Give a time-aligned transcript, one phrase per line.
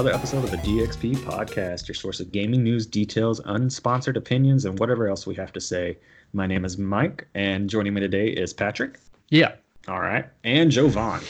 [0.00, 4.64] to another episode of the DXP Podcast, your source of gaming news, details, unsponsored opinions,
[4.64, 5.98] and whatever else we have to say.
[6.32, 8.98] My name is Mike, and joining me today is Patrick.
[9.28, 9.56] Yeah.
[9.88, 11.20] All right, and Jovan.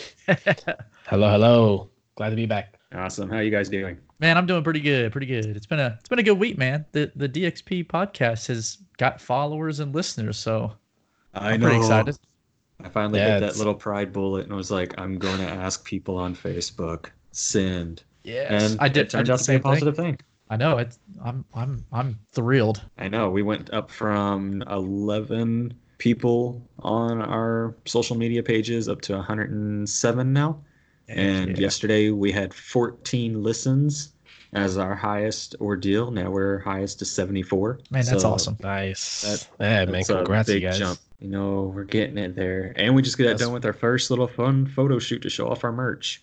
[1.09, 1.91] hello, hello.
[2.15, 2.79] Glad to be back.
[2.95, 3.29] Awesome.
[3.29, 3.99] How you guys doing?
[4.21, 5.11] Man, I'm doing pretty good.
[5.11, 5.47] Pretty good.
[5.47, 6.85] It's been a it's been a good week, man.
[6.93, 10.73] The the DXP podcast has got followers and listeners, so
[11.35, 12.17] I I'm pretty excited.
[12.85, 15.49] I finally Yeah, hit that it's- little pride bullet and was like, I'm going to
[15.49, 17.07] ask people on Facebook.
[17.33, 18.05] Send.
[18.25, 19.07] Yes, And I did.
[19.07, 19.63] It turned out to be a the same thing.
[19.63, 20.19] positive thing.
[20.51, 20.79] I know.
[20.79, 22.83] It's I'm I'm I'm thrilled.
[22.99, 23.31] I know.
[23.31, 30.61] We went up from 11 people on our social media pages up to 107 now.
[31.09, 31.63] And Yeah.
[31.63, 34.13] yesterday we had 14 listens
[34.53, 36.11] as our highest ordeal.
[36.11, 37.79] Now we're highest to 74.
[37.91, 38.57] Man, that's So awesome.
[38.61, 39.23] Nice.
[39.23, 39.93] That- yeah, man.
[39.93, 40.79] that's a Congrats, you guys.
[40.79, 40.99] jump.
[41.21, 42.73] You know, we're getting it there.
[42.77, 45.49] And we just got That's- done with our first little fun photo shoot to show
[45.49, 46.23] off our merch.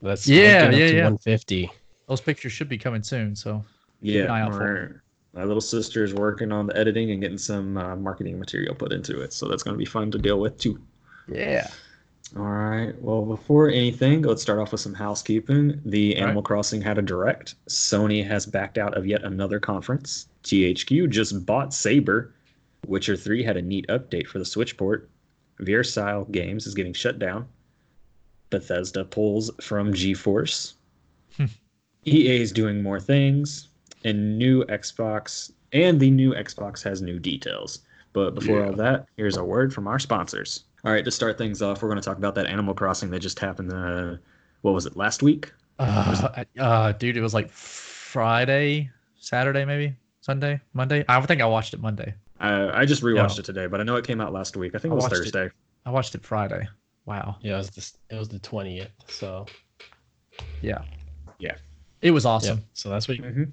[0.00, 1.04] Let's Yeah, let's get up yeah, yeah.
[1.04, 1.70] 150.
[2.08, 3.34] Those pictures should be coming soon.
[3.34, 3.64] So
[4.00, 7.38] Yeah, an eye out for my little sister is working on the editing and getting
[7.38, 9.34] some uh, marketing material put into it.
[9.34, 10.80] So that's going to be fun to deal with too.
[11.28, 11.68] yeah.
[12.34, 12.92] All right.
[13.00, 15.80] Well, before anything, let's start off with some housekeeping.
[15.84, 16.24] The All right.
[16.24, 17.54] Animal Crossing had a direct.
[17.68, 20.26] Sony has backed out of yet another conference.
[20.42, 22.34] THQ just bought Saber.
[22.86, 25.08] Witcher 3 had a neat update for the Switch port.
[25.60, 27.46] Versatile Games is getting shut down.
[28.50, 30.74] Bethesda pulls from GeForce.
[31.36, 31.46] Hmm.
[32.04, 33.68] EA is doing more things.
[34.04, 37.80] And new Xbox and the new Xbox has new details.
[38.12, 40.64] But before all that, here's a word from our sponsors.
[40.84, 43.18] All right, to start things off, we're going to talk about that Animal Crossing that
[43.18, 43.72] just happened.
[43.72, 44.16] Uh,
[44.62, 44.96] what was it?
[44.96, 45.52] Last week?
[45.78, 48.88] Uh, uh, dude, it was like Friday,
[49.18, 51.04] Saturday, maybe Sunday, Monday.
[51.08, 52.14] I think I watched it Monday.
[52.40, 53.40] Uh, I just rewatched No.
[53.40, 54.74] it today, but I know it came out last week.
[54.74, 55.18] I think it was watched it.
[55.18, 55.50] Thursday.
[55.84, 56.68] I watched it Friday.
[57.06, 57.38] Wow.
[57.40, 58.90] Yeah, it was the it was the 20th.
[59.08, 59.46] So
[60.60, 60.82] Yeah.
[61.38, 61.56] Yeah.
[62.02, 62.54] It was yeah.
[62.54, 62.64] awesome.
[62.74, 63.44] So that's what hmm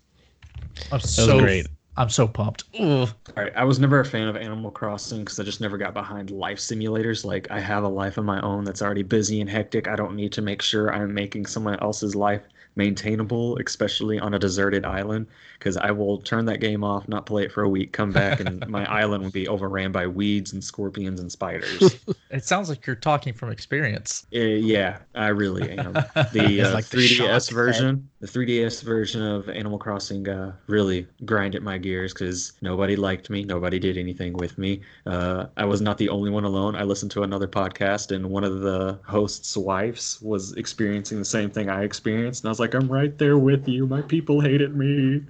[0.91, 1.67] I'm was so great.
[1.97, 2.63] I'm so pumped.
[2.79, 3.09] Ugh.
[3.37, 5.93] All right, I was never a fan of Animal Crossing because I just never got
[5.95, 7.25] behind life simulators.
[7.25, 9.87] Like I have a life of my own that's already busy and hectic.
[9.87, 12.43] I don't need to make sure I'm making someone else's life
[12.75, 15.27] maintainable, especially on a deserted island.
[15.59, 18.39] Because I will turn that game off, not play it for a week, come back,
[18.41, 21.99] and my island will be overran by weeds and scorpions and spiders.
[22.33, 24.25] It sounds like you're talking from experience.
[24.35, 25.93] Uh, yeah, I really am.
[25.93, 31.61] The uh, like 3DS shock version, the 3DS version of Animal Crossing, uh, really grinded
[31.61, 34.81] my gears because nobody liked me, nobody did anything with me.
[35.05, 36.75] Uh, I was not the only one alone.
[36.75, 41.51] I listened to another podcast, and one of the hosts' wives was experiencing the same
[41.51, 43.85] thing I experienced, and I was like, "I'm right there with you.
[43.87, 45.23] My people hated me."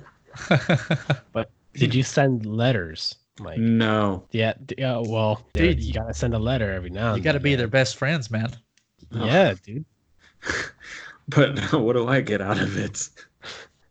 [1.33, 3.15] But did you send letters?
[3.39, 5.01] Like No, yeah, yeah.
[5.01, 7.15] Well, Dude, dude, you gotta send a letter every now.
[7.15, 7.57] you got to then, be man.
[7.59, 8.49] their best friends, man.
[9.11, 9.85] Yeah, dude.
[11.29, 13.09] but what do I get out of it?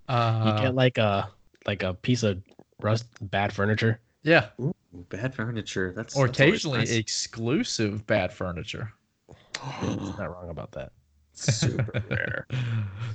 [0.08, 1.28] You Uh, get like a
[1.66, 2.40] like a piece of
[2.80, 4.00] rust bad furniture.
[4.22, 4.74] yeah, Ooh,
[5.10, 5.92] bad furniture.
[5.96, 6.92] That's or that's occasionally nice.
[6.92, 8.92] exclusive bad furniture.
[9.82, 10.92] It's not wrong about that.
[11.34, 12.46] Super rare.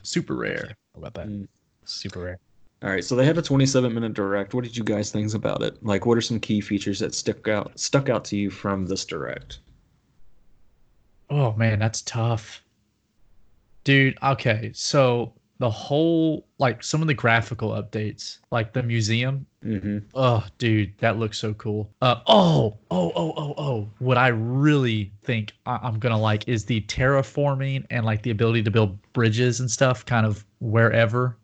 [0.03, 0.75] Super rare.
[0.95, 1.27] About that.
[1.27, 1.47] Mm.
[1.85, 2.39] Super rare.
[2.83, 4.53] All right, so they had a 27 minute direct.
[4.53, 5.83] What did you guys think about it?
[5.83, 9.03] Like, what are some key features that stuck out stuck out to you from this
[9.03, 9.59] direct?
[11.29, 12.63] Oh man, that's tough.
[13.83, 14.71] Dude, okay.
[14.75, 19.45] So the whole like some of the graphical updates, like the museum.
[19.65, 19.99] Mm-hmm.
[20.13, 21.89] Oh, dude, that looks so cool.
[22.01, 23.89] Uh oh, oh, oh, oh, oh.
[23.99, 28.63] What I really think I- I'm gonna like is the terraforming and like the ability
[28.63, 31.37] to build bridges and stuff, kind of wherever.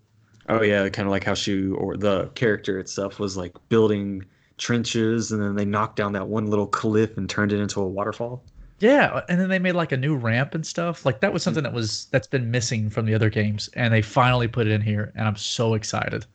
[0.49, 4.25] Oh yeah, kind of like how she or the character itself was like building
[4.57, 7.87] trenches, and then they knocked down that one little cliff and turned it into a
[7.87, 8.43] waterfall.
[8.83, 11.05] Yeah, and then they made like a new ramp and stuff.
[11.05, 14.01] Like that was something that was that's been missing from the other games, and they
[14.01, 16.25] finally put it in here, and I'm so excited.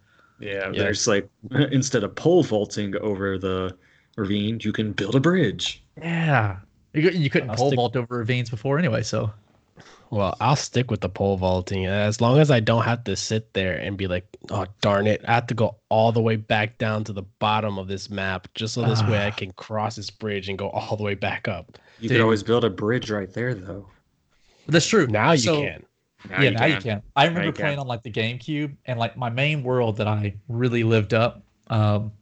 [0.41, 0.83] Yeah, Yeah.
[0.85, 3.77] there's like instead of pole vaulting over the
[4.17, 5.83] ravine, you can build a bridge.
[6.01, 6.57] Yeah,
[6.95, 9.31] you, you couldn't I'll pole stick- vault over ravines before anyway, so
[10.11, 13.53] Well, I'll stick with the pole vaulting as long as I don't have to sit
[13.53, 16.79] there and be like, oh darn it, I have to go all the way back
[16.79, 19.33] down to the bottom of this map just so this way I Ah.
[19.33, 21.77] can cross this bridge and go all the way back up.
[22.01, 22.19] You Dude.
[22.19, 23.87] could always build a bridge right there, though.
[24.69, 25.07] that's true.
[25.07, 25.85] Now you So- can.
[26.43, 27.03] yeah, now you can.
[27.17, 27.63] I remember you can.
[27.65, 31.43] playing on like the GameCube, and like my main world that I really lived up.
[31.69, 32.13] Um,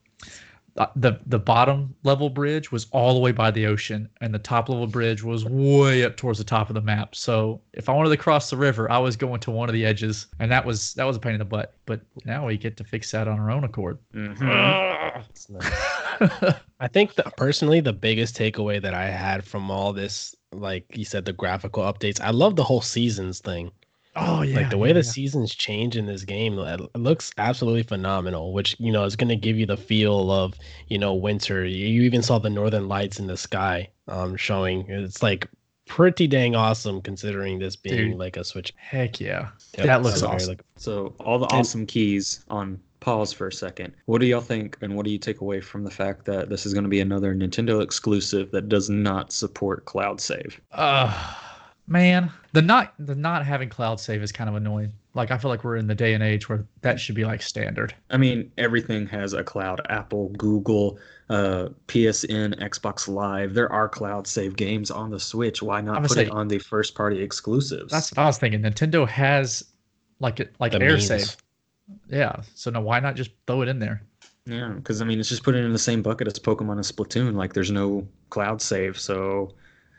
[0.79, 4.39] uh, the the bottom level bridge was all the way by the ocean, and the
[4.39, 7.15] top level bridge was way up towards the top of the map.
[7.15, 9.87] So if I wanted to cross the river, I was going to one of the
[9.87, 11.73] edges, and that was that was a pain in the butt.
[11.87, 13.97] But now we get to fix that on our own accord.
[14.15, 15.25] Mhm.
[16.79, 16.85] It's nice.
[16.85, 21.05] I think that personally, the biggest takeaway that I had from all this, like you
[21.05, 23.71] said, the graphical updates, I love the whole seasons thing.
[24.19, 24.57] Oh yeah.
[24.57, 25.11] like the way yeah, the yeah.
[25.11, 29.29] seasons change in this game it it looks absolutely phenomenal which you know is going
[29.29, 30.55] to give you the feel of
[30.89, 34.87] you know winter you you even saw the northern lights in the sky um showing
[34.89, 35.47] it's like
[35.87, 38.19] pretty dang awesome considering this being Dude.
[38.19, 39.51] like a switch Heck yeah.
[39.77, 40.49] Yep, That looks so awesome.
[40.49, 43.95] look- So all the And- awesome keys on pause for a second.
[44.07, 46.67] What do y'all think, and what do you take away from the fact that this
[46.67, 50.61] is going to be another Nintendo exclusive that does not support cloud save?
[50.73, 51.35] Uh
[51.87, 54.93] man, the not the not having cloud save is kind of annoying.
[55.15, 57.43] Like I feel like we're in the day and age where that should be like
[57.43, 57.95] standard.
[58.11, 59.81] I mean, everything has a cloud.
[59.89, 60.99] Apple, Google,
[61.31, 63.55] uh, PSN, Xbox Live.
[63.55, 65.63] There are cloud save games on the Switch.
[65.63, 67.93] Why not put gonna it on the first party exclusives?
[67.93, 68.63] That's what I was thinking.
[68.63, 69.65] Nintendo has
[70.21, 71.37] like it like the air means.
[72.09, 72.43] Yeah.
[72.55, 74.03] So now why not just throw it in there?
[74.47, 76.81] Yeah, because I mean, it's just putting it in the same bucket as Pokemon and
[76.81, 77.35] Splatoon.
[77.35, 79.53] Like, there's no cloud save, so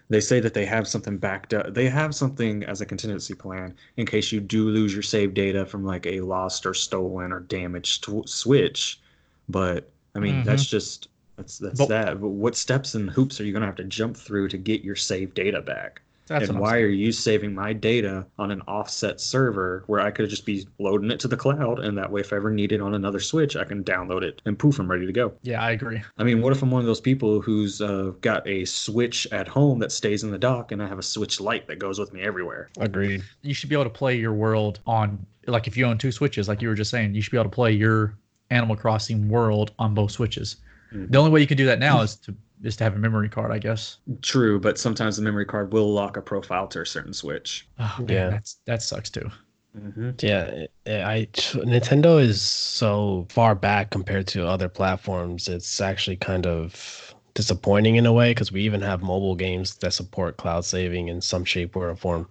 [0.09, 1.73] they say that they have something backed up.
[1.73, 5.65] They have something as a contingency plan in case you do lose your save data
[5.65, 9.01] from like a lost or stolen or damaged tw- Switch.
[9.49, 10.69] But I mean, that's mm-hmm.
[10.69, 12.21] just that's that's But- that.
[12.21, 14.95] But what steps and hoops are you gonna have to jump through to get your
[14.95, 16.01] save data back?
[16.27, 19.99] That's and what I'm why are you saving my data on an offset server where
[19.99, 22.51] I could just be loading it to the cloud and that way if I ever
[22.51, 25.33] need it on another switch I can download it and poof I'm ready to go.
[25.41, 26.01] Yeah, I agree.
[26.17, 29.47] I mean what if I'm one of those people who's uh, got a switch at
[29.47, 32.13] home that stays in the dock and I have a switch light that goes with
[32.13, 32.69] me everywhere.
[32.79, 36.11] agreed You should be able to play your world on like if you own two
[36.11, 38.17] switches, like you were just saying, you should be able to play your
[38.49, 40.57] Animal Crossing world on both switches.
[40.93, 41.11] Mhm.
[41.11, 43.29] The only way you can do that now is to is to have a memory
[43.29, 43.97] card, I guess.
[44.21, 47.67] True, but sometimes the memory card will lock a profile to a certain switch.
[47.79, 48.29] Oh, man, Yeah.
[48.29, 49.29] that's that sucks too.
[49.77, 50.11] Mm-hmm.
[50.19, 55.47] Yeah, it- it- I Nintendo is so far back compared to other platforms.
[55.47, 59.93] It's actually kind of disappointing in a way because we even have mobile games that
[59.93, 62.27] support cloud saving in some shape or form.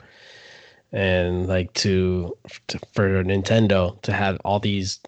[0.92, 2.36] And like to,
[2.68, 4.98] to for Nintendo to have all these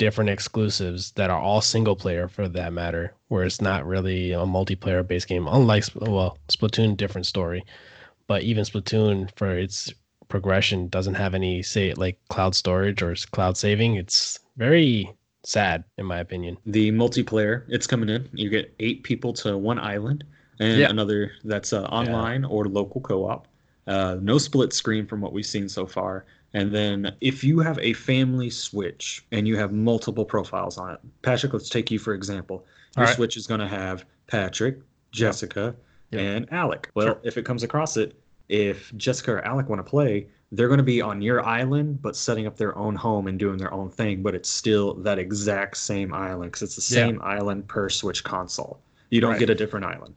[0.00, 4.38] different exclusives that are all single player for that matter, where it's not really a
[4.38, 5.46] multiplayer based game.
[5.46, 7.62] Unlike well, Splatoon, different story,
[8.26, 9.92] but even Splatoon for its
[10.28, 13.96] progression doesn't have any say like cloud storage or cloud saving.
[13.96, 15.14] It's very
[15.44, 16.56] sad in my opinion.
[16.64, 18.26] The multiplayer, it's coming in.
[18.32, 20.24] You get eight people to one island,
[20.60, 20.88] and Yeah.
[20.88, 23.46] another that's uh, online or local co-op.
[23.86, 26.24] Uh, no split screen from what we've seen so far.
[26.52, 31.00] And then if you have a family Switch and you have multiple profiles on it,
[31.22, 32.66] Patrick, let's take you for example.
[32.96, 33.14] Your right.
[33.14, 34.80] Switch is going to have Patrick,
[35.12, 35.74] Jessica,
[36.10, 36.20] Yep.
[36.20, 36.90] and Alec.
[36.94, 37.20] Well, Sure.
[37.22, 40.82] if it comes across it, if Jessica or Alec want to play, they're going to
[40.84, 44.20] be on your island, but setting up their own home and doing their own thing.
[44.20, 47.06] But it's still that exact same island because it's the Yeah.
[47.06, 48.80] same island per Switch console.
[49.10, 49.38] You don't Right.
[49.38, 50.14] get a different island.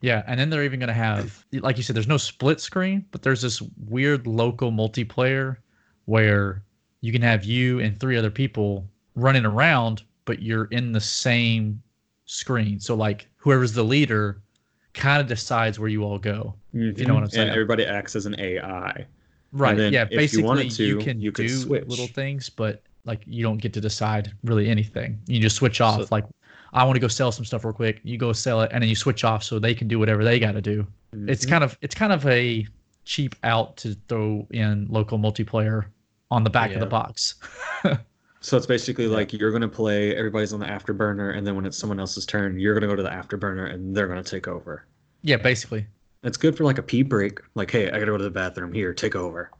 [0.00, 3.04] Yeah, and then they're even going to have, like you said, there's no split screen,
[3.10, 5.56] but there's this weird local multiplayer
[6.04, 6.62] where
[7.00, 11.82] you can have you and three other people running around, but you're in the same
[12.26, 12.78] screen.
[12.78, 14.40] So like whoever's the leader
[14.94, 16.54] kind of decides where you all go.
[16.72, 17.48] if you know what I'm mm-hmm, saying.
[17.48, 19.06] And everybody acts as an AI.
[19.52, 19.78] Right.
[19.78, 20.02] yeah.
[20.02, 21.86] if you Basically, you, can you do switch.
[21.86, 25.18] little things, but like you don't get to decide really anything.
[25.26, 26.02] You just switch off.
[26.02, 26.24] So- like,
[26.72, 28.00] I want to go sell some stuff real quick.
[28.04, 30.38] You go sell it, and then you switch off so they can do whatever they
[30.38, 30.86] got to do.
[31.26, 31.48] It's Mhm.
[31.48, 32.66] kind of it's kind of a
[33.04, 35.86] cheap out to throw in local multiplayer
[36.30, 37.36] on the back of the box.
[38.40, 39.16] So it's basically Yeah.
[39.16, 42.56] like you're gonna play, everybody's on the afterburner, and then when it's someone else's turn,
[42.60, 44.84] you're gonna go to the afterburner and they're gonna take over.
[45.22, 45.84] yeah, basically.
[46.22, 47.40] It's good for like a pee break.
[47.56, 48.72] Like, hey, I gotta go to the bathroom.
[48.72, 49.50] Here, take over.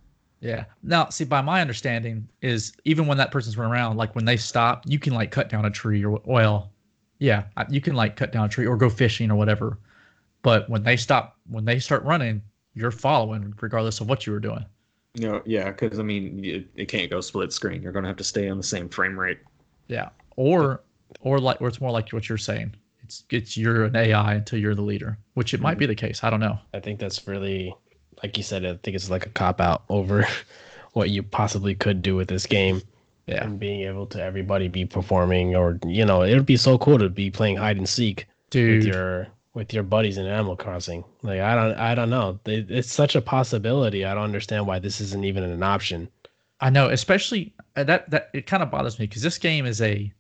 [0.40, 0.66] Yeah.
[0.84, 4.36] Now, see, by my understanding, is even when that person's running around, like when they
[4.36, 6.70] stop, you can like cut down a tree or well,
[7.18, 9.78] yeah, you can like cut down a tree or go fishing or whatever.
[10.42, 12.42] But when they stop, when they start running,
[12.74, 14.64] you're following regardless of what you were doing.
[15.14, 17.82] You know, yeah, because I mean, it, it can't go split screen.
[17.82, 19.38] You're gonna have to stay on the same frame rate.
[19.88, 20.10] Yeah.
[20.36, 20.82] Or
[21.20, 22.74] or like or it's more like what you're saying.
[23.02, 25.78] It's it's you're an AI until you're the leader, which it might mm-hmm.
[25.80, 26.22] be the case.
[26.22, 26.58] I don't know.
[26.72, 27.74] I think that's really
[28.22, 30.26] like you said, I think it's like a cop out over
[30.92, 32.82] what you possibly could do with this game.
[33.28, 33.44] Yeah.
[33.44, 36.98] And being able to everybody be performing or you know, it would be so cool
[36.98, 38.78] to be playing hide and seek Dude.
[38.78, 41.04] with your with your buddies in Animal Crossing.
[41.22, 42.40] Like I don't I don't know.
[42.44, 44.04] They, it's such a possibility.
[44.04, 46.08] I don't understand why this isn't even an option.
[46.60, 49.80] I know, especially uh, that that it kind of bothers me because this game is
[49.82, 50.12] a,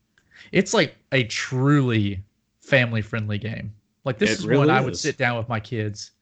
[0.52, 2.22] it's like a truly
[2.60, 3.72] family friendly game.
[4.04, 6.12] Like this It is really one I would sit down with my kids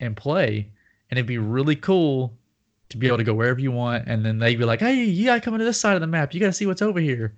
[0.00, 0.68] and play,
[1.10, 2.32] and it'd be really cool
[2.90, 5.24] to be able to go wherever you want, and then they'd be like, "Hey, you
[5.26, 6.34] gotta come to this side of the map.
[6.34, 7.34] You gotta see what's over here,"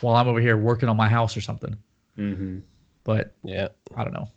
[0.00, 1.76] while I'm over here working on my house or something.
[2.18, 2.58] Mm-hmm.
[3.04, 3.68] But Yeah.
[3.96, 4.28] I don't know.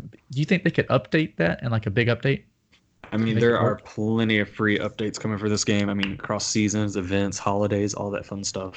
[0.00, 2.42] Do you think they could update that and like a big update?
[3.12, 3.84] I mean, there are work.
[3.84, 5.88] plenty of free updates coming for this game.
[5.90, 8.74] I mean, across seasons, events, holidays, all that fun stuff.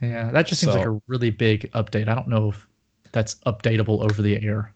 [0.00, 2.06] Yeah, that just seems like a really big update.
[2.08, 2.66] I don't know if
[3.12, 4.72] that's updatable over the air.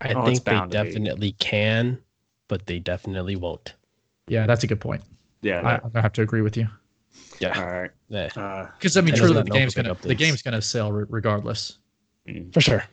[0.00, 0.76] I Oh, think they bound be.
[0.76, 1.98] definitely can,
[2.48, 3.74] but they definitely won't.
[4.28, 5.02] Yeah, that's a good point.
[5.42, 5.80] Yeah.
[5.94, 6.66] I, I have to agree with you
[7.40, 7.90] Yeah, all right.
[8.08, 11.78] yeah, Uh, because I mean, truly, the game's gonna the game's gonna sell re- regardless.
[12.52, 12.84] for sure.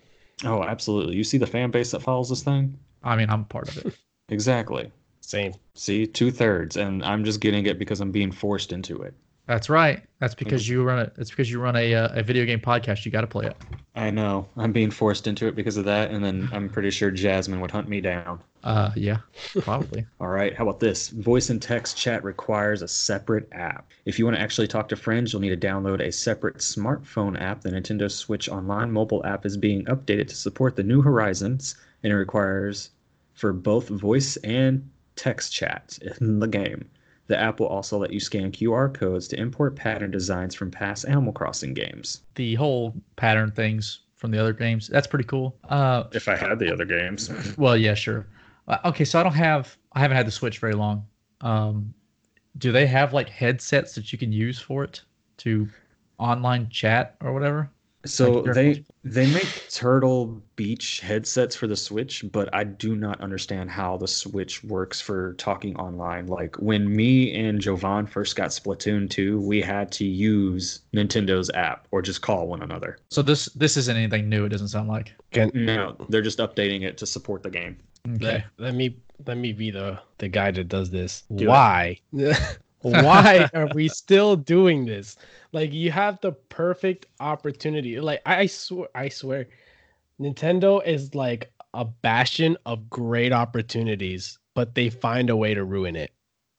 [0.45, 1.15] oh, absolutely.
[1.15, 2.77] You see the fan base that follows this thing?
[3.03, 3.97] I mean, I'm part of it.
[4.29, 4.91] Exactly.
[5.21, 5.53] Same.
[5.73, 9.13] See, two thirds, and I'm just getting it because I'm being forced into it.
[9.47, 10.01] That's right.
[10.19, 11.11] That's because you run a.
[11.17, 13.05] It's because you run a uh, a video game podcast.
[13.05, 13.57] You got to play it.
[13.95, 14.47] I know.
[14.57, 17.71] I'm being forced into it because of that, and then I'm pretty sure Jasmine would
[17.71, 18.39] hunt me down.
[18.63, 19.17] Uh, yeah,
[19.59, 20.05] probably.
[20.21, 21.09] All right, how about this?
[21.09, 23.91] Voice and text chat requires a separate app.
[24.05, 27.39] If you want to actually talk to friends, you'll need to download a separate smartphone
[27.41, 27.61] app.
[27.61, 32.13] The Nintendo Switch Online mobile app is being updated to support the New Horizons, and
[32.13, 32.91] it requires
[33.33, 36.89] for both voice and text chat in the game.
[37.27, 41.05] The app will also let you scan QR codes to import pattern designs from past
[41.07, 42.21] Animal Crossing games.
[42.35, 44.87] the whole pattern things from the other games.
[44.87, 45.55] That's pretty cool.
[45.69, 47.29] Uh, If I had the other games.
[47.57, 48.25] well, yeah, sure.
[48.67, 49.77] Uh, okay, so I don't have.
[49.93, 51.05] I haven't had the Switch very long.
[51.41, 51.93] Um,
[52.57, 55.01] do they have like headsets that you can use for it
[55.37, 55.67] to
[56.19, 57.69] online chat or whatever?
[58.05, 63.21] So Like they they make Turtle Beach headsets for the Switch, but I do not
[63.21, 66.27] understand how the Switch works for talking online.
[66.27, 71.87] Like when me and Jovan first got Splatoon 2, we had to use Nintendo's app
[71.91, 72.97] or just call one another.
[73.09, 74.43] So this this isn't anything new.
[74.45, 75.13] It doesn't sound like.
[75.31, 77.77] Can, No, they're just updating it to support the game.
[78.09, 78.25] Okay.
[78.25, 81.23] let, let me let me be the the guy that does this.
[81.35, 81.47] Do.
[81.47, 81.99] Why?
[82.81, 85.15] Why are we still doing this?
[85.53, 87.99] Like you have the perfect opportunity.
[87.99, 89.47] Like I, I swear, I swear,
[90.19, 95.95] Nintendo is like a bastion of great opportunities, but they find a way to ruin
[95.95, 96.11] it.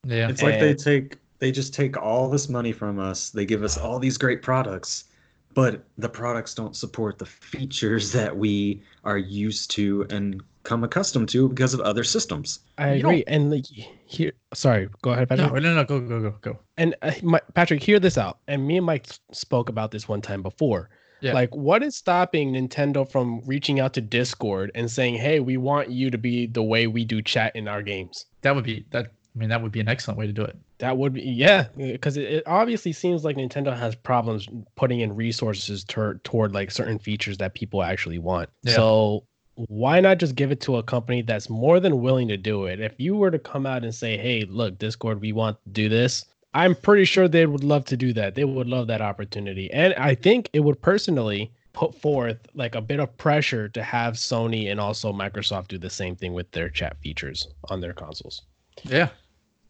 [0.07, 0.29] Yeah.
[0.29, 3.31] It's like they take they just take all this money from us.
[3.31, 5.05] They give us all these great products,
[5.53, 11.29] but the products don't support the features that we are used to and come accustomed
[11.29, 12.59] to because of other systems.
[12.79, 13.25] I You don't- agree.
[13.27, 13.65] And like
[14.07, 15.53] here, sorry, go ahead, Patrick.
[15.53, 16.59] No, no, no, go, go, go, go.
[16.77, 18.39] and uh, my, Patrick, hear this out.
[18.49, 20.91] And me and Mike spoke about this one time before.
[21.21, 21.33] Yeah.
[21.33, 25.89] Like, what is stopping Nintendo from reaching out to Discord and saying, "Hey, we want
[25.91, 28.27] you to be the way we do chat in our games"?
[28.43, 29.07] That would be that.
[29.07, 30.57] I mean, that would be an excellent way to do it.
[30.79, 35.17] That would be yeah, because it, it obviously seems like Nintendo has problems putting in
[35.17, 38.51] resources tur- toward like certain features that people actually want.
[38.63, 38.75] Yeah.
[38.75, 39.25] So
[39.57, 42.81] why not just give it to a company that's more than willing to do it?
[42.81, 45.89] If you were to come out and say, "Hey, look, Discord, we want to do
[45.89, 48.35] this," I'm pretty sure they would love to do that.
[48.35, 52.81] They would love that opportunity, and I think it would personally put forth like a
[52.81, 56.69] bit of pressure to have Sony and also Microsoft do the same thing with their
[56.69, 58.43] chat features on their consoles.
[58.85, 59.09] Yeah.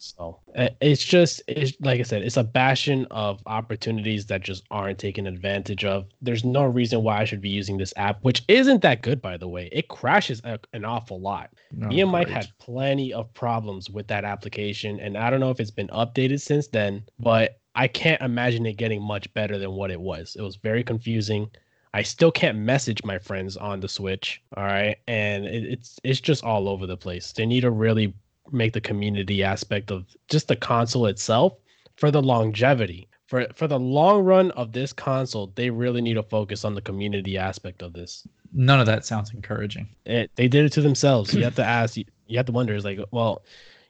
[0.04, 4.64] So uh, it's just it's like I said, it's a bastion of opportunities that just
[4.70, 6.06] aren't taken advantage of.
[6.20, 9.36] There's no reason why I should be using this app, which isn't that good by
[9.36, 9.68] the way.
[9.72, 11.50] It crashes a, an awful lot.
[11.72, 15.50] No, Me and Mike had plenty of problems with that application, and I don't know
[15.50, 19.72] if it's been updated since then, but I can't imagine it getting much better than
[19.72, 20.36] what it was.
[20.38, 21.50] It was very confusing.
[21.94, 24.42] I still can't message my friends on the Switch.
[24.56, 27.32] All right, and it, it's it's just all over the place.
[27.32, 28.12] They need to really
[28.52, 31.54] make the community aspect of just the console itself
[31.96, 33.08] for the longevity.
[33.26, 36.82] For for the long run of this console, they really need to focus on the
[36.82, 39.88] community aspect of this None of that sounds encouraging.
[40.06, 41.34] it, they did it to themselves.
[41.34, 41.96] You have to ask.
[41.96, 42.74] You, you have to wonder.
[42.74, 43.42] Is like, well,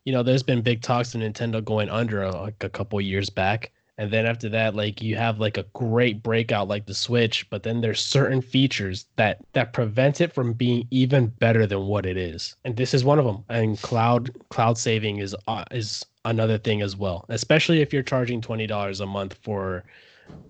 [0.05, 3.29] you know, there's been big talks of Nintendo going under uh, like a couple years
[3.29, 7.49] back, and then after that, like you have like a great breakout like the Switch,
[7.51, 12.07] but then there's certain features that that prevent it from being even better than what
[12.07, 13.45] it is, and this is one of them.
[13.49, 18.41] And cloud cloud saving is uh, is another thing as well, especially if you're charging
[18.41, 19.85] twenty dollars a month for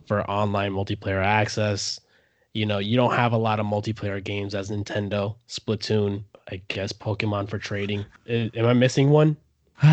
[0.06, 2.00] for online multiplayer access
[2.54, 6.92] you know, you don't have a lot of multiplayer games as Nintendo, Splatoon, I guess
[6.92, 8.06] Pokemon for trading.
[8.28, 9.36] Am I missing one?
[9.82, 9.88] no,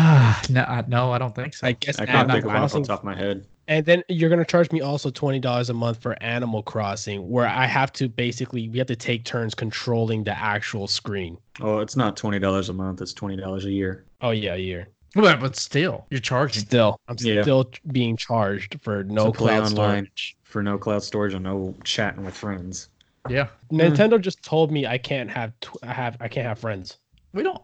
[0.62, 1.66] I, no, I don't think so.
[1.66, 3.46] I guess I can't Animal think of one off the top of my head.
[3.68, 7.46] And then you're gonna charge me also twenty dollars a month for Animal Crossing, where
[7.46, 11.38] I have to basically we have to take turns controlling the actual screen.
[11.60, 13.00] Oh, it's not twenty dollars a month.
[13.00, 14.04] It's twenty dollars a year.
[14.20, 14.88] Oh yeah, a year.
[15.14, 16.56] but, but still, you're charged.
[16.56, 17.42] Still, I'm Yeah.
[17.42, 20.04] still being charged for no To play cloud online.
[20.06, 20.36] storage.
[20.42, 22.88] for no cloud storage and no chatting with friends.
[23.28, 23.48] Yeah.
[23.72, 24.22] Nintendo hmm.
[24.22, 26.98] just told me I can't have tw- I have I can't have friends.
[27.32, 27.62] We don't.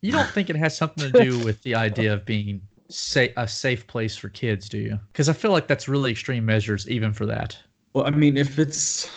[0.00, 3.48] You don't think it has something to do with the idea of being say a
[3.48, 4.98] safe place for kids, do you?
[5.12, 7.56] Because I feel like that's really extreme measures, even for that.
[7.92, 9.10] Well, I mean, if it's,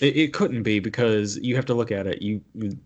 [0.00, 2.20] it, it couldn't be because you have to look at it.
[2.20, 2.76] You, you,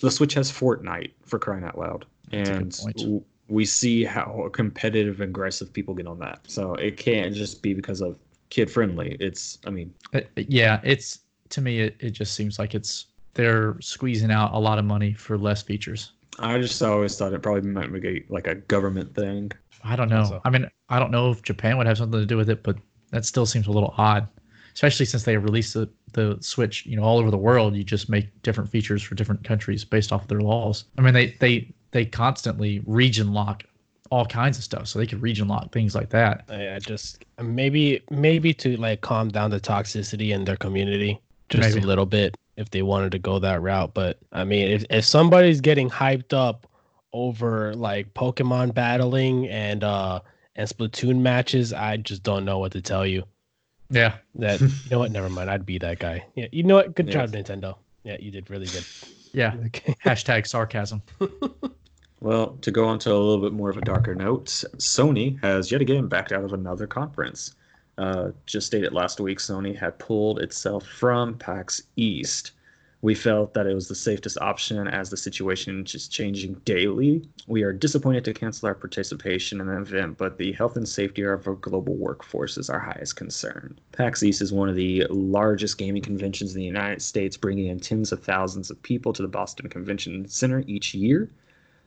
[0.00, 5.30] the Switch has Fortnite for crying out loud, That's and we see how competitive and
[5.30, 6.40] aggressive people get on that.
[6.46, 8.18] So it can't just be because of
[8.50, 9.16] kid friendly.
[9.20, 9.94] It's, I mean,
[10.36, 14.78] yeah, it's to me it, it just seems like it's they're squeezing out a lot
[14.78, 16.12] of money for less features.
[16.38, 19.52] I just always thought it probably might be like a government thing.
[19.84, 20.24] I don't know.
[20.24, 22.62] So- I mean, I don't know if Japan would have something to do with it,
[22.62, 22.76] but
[23.10, 24.28] that still seems a little odd,
[24.74, 27.74] especially since they released the, the Switch, you know, all over the world.
[27.76, 30.84] You just make different features for different countries based off of their laws.
[30.98, 33.62] I mean, they they they constantly region lock
[34.10, 36.44] all kinds of stuff, so they could region lock things like that.
[36.48, 41.74] I, I just maybe maybe to like calm down the toxicity in their community just
[41.74, 41.84] Maybe.
[41.84, 43.92] a little bit if they wanted to go that route.
[43.94, 46.66] But I mean, if if somebody's getting hyped up
[47.12, 50.20] over like Pokemon battling and uh
[50.54, 53.24] and Splatoon matches, I just don't know what to tell you.
[53.90, 55.12] Yeah, That you know what?
[55.12, 55.48] Never mind.
[55.50, 56.26] I'd be that guy.
[56.34, 56.94] Yeah, you know what?
[56.94, 57.12] Good Yeah.
[57.26, 57.76] job, Nintendo.
[58.04, 58.84] Yeah, you did really good.
[59.32, 59.54] yeah.
[59.66, 59.94] Okay.
[60.04, 61.02] Hashtag sarcasm.
[62.20, 65.70] Well, to go on to a little bit more of a darker note, Sony has
[65.70, 67.54] yet again backed out of another conference.
[67.98, 72.52] Uh, just stated last week, Sony had pulled itself from PAX East.
[73.02, 77.28] We felt that it was the safest option as the situation is changing daily.
[77.46, 81.22] We are disappointed to cancel our participation in the event, but the health and safety
[81.22, 83.78] of our global workforce is our highest concern.
[83.92, 87.78] PAX East is one of the largest gaming conventions in the United States, bringing in
[87.78, 91.30] tens of thousands of people to the Boston Convention Center each year.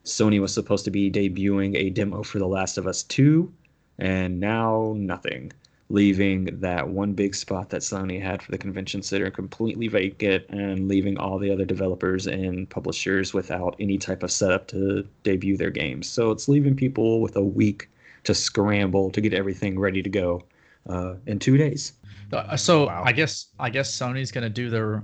[0.05, 3.51] Sony was supposed to be debuting a demo for The Last of Us 2,
[3.97, 5.51] and now nothing,
[5.89, 10.87] leaving that one big spot that Sony had for the convention center completely vacant and
[10.87, 15.71] leaving all the other developers and publishers without any type of setup to debut their
[15.71, 16.07] games.
[16.07, 17.89] So it's leaving people with a week
[18.25, 20.43] to scramble to get everything ready to go
[20.87, 21.93] uh, in two days.
[22.31, 23.03] Uh, so Wow.
[23.05, 25.03] I guess I guess Sony's gonna do their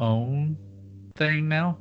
[0.00, 0.56] own
[1.16, 1.78] thing now.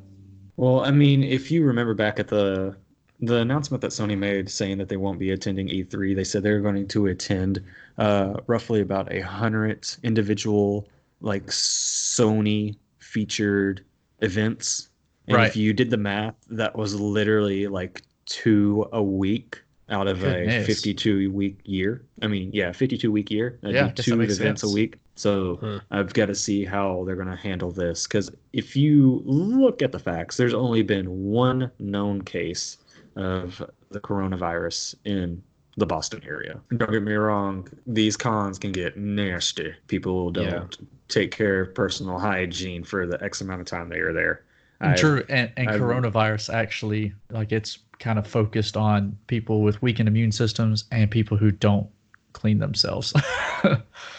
[0.58, 2.76] Well, I mean, if you remember back at the
[3.22, 6.62] the announcement that Sony made saying that they won't be attending E3, they said they're
[6.62, 7.62] going to attend
[8.00, 10.88] uh, roughly about a hundred individual
[11.22, 13.84] like Sony featured
[14.22, 14.90] events.
[15.28, 15.48] And Right.
[15.48, 20.64] if you did the math, that was literally like two a week out of Goodness.
[20.64, 22.06] a 52 week year.
[22.22, 23.58] I mean, yeah, 52 week year.
[23.62, 24.64] That'd Yeah, two events sense.
[24.64, 24.98] a week.
[25.16, 25.78] So Hmm.
[25.92, 28.08] I've got to see how they're going to handle this.
[28.08, 32.78] Because if you look at the facts, there's only been one known case
[33.16, 35.42] of the coronavirus in
[35.80, 36.60] the Boston area.
[36.76, 39.74] Don't get me wrong, these cons can get nasty.
[39.88, 40.64] People don't Yeah.
[41.08, 44.44] take care of personal hygiene for the X amount of time they are there.
[44.82, 49.82] I- True, and, and I've- coronavirus actually like it's kind of focused on people with
[49.82, 51.88] weakened immune systems and people who don't
[52.34, 53.14] clean themselves.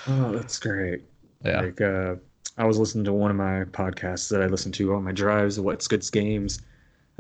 [0.09, 1.03] Oh, that's great.
[1.45, 2.17] yeah, Like, uh,
[2.59, 5.59] I was listening to one of my podcasts that I listen to on my drives,
[5.59, 6.61] What's Good's Games,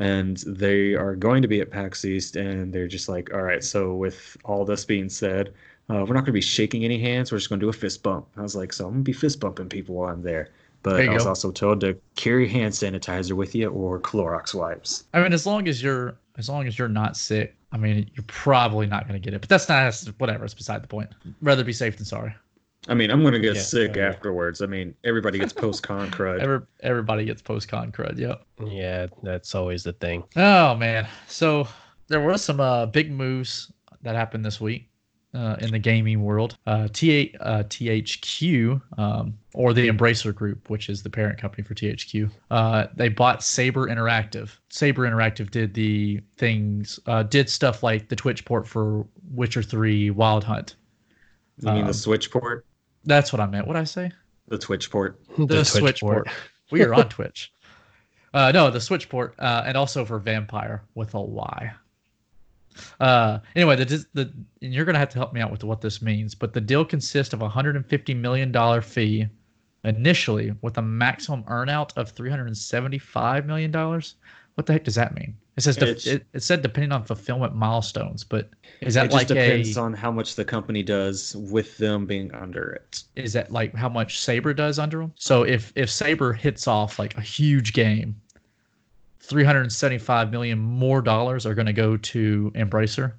[0.00, 3.62] and they are going to be at PAX East, and they're just like, all right,
[3.62, 5.52] so with all this being said,
[5.88, 7.30] uh, we're not going to be shaking any hands.
[7.30, 8.26] We're just going to do a fist bump.
[8.36, 10.48] I was like, so I'm going to be fist bumping people while I'm there.
[10.82, 11.28] But There I was go.
[11.30, 15.04] also told to carry hand sanitizer with you or Clorox wipes.
[15.12, 18.24] I mean, as long as you're as long as you're not sick, I mean, you're
[18.28, 19.40] probably not going to get it.
[19.40, 20.44] But that's not that's whatever.
[20.44, 21.10] It's beside the point.
[21.42, 22.34] Rather be safe than sorry.
[22.90, 24.08] I mean, I'm going to get Yeah, sick yeah, yeah.
[24.08, 24.60] afterwards.
[24.60, 26.40] I mean, everybody gets post con crud.
[26.40, 28.18] Every, everybody gets post con crud.
[28.18, 28.42] Yep.
[28.66, 30.24] Yeah, that's always the thing.
[30.36, 31.06] Oh man.
[31.28, 31.66] So
[32.08, 33.72] there were some uh, big moves
[34.02, 34.88] that happened this week
[35.34, 36.56] uh, in the gaming world.
[36.66, 41.74] Uh, T uh, THQ um, or the Embracer Group, which is the parent company for
[41.74, 44.50] THQ, uh, they bought Saber Interactive.
[44.68, 50.10] Saber Interactive did the things, uh, did stuff like the Twitch port for Witcher Three,
[50.10, 50.74] Wild Hunt.
[51.62, 52.64] You mean Um, the Switch port?
[53.04, 53.66] That's what I meant.
[53.66, 54.12] What did I say?
[54.48, 55.20] The Twitch port.
[55.38, 56.28] the, Switch port.
[56.70, 57.52] we are on Twitch.
[58.32, 61.72] Uh, no, the Switch port, uh, and also for Vampire with a Y.
[63.00, 64.32] Uh, anyway, the the
[64.62, 66.84] and you're gonna have to help me out with what this means, but the deal
[66.84, 69.26] consists of a 150 million dollar fee
[69.82, 74.14] initially, with a maximum earnout of 375 million dollars.
[74.54, 75.36] What the heck does that mean?
[75.60, 79.28] It says de- it, it said depending on fulfillment milestones, but is that it like
[79.28, 83.02] just depends a on how much the company does with them being under it.
[83.14, 85.12] is that like how much Saber does under them?
[85.16, 88.16] So if if Saber hits off like a huge game,
[89.20, 93.12] 375 million more dollars are going to go to Embracer.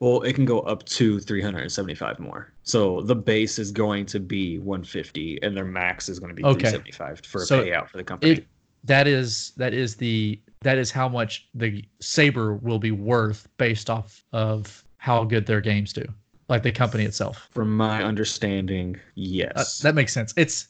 [0.00, 2.52] Well, it can go up to 375 more.
[2.62, 6.44] So the base is going to be 150, and their max is going to be
[6.44, 6.70] Okay.
[6.70, 8.32] 375 for a So payout for the company.
[8.32, 8.46] It
[8.84, 13.88] that is that is the that is how much the Saber will be worth based
[13.88, 16.04] off of how good their games do,
[16.48, 17.48] like the company itself.
[17.52, 19.78] From my understanding, Uh, yes.
[19.78, 20.34] that makes sense.
[20.36, 20.68] It's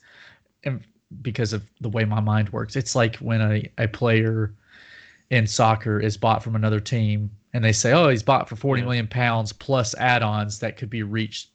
[0.64, 0.82] and
[1.22, 2.76] because of the way my mind works.
[2.76, 4.52] It's like when a, a player
[5.30, 8.80] in soccer is bought from another team and they say, oh, he's bought for forty
[8.80, 8.86] Yeah.
[8.86, 11.50] million pounds plus add-ons that could be reached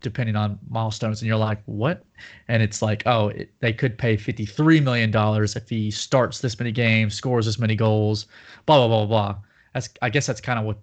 [0.00, 2.04] depending on milestones, and you're like, what?
[2.48, 6.58] And it's like, oh, it, they could pay fifty-three million dollars if he starts this
[6.58, 8.26] many games, scores this many goals,
[8.66, 9.36] blah blah blah blah.
[9.74, 10.78] That's I guess that's kind of what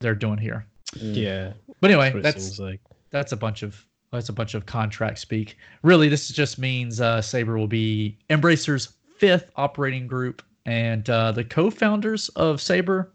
[0.00, 0.66] they're doing here.
[0.96, 2.80] Yeah, But anyway, that's that's seems like.
[3.10, 5.56] that's a bunch of that's a bunch of contract speak.
[5.82, 11.44] Really, this just means uh, Saber will be Embracer's fifth operating group, and uh, the
[11.44, 13.12] co-founders of Saber,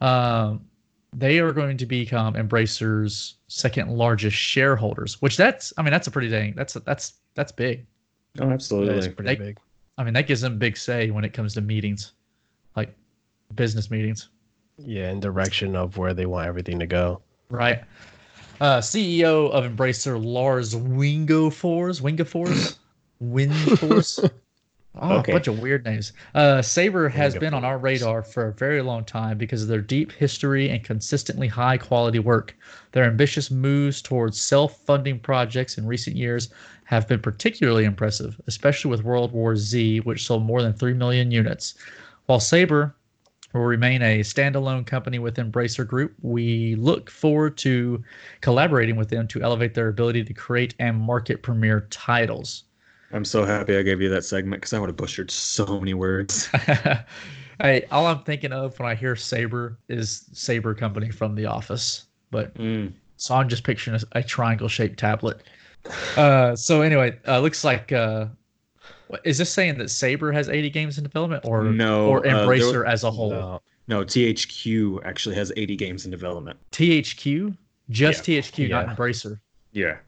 [0.00, 0.64] um,
[1.14, 5.20] they are going to become Embracer's second largest shareholders.
[5.20, 7.86] Which that's I mean that's a pretty dang that's that's that's big.
[8.40, 9.58] Oh, absolutely, That is pretty They- big.
[9.98, 12.12] I mean that gives them big say when it comes to meetings,
[12.76, 12.94] like
[13.54, 14.30] business meetings.
[14.78, 17.20] Yeah, and direction of where they want everything to go.
[17.50, 17.82] Right.
[18.60, 22.78] Uh, CEO of Embracer, Lars Wingefors, Wingefors,
[23.22, 24.30] Windforce.
[24.94, 25.32] Oh, Okay.
[25.32, 26.12] a bunch of weird names.
[26.34, 29.80] Uh, Saber has been on our radar for a very long time because of their
[29.80, 32.54] deep history and consistently high quality work.
[32.92, 36.50] Their ambitious moves towards self funding projects in recent years
[36.84, 41.30] have been particularly impressive, especially with World War Z, which sold more than 3 million
[41.30, 41.74] units.
[42.26, 42.94] While Saber
[43.54, 48.02] will remain a standalone company with Embracer Group, we look forward to
[48.42, 52.64] collaborating with them to elevate their ability to create and market premier titles.
[53.12, 55.94] I'm so happy I gave you that segment because I would have butchered so many
[55.94, 56.46] words.
[57.60, 62.06] hey, all I'm thinking of when I hear Saber is Saber Company from The Office,
[62.30, 62.92] but Mm.
[63.16, 65.42] so I'm just picturing a, a triangle-shaped tablet.
[66.16, 68.26] Uh, so anyway, uh, looks like uh,
[69.08, 72.22] what- is this saying that Saber has 80 games in development, or No, or uh,
[72.22, 73.30] there Embracer as a whole?
[73.30, 76.58] No, No, THQ actually has 80 games in development.
[76.70, 77.56] THQ,
[77.90, 79.38] just THQ, not Embracer.
[79.72, 79.98] Yeah.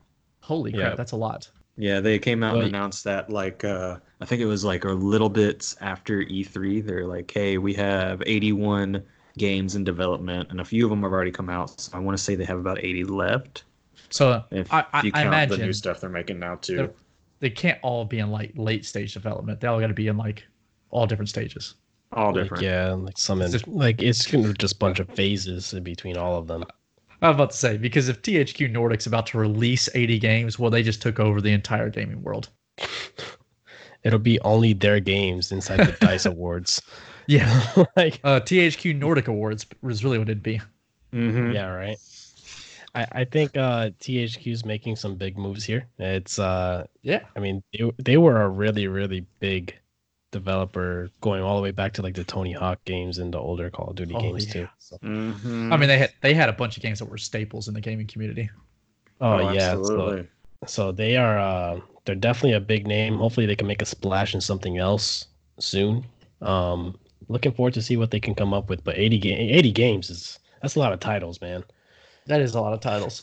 [0.41, 0.95] Holy crap, Yeah.
[0.95, 1.51] that's a lot.
[1.77, 4.85] Yeah, they came out Well, and announced that like uh I think it was like
[4.85, 6.85] a little bit after E3.
[6.85, 9.03] They're like, "Hey, we have 81
[9.37, 11.81] games in development, and a few of them have already come out.
[11.81, 13.65] So I want to say they have about 80 left.
[14.11, 16.77] So If I, I, you I count imagine the new stuff they're making now too.
[16.77, 19.61] They're- can't all be in like late stage development.
[19.61, 20.47] They all got to be in like
[20.89, 21.75] all different stages.
[22.13, 22.63] All like, different.
[22.63, 25.75] yeah, like some in, It's just- like it's kind of just a bunch of phases
[25.75, 26.65] in between all of them.
[27.25, 30.71] I was about to say because if THQ Nordic's about to release 80 games, well,
[30.71, 32.51] they just took over the entire gaming world.
[34.05, 36.83] It'll be only their games inside the Dice Awards.
[37.27, 37.49] Yeah,
[37.97, 40.61] like, uh, THQ Nordic Awards was really what it'd be.
[41.13, 41.97] hmm yeah, right.
[42.95, 45.87] I, I think uh, THQ is making some big moves here.
[45.99, 49.75] It's uh, Yeah, I mean, they, they were a really, really big
[50.39, 53.71] developer going all the way back to like the Tony Hawk games and the older
[53.71, 54.53] Call of Duty Oh, games yeah.
[54.53, 54.69] too.
[54.79, 57.69] So, hmm I mean they had they had a bunch of games that were staples
[57.69, 58.51] in the gaming community.
[59.21, 60.27] oh, yeah, so,
[60.67, 63.17] so they are uh, they're definitely a big name.
[63.19, 65.27] Hopefully, they can make a splash in something else
[65.59, 66.05] soon.
[66.43, 68.85] Um, looking forward to see what they can come up with.
[68.85, 71.65] But 80, ga- 80 games is that's a lot of titles, man.
[72.27, 73.23] That is a lot of titles.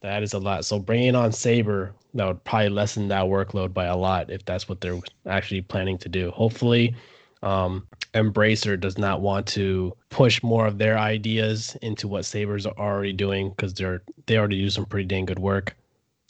[0.00, 0.64] That is a lot.
[0.64, 4.68] So bringing on Saber, that would probably lessen that workload by a lot if that's
[4.68, 6.30] what they're actually planning to do.
[6.30, 6.94] Hopefully,
[7.42, 12.78] um, Embracer does not want to push more of their ideas into what Saber's are
[12.78, 15.76] already doing because they're they already do some pretty dang good work.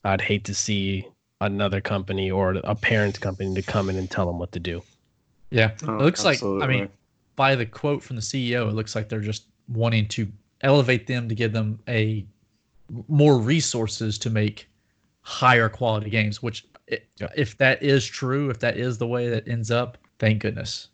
[0.05, 1.07] I'd hate to see
[1.41, 4.83] another company or a parent company to come in and tell them what to do.
[5.51, 6.89] Yeah, Oh, it looks like I mean
[7.37, 10.27] by the quote from the CEO, it looks like they're just wanting to
[10.63, 12.27] elevate them to give them a
[13.09, 14.69] more resources to make
[15.23, 16.43] higher quality games.
[16.43, 16.67] Which,
[17.17, 17.29] Yeah.
[17.37, 20.89] if that is true, if that is the way that ends up, thank goodness.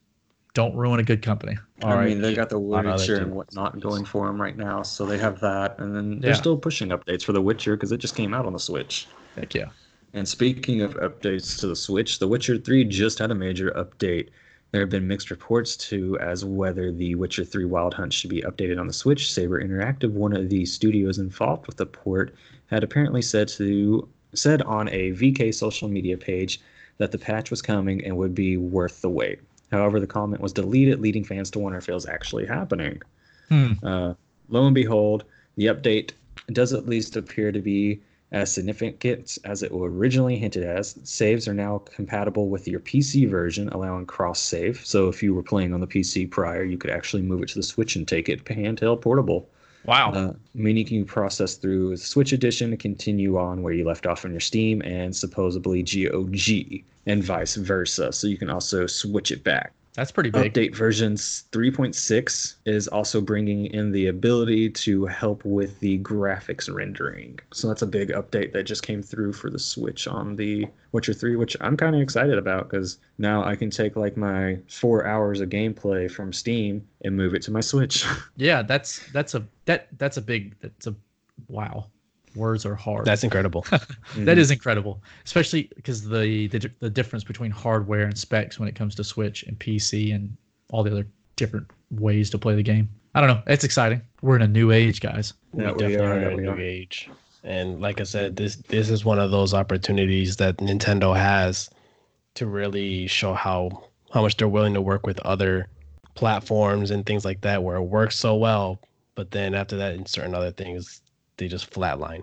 [0.55, 1.57] Don't ruin a good company.
[1.83, 4.57] I mean, they got the lot of other Witcher and whatnot going for them right
[4.57, 6.37] now, so they have that, and then they're Yeah.
[6.37, 9.09] still pushing updates for the Witcher because it just came out on the Switch.
[9.35, 9.71] Heck yeah.
[10.13, 14.29] And speaking of updates to the Switch, The Witcher 3 just had a major update.
[14.75, 18.43] There have been mixed reports too as whether The Witcher 3 Wild Hunt should be
[18.43, 19.33] updated on the Switch.
[19.33, 22.35] Saber Interactive, one of the studios involved with the port,
[22.67, 26.61] had apparently said to said on a VK social media page
[26.99, 29.39] that the patch was coming and would be worth the wait.
[29.71, 33.01] However, the comment was deleted, leading fans to wonder if it was actually happening.
[33.51, 33.75] Hmm.
[33.81, 34.15] Uh,
[34.49, 35.23] lo and behold,
[35.55, 36.15] the update
[36.49, 38.01] does at least appear to be
[38.35, 40.99] as significant as it was originally hinted as.
[41.05, 44.85] Saves are now compatible with your PC version, allowing cross save.
[44.85, 47.55] So if you were playing on the PC prior, you could actually move it to
[47.55, 49.49] the Switch and take it handheld portable.
[49.85, 50.11] Wow.
[50.13, 54.05] Uh, meaning you can process through the Switch edition and continue on where you left
[54.05, 58.13] off on your Steam and supposedly GOG and vice versa.
[58.13, 59.73] So you can also switch it back.
[59.95, 60.53] That's pretty big.
[60.53, 67.39] Update versions 3.6 is also bringing in the ability to help with the graphics rendering.
[67.53, 71.15] So that's a big update that just came through for the Switch on the Witcher
[71.15, 75.07] 3, which I'm kind of excited about because now I can take like my four
[75.07, 78.05] hours of gameplay from Steam and move it to my Switch.
[78.37, 80.95] Yeah, that's that's a that that's a big that's a
[81.49, 81.87] wow.
[82.37, 83.05] Words are hard.
[83.05, 83.65] That's incredible.
[84.17, 88.75] That is incredible, especially because the, the the difference between hardware and specs when it
[88.75, 90.37] comes to Switch and PC and
[90.71, 92.89] all the other different ways to play the game.
[93.15, 93.43] I don't know.
[93.47, 94.03] It's exciting.
[94.23, 95.35] We're in a new age, guys.
[95.53, 96.61] we Yeah, we definitely are, are in a new are.
[96.61, 97.11] age.
[97.45, 101.71] And like I said, this this is one of those opportunities that Nintendo has
[102.35, 105.69] to really show how how much they're willing to work with other
[106.15, 108.81] platforms and things like that where it works so well,
[109.15, 111.03] but then after that in certain other things
[111.37, 112.23] they just flatline.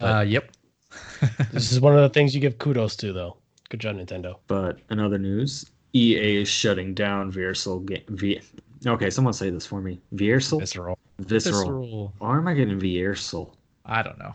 [0.00, 0.50] Uh, yep.
[1.52, 3.36] This is one of the things you give kudos to though.
[3.70, 4.36] Good job, Nintendo.
[4.46, 8.02] But in other news, EA is shutting down Versal game.
[8.08, 8.40] V-
[8.86, 10.00] okay, someone say this for me.
[10.14, 10.60] Versal?
[10.60, 10.98] Visceral.
[11.20, 11.60] Visceral.
[11.60, 12.12] Visceral.
[12.18, 13.54] Why am I getting Versal?
[13.86, 14.32] I don't know.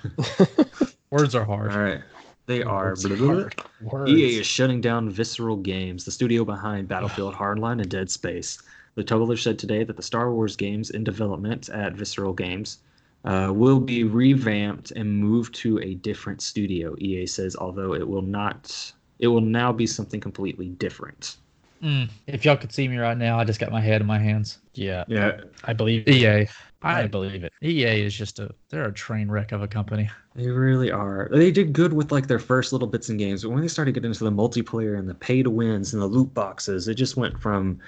[1.12, 1.72] Words are hard.
[1.72, 2.02] All right.
[2.48, 2.96] They are.
[2.96, 3.50] Blah, blah,
[3.82, 3.90] blah.
[3.92, 4.10] hard.
[4.10, 8.60] EA is shutting down Visceral Games, the studio behind Battlefield Hardline and Dead Space.
[8.96, 12.80] The Totaler said today that the Star Wars games in development at Visceral Games
[13.26, 16.96] uh, will be revamped and moved to a different studio.
[17.00, 21.38] EA says, although it will not, it will now be something completely different.
[21.82, 24.18] Mm, if y'all could see me right now, I just got my head in my
[24.18, 24.60] hands.
[24.74, 26.08] Yeah, Yeah, I believe.
[26.08, 26.48] EA.
[26.84, 27.52] I I, believe it.
[27.62, 30.10] EA is just a they're a train wreck of a company.
[30.36, 31.28] They really are.
[31.32, 33.94] They did good with like their first little bits and games, but when they started
[33.94, 37.18] getting into the multiplayer and the pay to wins and the loot boxes, it just
[37.18, 37.80] went from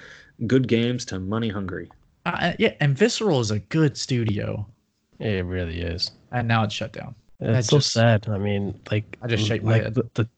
[0.47, 1.89] good games to money hungry.
[2.25, 4.65] Uh, yeah, and Visceral is a good studio,
[5.19, 6.11] It really is.
[6.31, 7.15] and now it's shut down.
[7.39, 8.27] It's That's so just- sad.
[8.29, 9.93] I mean, like I just shake my like head.
[9.95, 10.29] The, the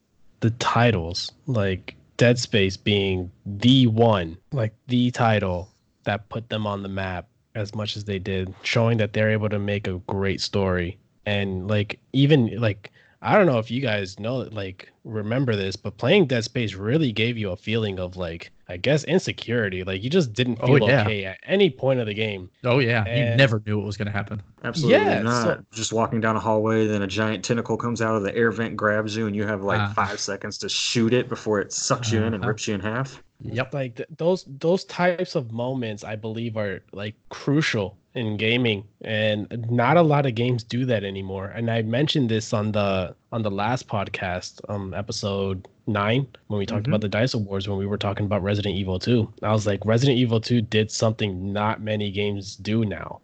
[0.41, 5.69] the titles, like Dead Space being the one, like the title
[6.03, 9.49] that put them on the map as much as they did, showing that they're able
[9.49, 10.97] to make a great story.
[11.25, 12.91] And like even like
[13.21, 17.11] I don't know if you guys know like remember this, but playing Dead Space really
[17.11, 19.83] gave you a feeling of like I guess insecurity.
[19.83, 21.01] Like you just didn't Oh, feel yeah.
[21.01, 22.49] okay at any point of the game.
[22.63, 24.41] Oh yeah, you never knew what was going to happen.
[24.63, 25.43] Absolutely Yeah, not.
[25.43, 28.51] so- Just walking down a hallway, then a giant tentacle comes out of the air
[28.51, 29.93] vent, grabs you, and you have like Ah.
[29.95, 32.47] five seconds to shoot it before it sucks you in and Uh-huh.
[32.49, 33.21] rips you in half.
[33.43, 33.73] Yep.
[33.73, 39.47] like th- those those types of moments i believe are like crucial in gaming and
[39.71, 43.41] not a lot of games do that anymore and i mentioned this on the on
[43.41, 46.89] the last podcast um episode 9 when we talked Mhm.
[46.89, 49.79] about the dice awards when we were talking about resident evil 2 i was like
[49.85, 53.21] resident evil 2 did something not many games do now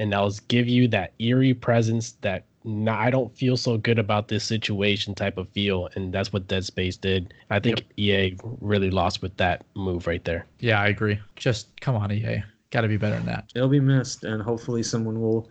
[0.00, 3.96] and that was give you that eerie presence that nah, I don't feel so good
[3.96, 7.32] about this situation type of feel, and that's what Dead Space did.
[7.48, 10.46] I think EA really lost with that move right there.
[10.58, 11.20] Yeah, I agree.
[11.36, 12.42] Just come on, EA.
[12.70, 13.50] Got to be better than that.
[13.54, 15.48] It'll be missed, and hopefully someone will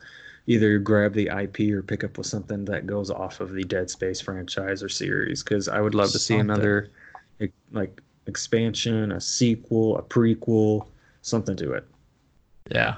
[0.47, 3.89] either grab the IP or pick up with something that goes off of the Dead
[3.89, 5.41] Space franchise or series.
[5.43, 6.51] Because I would love to see Something.
[6.51, 6.91] another
[7.71, 10.87] like expansion, a sequel, a prequel,
[11.21, 11.87] something to it.
[12.71, 12.95] Yeah.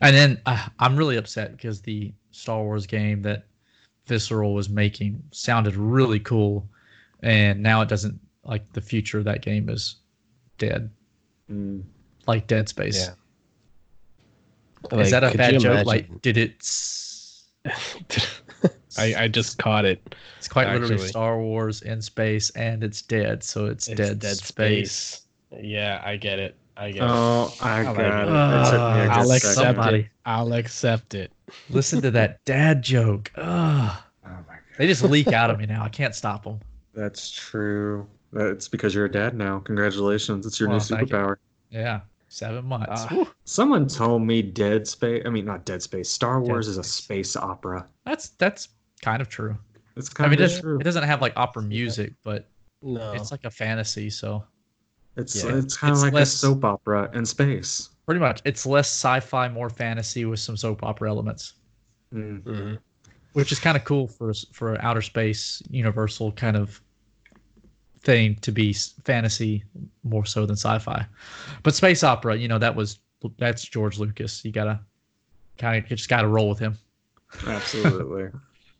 [0.00, 3.46] And then uh, I'm really upset because the Star Wars game that
[4.06, 6.68] Visceral was making sounded really cool,
[7.22, 8.18] and now it doesn't.
[8.44, 9.96] Like the future of that game is
[10.58, 10.90] dead,
[11.50, 11.82] Mm.
[12.28, 13.06] like Dead Space.
[13.08, 13.14] Yeah.
[14.92, 15.64] Is that a bad joke?
[15.64, 16.62] imagine- Like, did it?
[18.98, 20.14] I just caught it.
[20.38, 24.36] It's quite literally Star Wars in space, and it's dead, so it's, It's dead, Dead
[24.36, 24.92] space.
[24.92, 25.22] Space.
[25.62, 26.56] Yeah, I get it.
[26.78, 27.08] I get it.
[27.08, 28.08] Oh, I I got like it.
[28.08, 28.12] it.
[28.12, 29.98] It took me a good I'll accept Somebody.
[29.98, 30.06] it.
[30.24, 31.30] I'll accept it.
[31.70, 33.30] Listen to that dad joke.
[33.36, 33.44] Ugh.
[33.44, 34.58] Oh my god.
[34.78, 35.84] They just leak out of me now.
[35.84, 36.60] I can't stop them.
[36.94, 38.06] That's true.
[38.32, 39.60] That's because you're a dad now.
[39.60, 40.46] Congratulations.
[40.46, 41.16] It's your Well, new thank you.
[41.16, 41.36] superpower.
[41.70, 42.00] Yeah,
[42.36, 43.04] seven months.
[43.06, 43.26] Whew.
[43.44, 45.22] Someone told me Dead Space.
[45.24, 46.08] I mean, not Dead Space.
[46.10, 47.30] Star Dead Wars is a Space.
[47.30, 47.86] space opera.
[48.04, 48.68] That's that's
[49.02, 49.56] kind of true.
[49.96, 50.78] It's I kind mean, it of doesn't, true.
[50.78, 52.48] it doesn't have like opera music, but
[52.82, 53.12] No.
[53.12, 54.10] it's like a fantasy.
[54.10, 54.44] So
[55.16, 55.56] It's Yeah.
[55.56, 57.88] it's kind of like less- a soap opera in space.
[58.04, 61.54] pretty much, it's less sci-fi, more fantasy with some soap opera elements,
[62.14, 62.42] Mm.
[62.42, 62.78] Mhm.
[63.32, 66.80] which is kind of cool for for outer space universal kind of
[68.06, 68.72] thing to be
[69.04, 69.64] fantasy
[70.04, 71.04] more so than sci-fi.
[71.64, 73.00] But space opera, you know, that was
[73.36, 74.44] that's George Lucas.
[74.44, 74.80] You gotta
[75.58, 76.78] kind of just gotta roll with him.
[77.46, 78.30] Absolutely.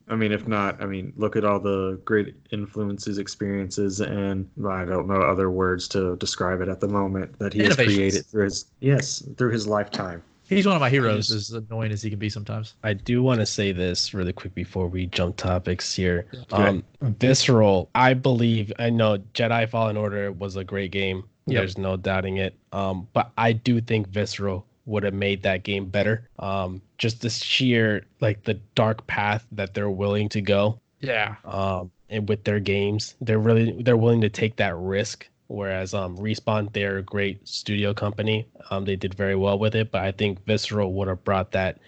[0.09, 4.85] I mean, if not, I mean, look at all the great influences, experiences, and I
[4.85, 8.45] don't know other words to describe it at the moment that he has created through
[8.45, 10.23] his yes through his lifetime.
[10.49, 12.75] He's one of my heroes, as annoying as he can be sometimes.
[12.83, 16.27] I do want to say this really quick before we jump topics here.
[16.53, 21.25] Um, Visceral, I believe, I know Jedi Fallen Order was a great game.
[21.47, 21.61] Yep.
[21.61, 22.57] There's no doubting it.
[22.73, 26.29] Um, but I do think Visceral would have made that game better.
[26.39, 30.81] Um, just the sheer like the dark path that they're willing to go.
[31.01, 31.37] Yeah.
[31.45, 35.29] Um, and with their games, they're really they're willing to take that risk.
[35.49, 38.49] Whereas um, Respawn, they're a great studio company.
[38.71, 41.79] Um, they did very well with it, but I think Visceral would have brought that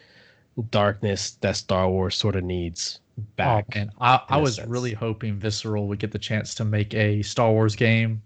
[0.71, 3.01] darkness that Star Wars sort of needs
[3.37, 3.67] back.
[3.75, 3.91] Oh, man.
[4.01, 4.69] I, I was sense.
[4.69, 8.23] really hoping Visceral would get the chance to make a Star Wars game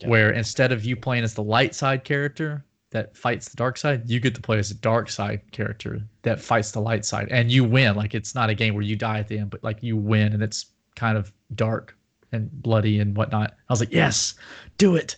[0.00, 0.08] Yeah.
[0.08, 4.08] where instead of you playing as the light side character that fights the dark side,
[4.08, 7.50] you get to play as a dark side character that fights the light side and
[7.50, 7.96] you win.
[7.96, 10.32] Like it's not a game where you die at the end, but like you win
[10.32, 11.96] and it's kind of dark
[12.32, 13.54] and bloody and whatnot.
[13.68, 14.34] I was like, yes,
[14.76, 15.16] do it.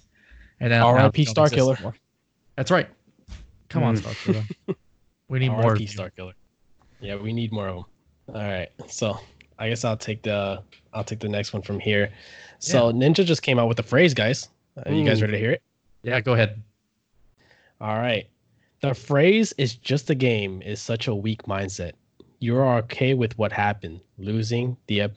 [0.61, 1.23] And then now R.I.P.
[1.23, 1.75] it Star Killer.
[1.75, 1.94] anymore.
[2.57, 2.88] That's right.
[3.68, 4.01] Come on, Mm.
[4.01, 4.77] Star Killer.
[5.29, 5.73] We need more.
[5.75, 5.88] RIP.
[5.88, 6.33] Star Killer.
[7.01, 7.85] Yeah, we need more of them.
[8.37, 9.18] All right, so
[9.59, 12.11] I guess I'll take the I'll take the next one from here.
[12.59, 14.49] So Ninja just came out with the phrase, guys.
[14.85, 15.62] Are you guys ready to hear it?
[16.03, 16.62] Yeah, go ahead.
[17.81, 18.29] All right.
[18.83, 21.92] The phrase is just a game is such a weak mindset.
[22.42, 25.11] You are okay with what happened, losing the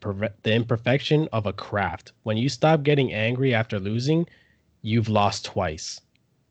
[0.44, 2.12] the imperfection of a craft.
[2.24, 4.28] When you stop getting angry after losing,
[4.82, 6.02] you've lost twice.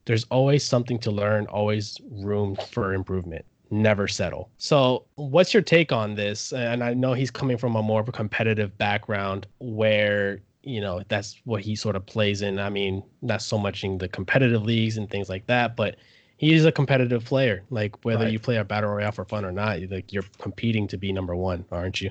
[0.06, 3.44] There's always something to learn, always room for improvement.
[3.70, 4.50] Never settle.
[4.56, 6.52] So, what's your take on this?
[6.54, 11.02] And I know he's coming from a more of a competitive background where, you know,
[11.08, 12.58] that's what he sort of plays in.
[12.58, 15.96] I mean, not so much in the competitive leagues and things like that, but
[16.42, 17.62] he's a competitive player.
[17.70, 18.32] Like whether Right.
[18.32, 21.12] you play a battle royale for fun or not, you- like you're competing to be
[21.12, 22.10] number one, aren't you?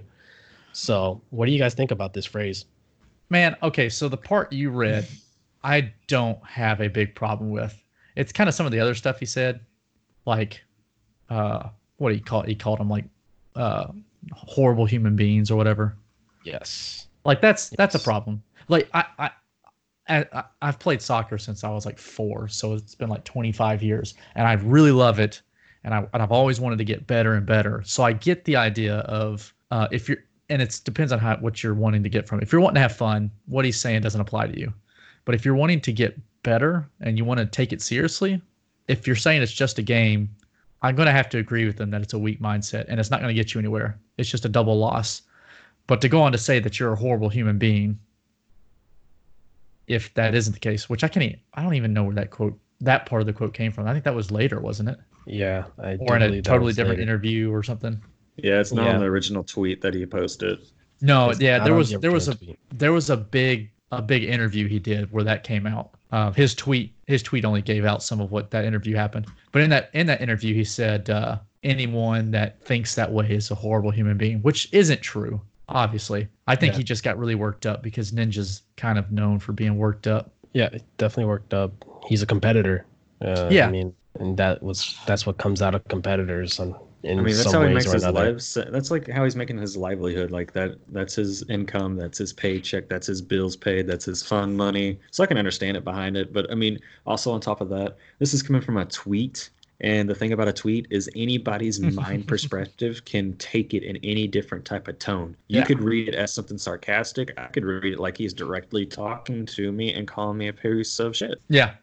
[0.74, 2.66] So, what do you guys think about this phrase?
[3.30, 5.06] Man, okay, so the part you read,
[5.64, 7.76] I don't have a big problem with.
[8.16, 9.60] It's kind of some of the other stuff he said,
[10.26, 10.62] like,
[11.30, 12.48] uh, what do you call it?
[12.50, 13.06] He called them like,
[13.56, 13.88] uh,
[14.34, 15.98] horrible human beings or whatever.
[16.46, 17.08] Yes.
[17.26, 18.42] Like that's that's a problem.
[18.70, 19.30] Like I I,
[20.10, 24.14] I I've played soccer since I was like four, so it's been like 25 years,
[24.36, 25.42] and I really love it,
[25.84, 27.82] and I and I've always wanted to get better and better.
[27.86, 30.18] So I get the idea of uh, if you're
[30.50, 32.44] and it depends on how what you're wanting to get from it.
[32.44, 34.74] If you're wanting to have fun, what he's saying doesn't apply to you.
[35.24, 38.42] But if you're wanting to get better and you want to take it seriously,
[38.88, 40.30] if you're saying it's just a game,
[40.82, 43.12] I'm going to have to agree with them that it's a weak mindset and it's
[43.12, 43.98] not going to get you anywhere.
[44.18, 45.22] It's just a double loss.
[45.88, 48.00] But to go on to say that you're a horrible human being,
[49.92, 52.58] if that isn't the case, which I can't, I don't even know where that quote,
[52.80, 53.88] that part of the quote came from.
[53.88, 54.98] I think that was later, wasn't it?
[55.28, 55.66] Yeah.
[55.82, 57.12] I Or in a totally different later.
[57.12, 58.02] interview or something.
[58.38, 58.94] Yeah, it's not Yeah.
[58.96, 60.60] on the original tweet that he posted.
[61.02, 62.58] No, It's yeah, not there was the there was a tweet.
[62.74, 65.92] there was a big a big interview he did where that came out.
[66.12, 69.26] Uh, his tweet his tweet only gave out some of what that interview happened.
[69.52, 73.52] But in that in that interview, he said uh, anyone that thinks that way is
[73.52, 75.42] a horrible human being, which isn't true.
[75.74, 76.78] Obviously, I think Yeah.
[76.80, 80.32] he just got really worked up because Ninja's kind of known for being worked up.
[80.54, 81.72] Yeah, definitely worked up.
[82.08, 82.86] He's a competitor.
[83.24, 83.68] Uh, Yeah.
[83.68, 87.34] I mean, and that was that's what comes out of competitors on in I mean,
[87.36, 88.26] that's some how he makes his another.
[88.34, 88.54] lives.
[88.70, 90.30] That's like how he's making his livelihood.
[90.30, 90.76] Like that.
[90.90, 91.96] That's his income.
[91.96, 92.90] That's his paycheck.
[92.90, 93.88] That's his bills paid.
[93.88, 95.00] That's his fun money.
[95.10, 96.32] So I can understand it behind it.
[96.32, 99.50] But I mean, also on top of that, this is coming from a tweet.
[99.82, 104.28] And the thing about a tweet is anybody's mind perspective can take it in any
[104.28, 105.36] different type of tone.
[105.48, 105.66] You Yeah.
[105.66, 107.34] could read it as something sarcastic.
[107.38, 111.00] I could read it like he's directly talking to me and calling me a piece
[111.00, 111.42] of shit.
[111.50, 111.74] Yeah.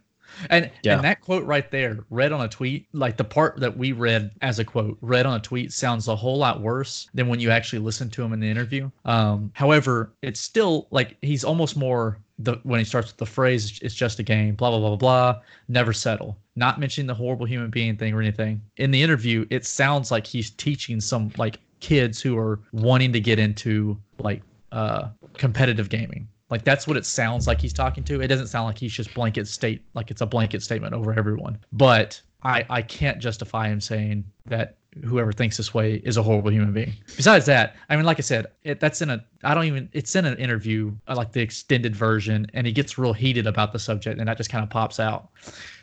[0.51, 0.95] And Yeah.
[0.95, 4.31] and that quote right there, read on a tweet, like the part that we read
[4.43, 7.51] as a quote, read on a tweet sounds a whole lot worse than when you
[7.51, 8.91] actually listen to him in the interview.
[9.05, 13.81] Um, however, it's still like he's almost more the when he starts with the phrase
[13.83, 16.39] it's just a game, blah blah blah blah blah, never settle.
[16.55, 18.61] Not mentioning the horrible human being thing or anything.
[18.77, 23.21] In the interview, it sounds like he's teaching some like kids who are wanting to
[23.21, 26.29] get into like uh competitive gaming.
[26.51, 28.21] Like that's what it sounds like he's talking to.
[28.21, 31.59] It doesn't sound like he's just blanket state like it's a blanket statement over everyone.
[31.73, 36.51] But I I can't justify him saying that whoever thinks this way is a horrible
[36.51, 36.93] human being.
[37.17, 40.17] Besides that, I mean, like I said, it, that's in a I don't even it's
[40.17, 43.79] in an interview uh, like the extended version, and he gets real heated about the
[43.79, 45.29] subject, and that just kind of pops out.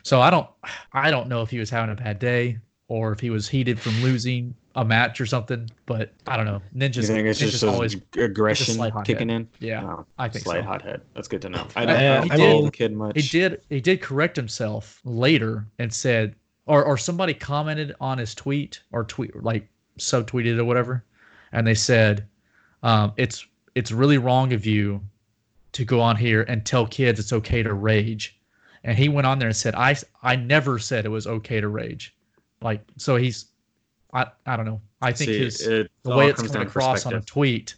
[0.02, 0.48] So I don't
[0.92, 3.80] I don't know if he was having a bad day or if he was heated
[3.80, 5.68] from losing a match or something.
[5.86, 6.60] But I don't know.
[6.76, 9.48] Ninja's, you think it's Ninja's just always aggression kicking in?
[9.58, 9.82] yeah.
[9.84, 10.66] Oh, I think slight so.
[10.68, 11.00] hothead.
[11.14, 11.66] That's good to know.
[11.74, 11.86] I Uh,
[12.20, 13.20] don't, I follow did- the kid much.
[13.20, 18.34] He did he did correct himself later and said or or somebody commented on his
[18.34, 19.68] tweet or tweet like
[19.98, 21.04] subtweeted or whatever
[21.52, 22.26] and they said
[22.82, 25.00] um, it's it's really wrong of you
[25.72, 28.38] to go on here and tell kids it's okay to rage
[28.84, 31.68] and he went on there and said i i never said it was okay to
[31.68, 32.14] rage
[32.60, 33.46] Like so he's
[34.16, 34.80] I I don't know.
[35.02, 37.74] I think See, his it the way it's coming across on a tweet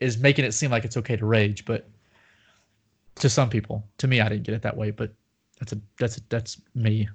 [0.00, 1.88] is making it seem like it's okay to rage, but
[3.16, 4.90] to some people, to me, I didn't get it that way.
[4.90, 5.12] But
[5.58, 7.08] that's a that's a, that's me.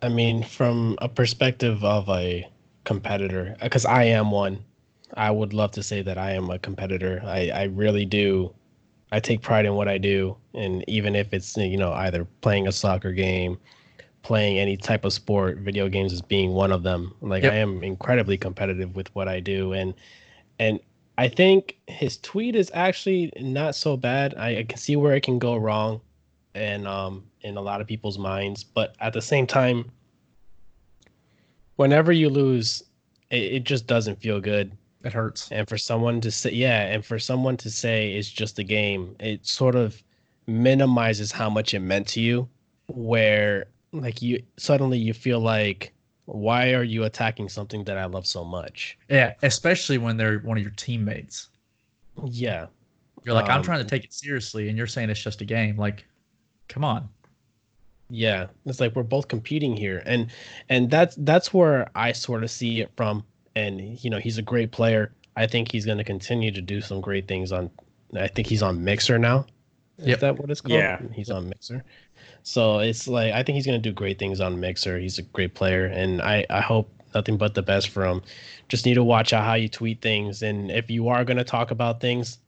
[0.00, 2.48] I mean, from a perspective of a
[2.84, 4.64] competitor, because I am one,
[5.14, 7.22] I would love to say that I am a competitor.
[7.24, 8.54] I, I really do.
[9.12, 10.36] I take pride in what I do.
[10.54, 13.58] And even if it's, you know, either playing a soccer game,
[14.24, 17.14] playing any type of sport, video games is being one of them.
[17.20, 17.52] Like Yep.
[17.52, 19.72] I am incredibly competitive with what I do.
[19.72, 19.94] And,
[20.58, 20.80] and,
[21.16, 24.34] I think his tweet is actually not so bad.
[24.36, 26.00] I, I can see where it can go wrong
[26.54, 29.90] and um in a lot of people's minds but at the same time
[31.76, 32.82] whenever you lose
[33.30, 34.72] it, it just doesn't feel good
[35.04, 35.50] It hurts.
[35.50, 39.16] and for someone to say yeah and for someone to say it's just a game
[39.20, 40.02] it sort of
[40.46, 42.48] minimizes how much it meant to you
[42.86, 45.92] where like you suddenly you feel like
[46.26, 50.56] why are you attacking something that i love so much Yeah, especially when they're one
[50.56, 51.48] of your teammates.
[52.24, 52.66] yeah
[53.24, 55.44] You're like, I'm Um, trying to take it seriously, and you're saying it's just a
[55.46, 55.76] game.
[55.78, 56.04] Like,
[56.68, 57.08] come on.
[58.10, 60.30] Yeah, it's like we're both competing here, and
[60.68, 63.24] and that's that's where I sort of see it from.
[63.56, 65.12] And you know, he's a great player.
[65.36, 67.70] I think he's going to continue to do some great things on.
[68.14, 69.46] I think he's on Mixer now.
[69.98, 70.20] Is Yep.
[70.20, 70.78] that what it's called?
[70.78, 71.00] Yeah.
[71.14, 71.82] he's on Mixer.
[72.44, 74.98] So it's like I think he's going to do great things on Mixer.
[74.98, 78.22] He's a great player, and I I hope nothing but the best for him.
[78.68, 81.44] Just need to watch out how you tweet things, and if you are going to
[81.44, 82.38] talk about things,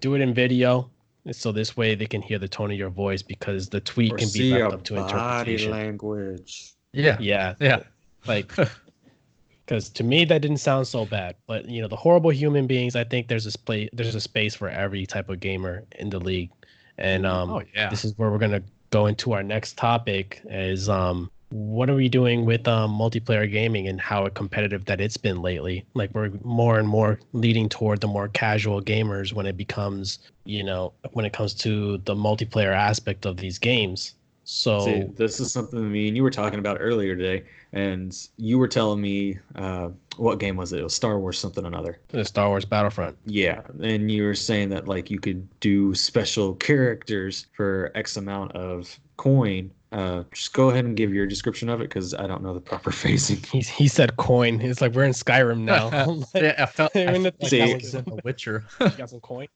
[0.00, 0.90] do it in video.
[1.32, 4.16] So this way they can hear the tone of your voice because the tweet Or
[4.16, 6.72] can be see left your up to body language.
[6.92, 7.80] Yeah, Yeah, yeah.
[8.26, 8.52] like
[9.64, 11.34] because to me that didn't sound so bad.
[11.46, 12.94] But you know, the horrible human beings.
[12.94, 13.88] I think there's a space.
[13.94, 16.50] There's a space for every type of gamer in the league,
[16.98, 17.88] and um, oh yeah.
[17.88, 20.40] this is where we're gonna go into our next topic.
[20.50, 25.16] Is um, what are we doing with um multiplayer gaming and how competitive that it's
[25.16, 25.86] been lately?
[25.94, 30.62] Like we're more and more leading toward the more casual gamers when it becomes, you
[30.62, 34.14] know, when it comes to the multiplayer aspect of these games.
[34.44, 38.58] So See, this is something me and you were talking about earlier today, and you
[38.58, 40.80] were telling me uh, what game was it?
[40.80, 41.98] It was Star Wars something another.
[42.08, 43.16] the Star Wars Battlefront.
[43.26, 48.52] Yeah, and you were saying that like you could do special characters for X amount
[48.52, 49.70] of coin.
[49.90, 52.60] Uh, just go ahead and give your description of it because I don't know the
[52.60, 53.38] proper phrasing.
[53.50, 54.60] He he said coin.
[54.60, 55.88] It's like we're in Skyrim now.
[55.88, 58.20] like, yeah, I felt, I They're in the- felt like See- I was in The
[58.24, 58.64] Witcher.
[58.80, 59.48] you got some coin.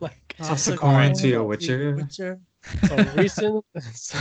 [0.00, 2.06] like Toss a coin to a Witcher.
[2.10, 3.64] so recent.
[3.92, 4.18] So,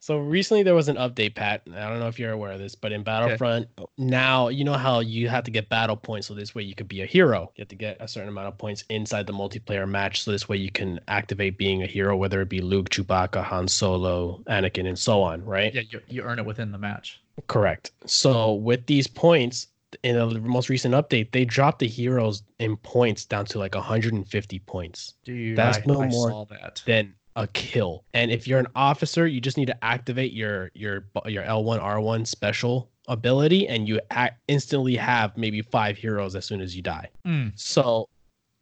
[0.00, 1.62] so recently there was an update, Pat.
[1.66, 5.00] I don't know if you're aware of this, but in Battlefront now, you know how
[5.00, 7.50] you have to get battle points, so this way you could be a hero.
[7.56, 10.48] You have to get a certain amount of points inside the multiplayer match, so this
[10.48, 14.86] way you can activate being a hero, whether it be Luke, Chewbacca, Han Solo, Anakin,
[14.86, 15.44] and so on.
[15.44, 15.74] Right?
[15.74, 17.20] Yeah, you, you earn it within the match.
[17.46, 17.90] Correct.
[18.06, 19.68] So with these points
[20.02, 24.58] in the most recent update, they dropped the heroes in points down to like 150
[24.60, 25.14] points.
[25.24, 26.82] Dude, That's I, no I more saw that.
[26.86, 28.04] Then a kill.
[28.14, 32.26] And if you're an officer, you just need to activate your your your L1 R1
[32.26, 37.08] special ability and you act, instantly have maybe 5 heroes as soon as you die.
[37.26, 38.08] Mm, So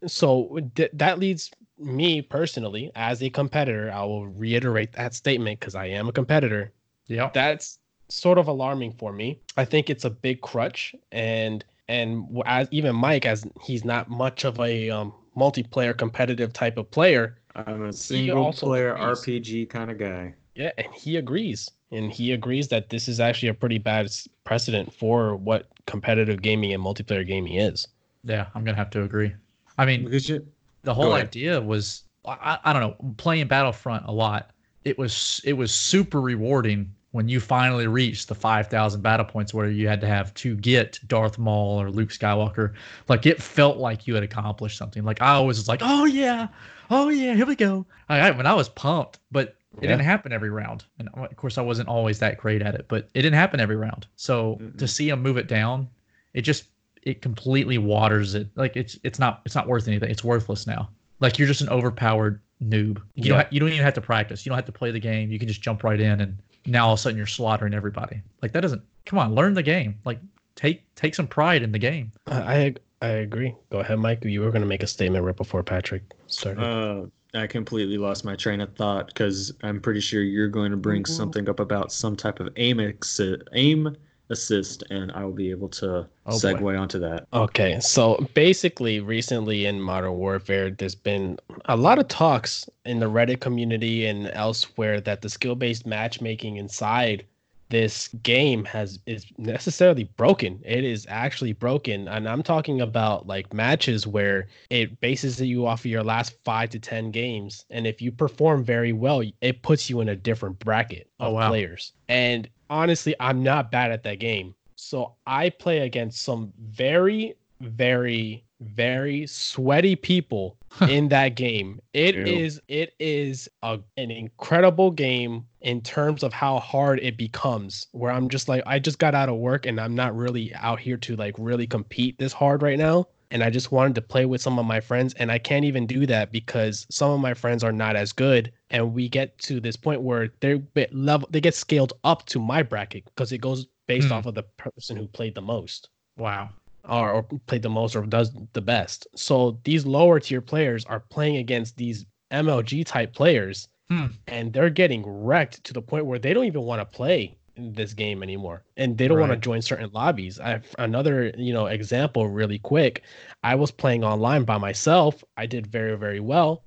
[0.07, 5.75] so th- that leads me personally as a competitor, I will reiterate that statement cuz
[5.75, 6.73] I am a competitor
[7.07, 7.31] yeah.
[7.33, 9.41] that's sort of alarming for me.
[9.57, 14.45] I think it's a big crutch, and and as even Mike, as he's not much
[14.45, 19.21] of a um, multiplayer competitive type of player, I'm a single player agrees.
[19.21, 20.35] RPG kind of guy.
[20.55, 24.11] yeah, and he agrees, and he agrees that this is actually a pretty bad
[24.45, 27.87] precedent for what competitive gaming and multiplayer gaming is.
[28.25, 29.33] Yeah, I'm gonna have to agree.
[29.79, 30.47] I mean, you,
[30.83, 34.51] the whole idea was I, I don't know playing battlefront a lot
[34.87, 39.69] it was it was super rewarding when you finally reached the 5000 battle points where
[39.71, 42.75] you had to have to get darth maul or luke skywalker
[43.09, 46.49] like it felt like you had accomplished something like i always was like oh yeah
[46.91, 49.89] oh yeah here we go i, I when i was pumped but it Yeah.
[49.89, 53.09] didn't happen every round and of course i wasn't always that great at it but
[53.15, 54.89] it didn't happen every round so to Mm-mm.
[54.89, 55.89] see him move it down
[56.35, 56.67] it just
[57.03, 60.89] it completely waters it like it's it's not it's not worth anything it's worthless now
[61.21, 62.99] like you're just an overpowered noob.
[63.15, 63.29] You Yeah.
[63.43, 64.45] don't you don't even have to practice.
[64.45, 65.31] You don't have to play the game.
[65.31, 68.23] You can just jump right in, and now all of a sudden you're slaughtering everybody.
[68.43, 68.83] Like that doesn't.
[69.05, 69.97] Come on, learn the game.
[70.05, 70.19] Like
[70.55, 72.13] take take some pride in the game.
[72.27, 73.55] I I, I agree.
[73.71, 74.25] Go ahead, Mike.
[74.25, 76.63] You were going to make a statement right before Patrick started.
[76.63, 80.77] uh, I completely lost my train of thought because I'm pretty sure you're going to
[80.77, 81.09] bring Mhm.
[81.09, 83.95] something up about some type of aim assi- aim
[84.31, 86.37] assist, and I will be able to Oh, boy.
[86.55, 87.27] segue onto that.
[87.33, 93.07] Okay, so basically, recently in Modern Warfare, there's been a lot of talks in the
[93.11, 97.25] Reddit community and elsewhere that the skill based matchmaking inside
[97.69, 100.61] this game has is necessarily broken.
[100.65, 105.81] It is actually broken, and I'm talking about like matches where it bases you off
[105.81, 109.91] of your last five to ten games, and if you perform very well, it puts
[109.91, 111.49] you in a different bracket oh, of Oh, wow.
[111.49, 111.93] players.
[112.09, 118.45] And honestly, I'm not bad at that game, so I play against some very, very,
[118.61, 120.57] very sweaty people
[120.89, 121.81] in that game.
[121.93, 122.25] It Ew.
[122.25, 127.87] is it is a, an incredible game in terms of how hard it becomes.
[127.93, 130.81] Where I'm just like I just got out of work and I'm not really out
[130.81, 133.07] here to like really compete this hard right now.
[133.31, 135.87] And I just wanted to play with some of my friends, and I can't even
[135.87, 138.53] do that because some of my friends are not as good.
[138.71, 142.39] And we get to this point where they're bit level, they get scaled up to
[142.39, 144.15] my bracket because it goes based Hmm.
[144.15, 146.51] off of the person who played the most Wow.
[146.89, 149.07] or, or played the most or does the best.
[149.17, 154.07] So these lower tier players are playing against these MLG type players, Hmm.
[154.27, 157.95] and they're getting wrecked to the point where they don't even want to play this
[157.95, 160.39] game anymore, and they don't want to join certain lobbies.
[160.41, 163.03] I another you know example really quick.
[163.43, 165.25] I was playing online by myself.
[165.37, 166.63] I did very very well.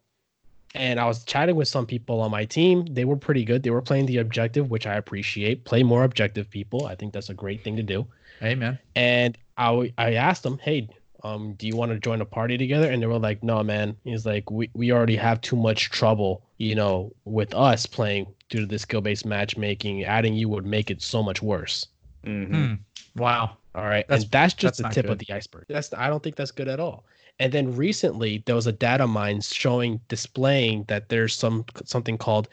[0.75, 2.85] And I was chatting with some people on my team.
[2.85, 3.63] They were pretty good.
[3.63, 5.65] They were playing the objective, which I appreciate.
[5.65, 6.85] Play more objective people.
[6.85, 8.05] I think that's a great thing to do
[8.43, 8.77] Amen.
[8.95, 10.87] and i i asked them, "Hey,
[11.23, 13.95] um, do you want to join a party together?" And they were like, "No, man."
[14.03, 18.61] He's like, "We we already have too much trouble, you know, with us playing due
[18.61, 20.03] to the skill based matchmaking.
[20.03, 21.87] Adding you would make it so much worse."
[22.25, 22.47] Mhm.
[22.49, 22.73] Hmm.
[23.21, 23.57] Wow.
[23.75, 25.65] All right, That's- and that's just that's the not tip of the iceberg.
[25.69, 27.05] That's I don't think that's good at all.
[27.39, 32.49] And then recently there was a data mine showing displaying that there's some something called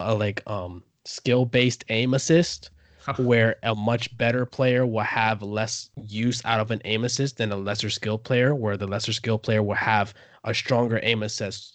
[0.00, 2.70] uh, like um skill based aim assist
[3.18, 7.52] where a much better player will have less use out of an aim assist than
[7.52, 11.74] a lesser skill player, where the lesser skill player will have a stronger aim assist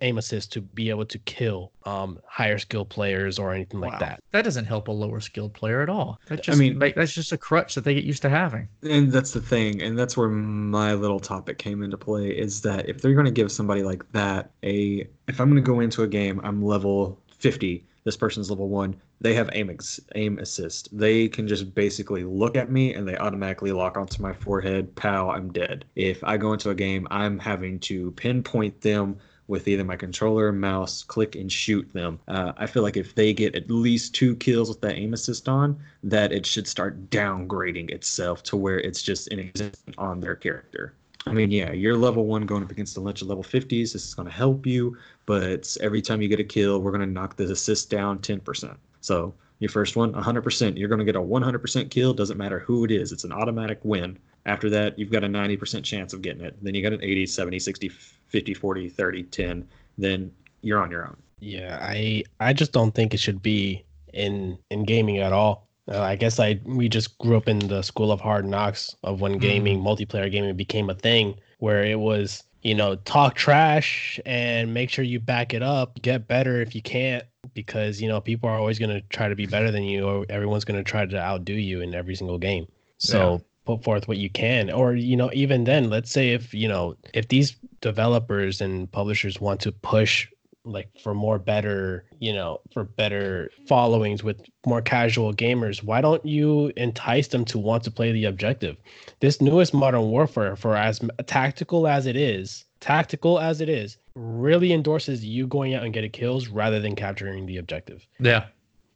[0.00, 4.20] aim assist to be able to kill um higher skill players or anything like that.
[4.32, 6.20] That doesn't help a lower skilled player at all.
[6.26, 8.68] That just mean- make, that's just a crutch that they get used to having.
[8.82, 12.88] And that's the thing, and that's where my little topic came into play is that
[12.88, 16.02] if they're going to give somebody like that a, if I'm going to go into
[16.02, 20.96] a game, I'm level 50, this person's level one, they have aim ex- aim assist.
[20.96, 24.94] They can just basically look at me and they automatically lock onto my forehead.
[24.96, 25.84] Pow, I'm dead.
[25.94, 29.16] If I go into a game, I'm having to pinpoint them
[29.46, 32.18] with either my controller mouse, click and shoot them.
[32.26, 35.48] Uh, I feel like if they get at least two kills with that aim assist
[35.48, 40.94] on, that it should start downgrading itself to where it's just inexistent on their character.
[41.26, 43.92] I mean, yeah, you're level one going up against a bunch of level 50s.
[43.92, 44.96] This is going to help you,
[45.26, 48.76] but every time you get a kill, we're going to knock the assist down 10%.
[49.02, 50.78] So your first one, 100%.
[50.78, 52.14] You're going to get a 100% kill.
[52.14, 53.12] Doesn't matter who it is.
[53.12, 54.18] It's an automatic win.
[54.46, 56.56] After that, you've got a 90% chance of getting it.
[56.62, 59.68] Then you got an 80, 70, 60, 50, 40, 30, 10.
[59.98, 60.32] Then
[60.62, 61.16] you're on your own.
[61.38, 65.68] Yeah, I I just don't think it should be in in gaming at all.
[65.88, 69.20] Uh, I guess I we just grew up in the school of hard knocks of
[69.20, 74.72] when gaming, multiplayer gaming became a thing where it was, you know, talk trash and
[74.72, 77.24] make sure you back it up, get better if you can't
[77.54, 80.26] because, you know, people are always going to try to be better than you or
[80.28, 82.66] everyone's going to try to outdo you in every single game.
[82.98, 84.70] So put forth what you can.
[84.70, 89.40] Or you know even then let's say if you know if these developers and publishers
[89.40, 90.28] want to push
[90.64, 96.24] like for more better you know for better followings with more casual gamers why don't
[96.24, 98.76] you entice them to want to play the objective?
[99.20, 104.72] This newest modern warfare for as tactical as it is tactical as it is really
[104.72, 108.46] endorses you going out and getting kills rather than capturing the objective Yeah.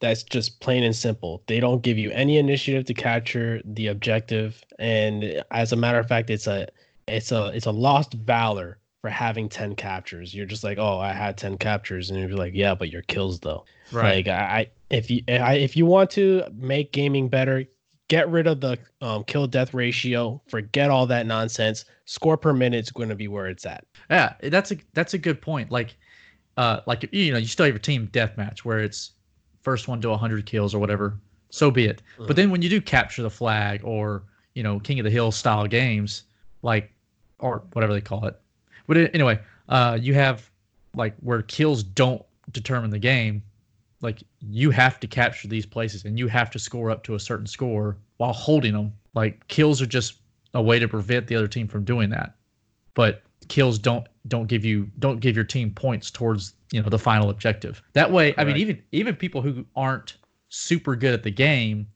[0.01, 1.43] that's just plain and simple.
[1.47, 6.07] They don't give you any initiative to capture the objective, and as a matter of
[6.07, 6.69] fact, it's a
[7.09, 10.35] it's a it's a lost valor for having ten captures.
[10.35, 13.41] You're just like, oh, I had ten captures, and you're like, yeah, but your kills
[13.41, 13.64] though.
[13.93, 14.17] Right.
[14.17, 17.64] Like I, I if you I, if you want to make gaming better,
[18.09, 20.43] get rid of the um, kill death ratio.
[20.49, 21.85] Forget all that nonsense.
[22.07, 23.84] Score per minute is going to be where it's at.
[24.09, 25.70] Yeah, that's a that's a good point.
[25.70, 25.96] Like,
[26.57, 29.12] uh, like you know, you still have your team deathmatch where it's
[29.62, 31.18] first one to 100 kills or whatever.
[31.50, 32.02] So be it.
[32.18, 32.28] Mhm.
[32.28, 34.22] But then when you do capture the flag or
[34.54, 36.22] you know King of the Hill style games,
[36.62, 36.92] like
[37.40, 38.40] or whatever they call it.
[38.86, 40.48] But anyway, uh, you have
[40.94, 43.42] like where kills don't determine the game.
[44.00, 47.20] Like you have to capture these places and you have to score up to a
[47.20, 48.92] certain score while holding them.
[49.14, 50.20] Like kills are just
[50.57, 52.34] a way to prevent the other team from doing that.
[52.94, 56.98] But kills don't don't give you don't give your team points towards you know the
[56.98, 57.82] final objective.
[57.92, 60.16] That way, I mean, even even people who aren't
[60.48, 61.86] super good at the game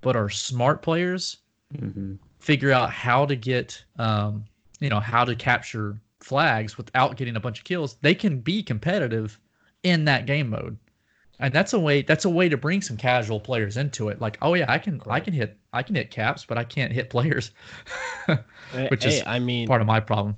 [0.00, 1.38] but are smart players
[1.74, 2.14] Mm-hmm.
[2.38, 4.44] figure out how to get um,
[4.78, 8.62] you know how to capture flags without getting a bunch of kills they can be
[8.62, 9.40] competitive
[9.82, 10.78] in that game mode
[11.38, 14.20] and that's a way that's a way to bring some casual players into it.
[14.20, 16.92] Like, oh yeah, I can I can hit I can hit caps, but I can't
[16.92, 17.50] hit players,
[18.88, 20.36] which Hey, is I mean, part of my problem.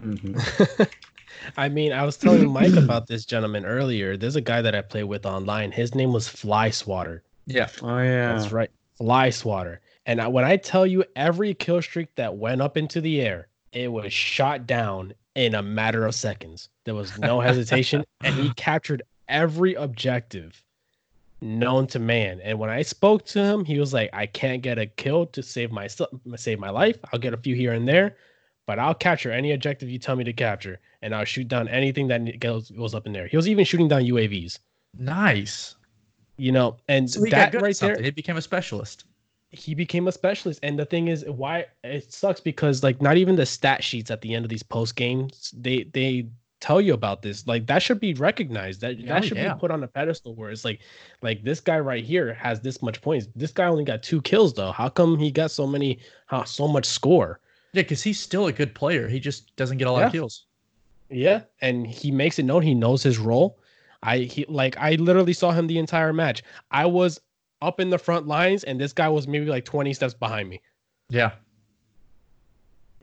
[0.00, 0.88] Mhm.
[1.56, 4.16] I mean, I was telling Mike about this gentleman earlier.
[4.16, 5.70] There's a guy that I play with online.
[5.70, 7.22] His name was Fly Swatter.
[7.46, 8.34] Yeah, Oh yeah.
[8.34, 9.80] That's right, Fly Swatter.
[10.06, 13.48] And I, when I tell you every kill streak that went up into the air,
[13.72, 16.70] it was shot down in a matter of seconds.
[16.84, 20.62] There was no hesitation, and he captured every objective
[21.40, 22.40] known to man.
[22.42, 25.42] And when I spoke to him, he was like, "I can't get a kill to
[25.42, 25.86] save my
[26.36, 26.98] save my life.
[27.12, 28.16] I'll get a few here and there,
[28.66, 32.08] but I'll capture any objective you tell me to capture, and I'll shoot down anything
[32.08, 34.58] that goes goes up in there." He was even shooting down UAVs.
[34.98, 35.74] nice.
[36.36, 38.00] You know, and So that right there.
[38.00, 39.04] He became a specialist.
[39.50, 43.34] he became a specialist and the thing is why it sucks because like not even
[43.36, 46.28] the stat sheets at the end of these post games they they
[46.60, 49.54] tell you about this like that should be recognized that Oh, that should yeah.
[49.54, 50.80] be put on a pedestal where it's like
[51.22, 53.28] like this guy right here has this much points.
[53.36, 54.72] This guy only got two kills though.
[54.72, 57.40] How come he got so many how so much score?
[57.72, 59.06] Yeah, because he's still a good player.
[59.08, 60.46] He just doesn't get a lot of kills.
[61.10, 62.62] yeah and he makes it known.
[62.62, 63.58] He knows his role.
[64.02, 66.42] I he like i literally saw him the entire match.
[66.70, 67.20] I was
[67.62, 70.60] up in the front lines and this guy was maybe like 20 steps behind me.
[71.08, 71.32] Yeah,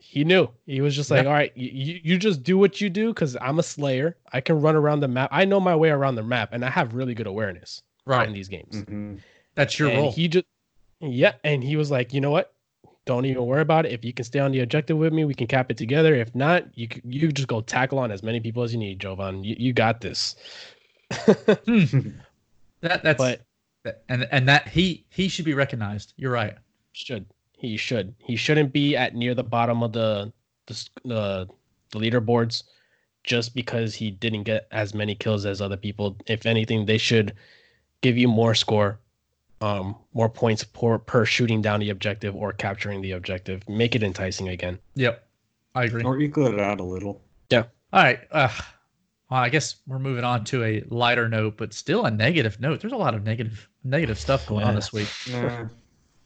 [0.08, 1.30] he knew he was just like Yeah.
[1.30, 4.40] all right you, you you just do what you do because i'm a slayer i
[4.42, 6.94] can run around the map i know my way around the map and i have
[6.94, 8.28] really good awareness right.
[8.28, 9.20] in these games Mhm.
[9.56, 10.12] That's your and role.
[10.12, 10.46] he just
[11.00, 12.54] yeah and he was like you know what
[13.06, 15.34] don't even worry about it if you can stay on the objective with me we
[15.34, 18.64] can cap it together if not you you just go tackle on as many people
[18.64, 20.36] as you need jovan you, you got this
[21.66, 21.84] Hmm.
[22.82, 26.14] That that's but and and that he he should be recognized.
[26.18, 26.56] You're right.
[26.94, 27.26] should
[27.58, 30.32] he should he shouldn't be at near the bottom of the
[30.68, 31.48] the s- the,
[31.92, 32.64] the leaderboards
[33.24, 37.34] just because he didn't get as many kills as other people if anything they should
[38.02, 39.00] give you more score
[39.62, 44.04] um more points per per shooting down the objective or capturing the objective make it
[44.04, 45.26] enticing again Yep,
[45.74, 46.04] I agree.
[46.04, 47.22] Or equal it out a little.
[47.50, 47.64] Yeah.
[47.94, 48.20] All right.
[48.32, 48.50] Uh,
[49.30, 52.80] well, I guess we're moving on to a lighter note, but still a negative note.
[52.82, 55.08] There's a lot of negative negative stuff going on this week.
[55.28, 55.68] Yeah,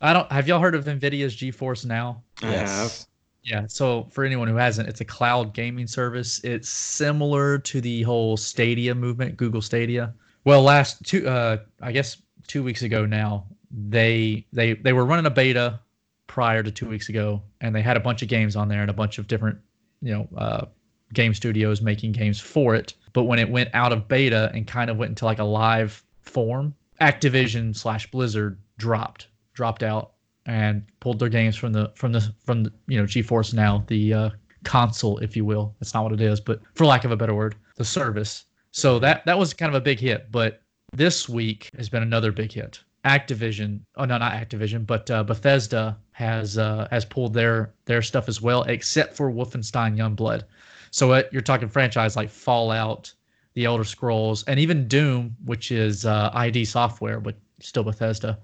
[0.01, 0.31] I don't.
[0.31, 2.23] Have y'all heard of Nvidia's GeForce Now?
[2.41, 2.69] I Yes.
[2.71, 3.07] have.
[3.43, 3.65] Yeah.
[3.67, 6.39] So for anyone who hasn't, it's a cloud gaming service.
[6.43, 10.13] It's similar to the whole Stadia movement, Google Stadia.
[10.45, 15.25] Well, last two, uh, I guess two weeks ago now, they they they were running
[15.25, 15.79] a beta
[16.27, 18.89] prior to two weeks ago, and they had a bunch of games on there and
[18.89, 19.57] a bunch of different,
[20.01, 20.65] you know, uh,
[21.13, 22.93] game studios making games for it.
[23.13, 26.03] But when it went out of beta and kind of went into like a live
[26.21, 29.27] form, Activision slash Blizzard dropped
[29.59, 30.13] dropped out
[30.45, 34.13] and pulled their games from the from the from the you know GeForce Now, the
[34.13, 34.29] uh,
[34.63, 35.75] console, if you will.
[35.79, 38.45] That's not what it is, but for lack of a better word, the service.
[38.71, 40.31] So that that was kind of a big hit.
[40.31, 40.61] But
[40.93, 42.79] this week has been another big hit.
[43.03, 48.29] Activision, oh no, not Activision, but uh, Bethesda has uh, has pulled their their stuff
[48.29, 50.43] as well, except for Wolfenstein Youngblood.
[50.91, 53.13] So it, you're talking franchise like Fallout,
[53.55, 58.39] The Elder Scrolls, and even Doom, which is uh, ID Software, but still Bethesda.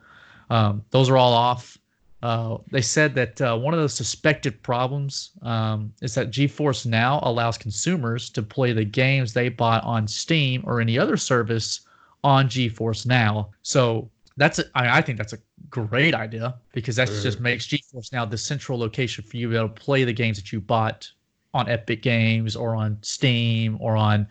[0.50, 1.78] Um, those are all off.
[2.24, 7.20] Uh, they said that uh, one of the suspected problems um, is that GeForce Now
[7.22, 11.82] allows consumers to play the games they bought on Steam or any other service
[12.24, 13.52] on GeForce Now.
[13.62, 15.38] So that's a, I, I think that's a
[15.70, 19.58] great idea because that just makes GeForce Now the central location for you to be
[19.58, 21.12] able to play the games that you bought
[21.54, 24.28] on Epic Games or on Steam or on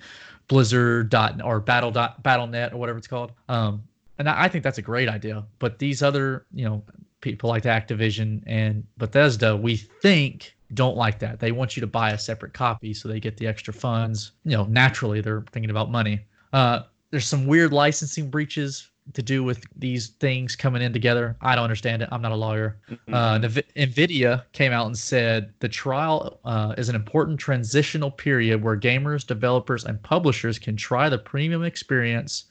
[0.48, 3.32] Blizzard dot or Battle dot Battle.net or whatever it's called.
[3.48, 3.82] Um,
[4.18, 5.44] and I think that's a great idea.
[5.58, 6.82] But these other, you know,
[7.20, 11.40] people like Activision and Bethesda, we think don't like that.
[11.40, 14.32] They want you to buy a separate copy so they get the extra funds.
[14.44, 16.20] You know, naturally they're thinking about money.
[16.52, 21.36] Uh, there's some weird licensing breaches to do with these things coming in together.
[21.42, 22.08] I don't understand it.
[22.10, 22.78] I'm not a lawyer.
[23.12, 28.76] Uh, NVIDIA came out and said the trial uh, is an important transitional period where
[28.76, 32.46] gamers, developers, and publishers can try the premium experience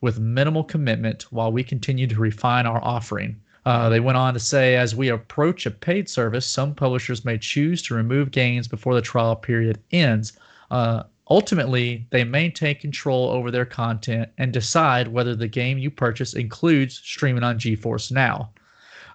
[0.00, 3.40] with minimal commitment while we continue to refine our offering.
[3.64, 7.36] Uh, they went on to say, as we approach a paid service, some publishers may
[7.36, 10.32] choose to remove games before the trial period ends.
[10.70, 16.34] Uh, ultimately, they maintain control over their content and decide whether the game you purchase
[16.34, 18.50] includes streaming on GeForce Now.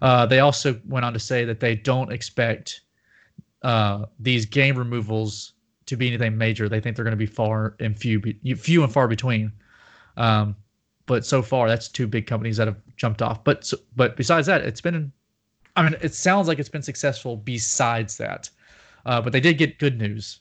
[0.01, 2.81] Uh, they also went on to say that they don't expect
[3.63, 5.53] uh, these game removals
[5.85, 6.67] to be anything major.
[6.69, 8.21] They think they're going to be far and few,
[8.57, 9.51] few and far between.
[10.17, 10.55] Um,
[11.05, 13.43] but so far, that's two big companies that have jumped off.
[13.43, 15.11] But so, but besides that, it's been,
[15.75, 17.37] I mean, it sounds like it's been successful.
[17.37, 18.49] Besides that,
[19.05, 20.39] uh, but they did get good news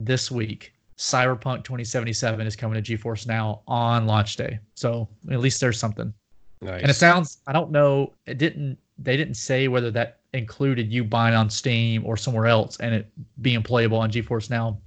[0.00, 0.72] this week.
[0.96, 4.58] Cyberpunk 2077 is coming to GeForce Now on launch day.
[4.74, 6.12] So at least there's something.
[6.60, 6.82] Nice.
[6.82, 11.04] And it sounds I don't know, it didn't they didn't say whether that included you
[11.04, 13.10] buying on Steam or somewhere else and it
[13.42, 14.78] being playable on GeForce Now,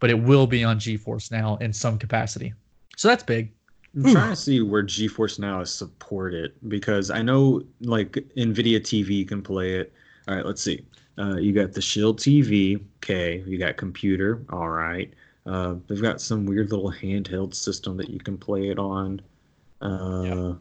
[0.00, 2.52] but it will be on GeForce Now in some capacity.
[2.96, 3.52] So that's big.
[3.96, 9.26] I'm trying to see where GeForce Now is supported because I know like NVIDIA TV
[9.26, 9.92] can play it.
[10.26, 10.84] All right, let's see.
[11.16, 13.42] Uh, you got the Shield TV, okay.
[13.46, 15.12] You got computer, all right.
[15.46, 19.20] Uh, they've got some weird little handheld system that you can play it on.
[19.80, 20.54] Uh,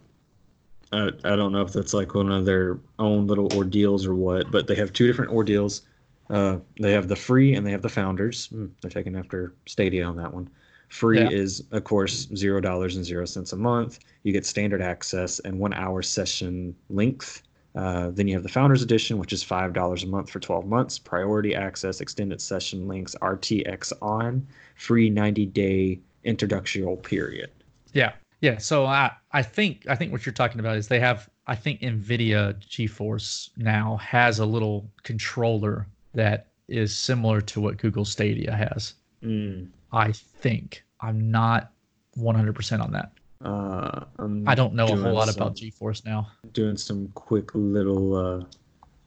[0.91, 4.51] I, I don't know if that's like one of their own little ordeals or what,
[4.51, 5.83] but they have two different ordeals.
[6.29, 8.47] Uh, they have the free and they have the founders.
[8.47, 10.49] Hmm, they're taking after Stadia on that one.
[10.93, 11.29] Free Yeah.
[11.31, 13.97] is, of course, zero dollars and zero cents a month.
[14.21, 17.41] You get standard access and one hour session length.
[17.73, 20.67] Uh, then you have the Founders Edition, which is five dollars a month for twelve
[20.67, 20.99] months.
[20.99, 27.49] Priority access, extended session links, RTX on, free ninety day introductory period.
[27.93, 28.13] Yeah.
[28.41, 28.59] Yeah.
[28.59, 31.81] So I I think I think what you're talking about is they have I think
[31.81, 38.93] Nvidia GeForce now has a little controller that is similar to what Google Stadia has.
[39.23, 39.69] Mm.
[39.93, 40.83] I think.
[40.99, 41.71] I'm not
[42.17, 43.11] 100% on that.
[43.41, 46.31] Uh, I'm I don't know a whole lot some- about GeForce now.
[46.53, 48.45] Doing some quick little uh,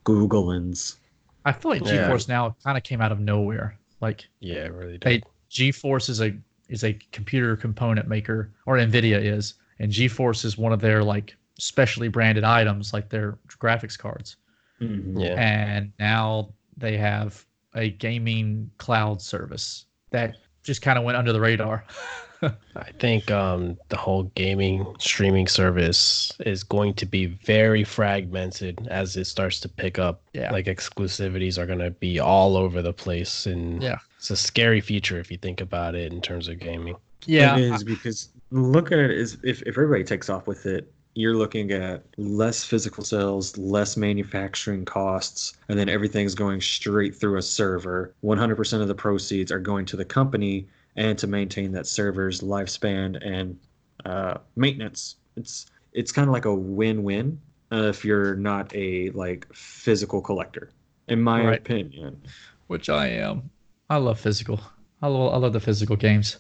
[0.05, 0.97] Googlings.
[1.45, 2.09] I feel like Yeah.
[2.09, 3.78] GeForce now kind of came out of nowhere.
[4.01, 5.24] Like yeah, it really they did.
[5.51, 6.37] GeForce is a
[6.68, 11.34] is a computer component maker or Nvidia is and GeForce is one of their like
[11.59, 14.37] specially branded items like their graphics cards.
[14.82, 15.18] Mhm.
[15.18, 15.34] Yeah.
[15.39, 17.43] and now they have
[17.74, 21.84] a gaming cloud service that just kind of went under the radar.
[22.42, 29.16] I think um, the whole gaming streaming service is going to be very fragmented as
[29.16, 30.20] it starts to pick up.
[30.34, 30.52] Yeah.
[30.52, 33.46] Like exclusivities are going to be all over the place.
[33.46, 33.98] And Yeah.
[34.18, 36.96] it's a scary future if you think about it in terms of gaming.
[37.24, 40.92] yeah, It is because look at it is if, if everybody takes off with it,
[41.16, 47.38] you're looking at less physical sales, less manufacturing costs, and then everything's going straight through
[47.38, 48.14] a server.
[48.22, 53.18] 100% of the proceeds are going to the company and to maintain that server's lifespan
[53.26, 53.58] and
[54.04, 55.16] uh, maintenance.
[55.36, 57.40] It's it's kind of like a win-win
[57.72, 60.70] uh, if you're not a like physical collector,
[61.08, 61.58] in my Right.
[61.58, 62.20] opinion.
[62.66, 63.50] which I am.
[63.88, 64.60] I love physical.
[65.00, 66.38] I love, I love the physical games.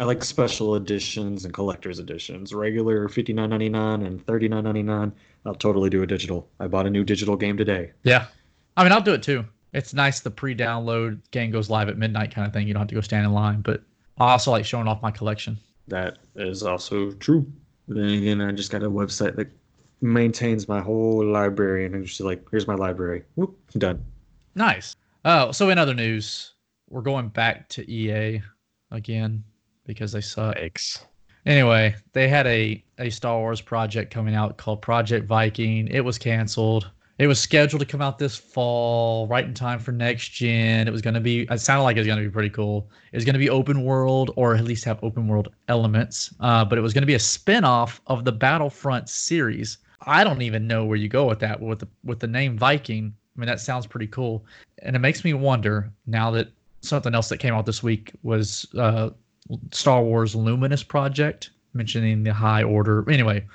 [0.00, 2.54] I like special editions and collector's editions.
[2.54, 5.12] Regular fifty nine ninety nine and thirty nine ninety nine.
[5.44, 6.48] I'll totally do a digital.
[6.60, 7.92] I bought a new digital game today.
[8.04, 8.26] Yeah,
[8.76, 9.44] I mean I'll do it too.
[9.72, 12.66] It's nice the pre-download game goes live at midnight kind of thing.
[12.66, 13.82] You don't have to go stand in line, but
[14.18, 15.58] I also like showing off my collection.
[15.88, 17.46] That is also true.
[17.88, 19.48] Then again, I just got a website that
[20.00, 23.24] maintains my whole library, and I'm just like, here's my library.
[23.34, 24.02] Whoop, done.
[24.54, 24.94] Nice.
[25.24, 26.52] Oh, so in other news,
[26.88, 28.42] we're going back to EA
[28.90, 29.44] again
[29.88, 30.54] because they suck.
[30.56, 31.02] Yikes.
[31.46, 35.88] Anyway, they had a, a Star Wars project coming out called Project Viking.
[35.88, 36.90] It was canceled.
[37.18, 40.86] It was scheduled to come out this fall, right in time for next gen.
[40.86, 42.88] It was going to be, it sounded like it was going to be pretty cool.
[43.10, 46.64] It was going to be open world or at least have open world elements, uh,
[46.64, 49.78] but it was going to be a spin off of the Battlefront series.
[50.02, 53.12] I don't even know where you go with that with the, with the name Viking.
[53.36, 54.44] I mean, that sounds pretty cool.
[54.82, 56.48] And it makes me wonder now that
[56.82, 59.10] something else that came out this week was uh,
[59.72, 63.08] Star Wars Luminous Project, mentioning the High Order.
[63.10, 63.46] Anyway,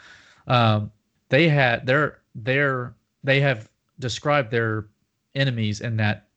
[0.47, 0.91] um,
[1.29, 3.69] they had their their they have
[3.99, 4.87] described their
[5.35, 6.27] enemies in that.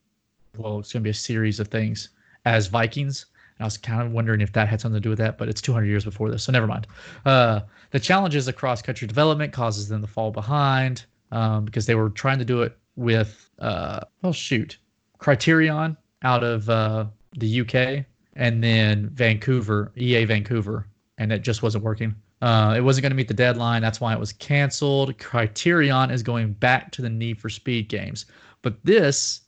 [0.57, 2.11] Well, it's going to be a series of things
[2.47, 3.27] as Vikings.
[3.59, 5.49] And I was kind of wondering if that had something to do with that, but
[5.49, 6.87] it's 200 years before this, so never mind.
[7.25, 12.11] Uh, the challenges of cross-country development causes them to fall behind um, because they were
[12.11, 14.01] trying to do it with, uh,
[14.33, 14.79] shoot,
[15.19, 18.05] Criterion out of uh, the UK
[18.37, 20.87] and then Vancouver, EA Vancouver,
[21.19, 22.15] and it just wasn't working.
[22.43, 23.81] Uh, it wasn't going to meet the deadline.
[23.81, 25.19] That's why it was canceled.
[25.19, 28.27] Criterion is going back to the Need for Speed games.
[28.61, 29.41] But this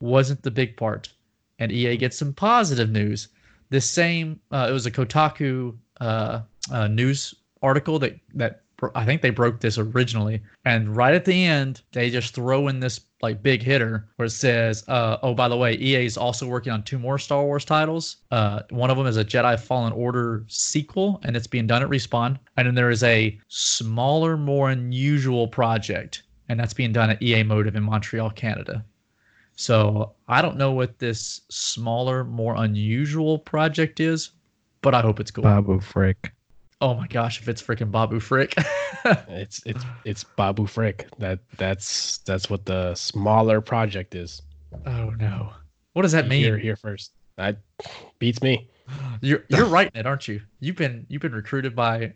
[0.00, 1.12] wasn't the big part.
[1.58, 3.28] And EA gets some positive news.
[3.70, 8.62] This same, uh, it was a Kotaku uh, uh, news article that, that
[8.94, 10.42] I think they broke this originally.
[10.64, 14.30] And right at the end, they just throw in this like big hitter where it
[14.30, 17.64] says, uh, "Oh, by the way, EA is also working on two more Star Wars
[17.64, 18.16] titles.
[18.30, 21.88] Uh, one of them is a Jedi Fallen Order sequel, and it's being done at
[21.88, 22.38] Respawn.
[22.56, 27.42] And then there is a smaller, more unusual project, and that's being done at EA
[27.42, 28.84] Motive in Montreal, Canada."
[29.56, 34.32] So I don't know what this smaller, more unusual project is,
[34.82, 35.44] but I hope it's cool.
[35.44, 36.32] Babu Frick.
[36.80, 38.54] Oh my gosh, if it's freaking Babu Frick.
[39.28, 41.06] It's it's it's Babu Frick.
[41.18, 44.42] That that's that's what the smaller project is.
[44.84, 45.52] oh no.
[45.92, 46.44] What does that mean?
[46.44, 47.12] You're here first.
[47.36, 47.58] That
[48.18, 48.68] beats me.
[49.20, 50.40] You're you're writing it, aren't you?
[50.58, 52.14] You've been you've been recruited by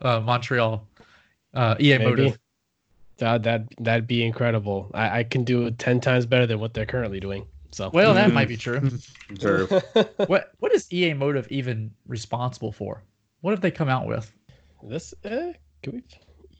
[0.00, 0.86] uh, Montreal,
[1.52, 2.04] uh, EA Maybe.
[2.04, 2.38] Motive.
[3.18, 4.90] That that that'd be incredible.
[4.94, 7.46] I, I can do it ten times better than what they're currently doing.
[7.72, 8.90] So Well, that might be true.
[9.30, 9.70] Observe.
[10.28, 13.02] what what is EA Motive even responsible for?
[13.46, 14.32] What have they come out with?
[14.82, 16.02] this uh, can we?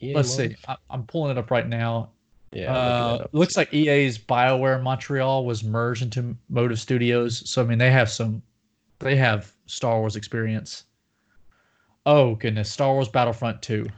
[0.01, 0.55] EA Let's see.
[0.69, 2.11] I, I'm pulling it up right now.
[2.53, 7.43] Yeah, Uh, looks like EA's BioWare Montreal was merged into Motive Studios.
[7.51, 8.41] So I mean, they have some,
[9.01, 10.85] they have Star Wars experience.
[12.07, 13.89] Oh goodness, Star Wars Battlefront 2,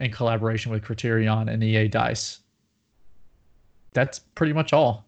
[0.00, 2.40] in collaboration with Criterion and EA Dice.
[3.94, 5.06] That's pretty much all.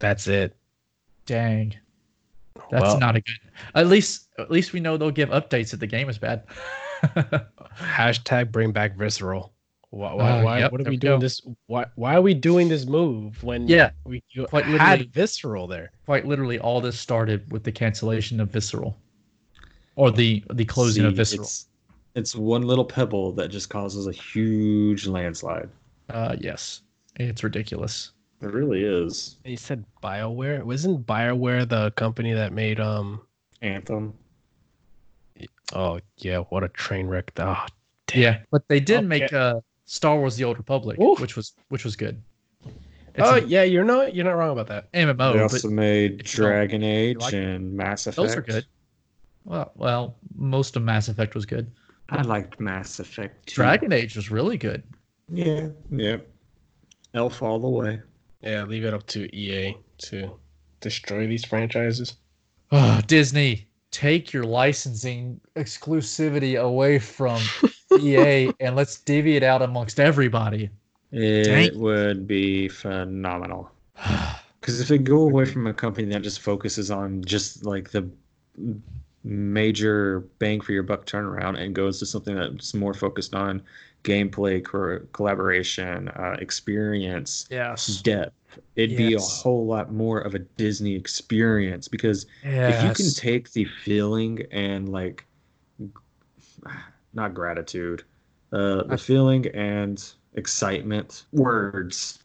[0.00, 0.56] that's it.
[1.26, 1.76] Dang,
[2.70, 3.38] that's Well, not a good.
[3.74, 6.44] At least, at least we know they'll give updates if the game is bad.
[7.76, 9.52] hashtag bring back visceral.
[9.90, 10.12] Why?
[10.14, 10.30] Why?
[10.30, 11.20] Uh, why yep, what are we we doing go.
[11.20, 11.40] this?
[11.66, 11.86] Why?
[11.94, 13.68] Why are we doing this move when?
[13.68, 15.10] yeah, we you Quite had literally.
[15.12, 15.90] visceral there.
[16.04, 18.96] quite literally, all this started with the cancellation of Visceral,
[19.94, 21.44] or the the closing of Visceral.
[21.44, 21.68] It's,
[22.14, 25.68] it's one little pebble that just causes a huge landslide.
[26.10, 26.82] Uh, yes,
[27.16, 28.12] it's ridiculous.
[28.42, 29.36] It really is.
[29.44, 30.62] You said Bioware.
[30.62, 33.22] Wasn't Bioware the company that made um?
[33.62, 34.12] Anthem.
[35.72, 37.32] Oh yeah, what a train wreck!
[37.38, 37.64] Oh,
[38.06, 38.22] damn.
[38.22, 39.06] Yeah, but they did Okay.
[39.06, 41.20] make uh, Star Wars: The Old Republic, Oof.
[41.20, 42.22] which was which was good.
[42.64, 44.92] It's Oh an yeah, you're not you're not wrong about that.
[44.92, 48.16] MMO, they also made if you don't- Dragon Age like it, and Mass Effect.
[48.16, 48.64] those are good.
[49.44, 51.70] Well, well, most of Mass Effect was good.
[52.10, 53.46] I liked Mass Effect.
[53.46, 53.54] Too.
[53.54, 54.82] Dragon Age was really good.
[55.32, 55.68] Yeah.
[55.90, 56.18] Yeah.
[57.14, 58.00] Elf all the way.
[58.46, 60.30] Yeah, leave it up to EA to
[60.80, 62.14] destroy these franchises.
[62.70, 67.40] Oh, Disney, take your licensing exclusivity away from
[68.00, 70.70] EA and let's divvy it out amongst everybody.
[71.10, 71.80] It Dang.
[71.80, 73.70] would be phenomenal.
[74.60, 78.10] Because if it go away from a company that just focuses on just like the
[79.22, 83.62] major bang for your buck turnaround and goes to something that's more focused on
[84.06, 88.00] gameplay, co- collaboration, uh, experience, yes.
[88.02, 88.34] depth,
[88.76, 91.88] it'd be a whole lot more of a Disney experience.
[91.88, 95.26] Because if you can take the feeling and like,
[97.12, 98.04] not gratitude,
[98.52, 102.20] uh, the feeling and excitement, words.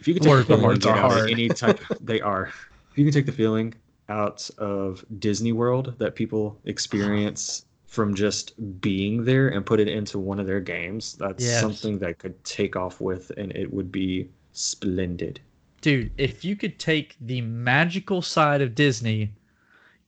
[0.00, 2.50] If you can take the feeling words are out any type, they are.
[2.92, 3.74] If you can take the feeling
[4.08, 10.18] out of Disney World that people experience from just being there and put it into
[10.18, 11.60] one of their games, that's Yes.
[11.60, 15.40] something that could take off with, and it would be splendid.
[15.82, 19.32] dude, if you could take the magical side of Disney,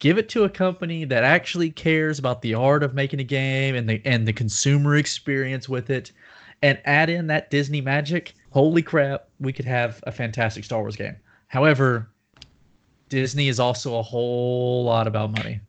[0.01, 3.77] give it to a company that actually cares about the art of making a game
[3.77, 6.11] and the and the consumer experience with it,
[6.63, 10.97] and add in that Disney magic, holy crap, we could have a fantastic Star Wars
[10.97, 11.17] game.
[11.47, 12.11] However,
[13.09, 15.61] Disney is also a whole lot about money.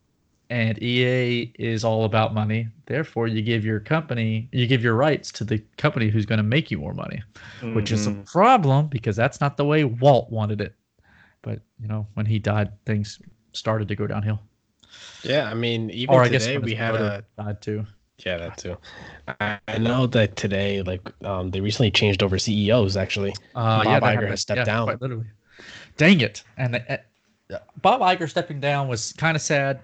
[0.50, 2.68] And EA is all about money.
[2.86, 6.42] Therefore, you give your company, you give your rights to the company who's going to
[6.42, 7.22] make you more money
[7.74, 8.26] which is a Mhm.
[8.30, 10.74] problem because that's not the way Walt wanted it.
[11.42, 13.20] But you know, when he died, things
[13.52, 14.40] started to go downhill.
[15.22, 17.86] Yeah, I mean, even Or I guess today when we had a died too.
[18.24, 18.76] yeah that too.
[19.40, 22.96] I, know that today, like, um, they recently changed over CEOs.
[22.96, 24.86] Actually, Uh, Bob yeah, Iger has stepped Yeah, down.
[24.86, 25.26] Quite literally.
[25.96, 26.42] Dang it!
[26.56, 29.80] And uh, Bob Iger stepping down was kind of sad.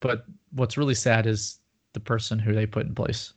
[0.00, 1.58] But what's really sad is
[1.92, 3.32] the person who they put in place.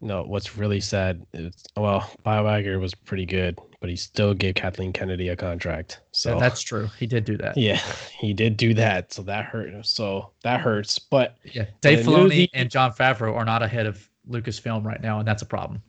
[0.00, 0.22] no.
[0.24, 4.92] What's really sad is well, Bob Iger was pretty good, but he still gave Kathleen
[4.92, 6.00] Kennedy a contract.
[6.12, 6.88] So Yeah, that's true.
[6.98, 7.56] He did do that.
[7.56, 7.80] yeah,
[8.18, 9.12] he did do that.
[9.12, 9.86] So that hurt.
[9.86, 10.98] So that hurts.
[10.98, 11.66] But Yeah.
[11.80, 15.46] Dave Filoni and Jon Favreau are not ahead of Lucasfilm right now, and that's a
[15.46, 15.82] problem.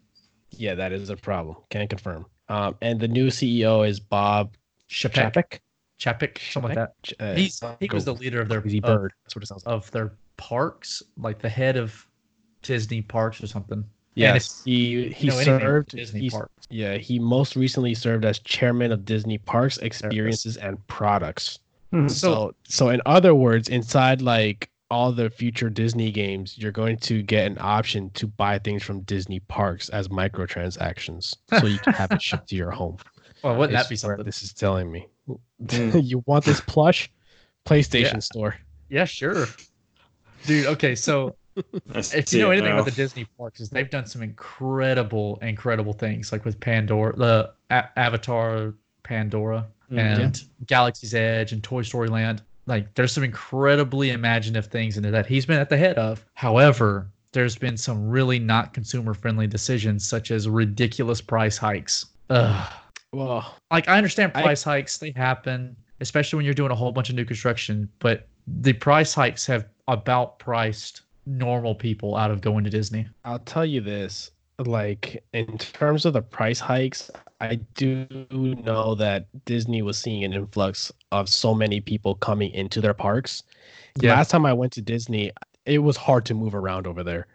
[0.52, 1.58] yeah, that is a problem.
[1.70, 2.26] Can't confirm.
[2.48, 4.56] Um, and the new CEO is Bob
[4.90, 5.60] Chapek,
[6.00, 6.36] Chapek.
[6.36, 7.14] Chapek, something like that.
[7.20, 9.14] Uh, He's he was the leader of their Crazy of, Bird.
[9.24, 9.74] That's what it sounds like.
[9.74, 12.06] of their parks, like the head of
[12.62, 13.84] Disney parks or something.
[14.16, 15.90] Yes, he he You know served.
[15.90, 16.52] Disney he's- parks.
[16.70, 21.60] Yeah, he most recently served as chairman of Disney Parks, Experiences, and Products.
[21.94, 22.10] Mhm.
[22.10, 27.22] So, so in other words, inside like all the future Disney games, you're going to
[27.22, 32.12] get an option to buy things from Disney Parks as microtransactions, so you can have
[32.12, 32.98] it shipped to your home.
[33.46, 34.26] Well, wouldn't that Is be something?
[34.26, 35.08] This is telling me.
[35.64, 36.04] Mm.
[36.04, 37.12] you want this plush?
[37.66, 38.20] PlayStation Yeah.
[38.20, 38.56] Store.
[38.90, 39.46] Yeah, sure.
[40.46, 41.36] Dude, okay, so
[41.94, 45.94] if you know it, anything about the Disney parks, is they've done some incredible, incredible
[45.94, 48.74] things, like with Pandora, the A- Avatar
[49.04, 50.00] Pandora, Mhm.
[50.00, 52.42] and Galaxy's Edge and Toy Story Land.
[52.68, 56.26] Like, there's some incredibly imaginative things in there that he's been at the head of.
[56.34, 62.08] However, there's been some really not consumer friendly decisions, such as ridiculous price hikes.
[62.32, 62.74] Ugh.
[63.16, 66.92] Well, Like, I understand I- price hikes, they happen, especially when you're doing a whole
[66.92, 72.42] bunch of new construction, but the price hikes have about priced normal people out of
[72.42, 73.08] going to Disney.
[73.24, 77.10] I'll tell you this, like in terms of the price hikes,
[77.42, 82.82] I do know that Disney was seeing an influx of so many people coming into
[82.82, 83.44] their parks.
[84.00, 84.14] Yeah.
[84.14, 85.32] Last time I went to Disney,
[85.66, 87.28] it was hard to move around over there.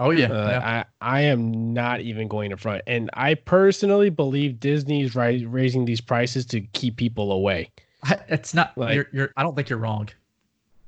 [0.00, 0.84] Oh yeah, Uh, yeah.
[1.00, 5.84] I I am not even going to front, and I personally believe Disney's ri- raising
[5.84, 7.70] these prices to keep people away.
[8.04, 8.76] I, it's not.
[8.78, 9.32] like- you're, you're.
[9.36, 10.08] I don't think you're wrong.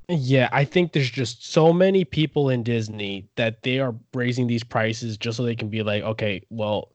[0.08, 4.64] Yeah, I think there's just so many people in Disney that they are raising these
[4.64, 6.90] prices just so they can be like, okay, well,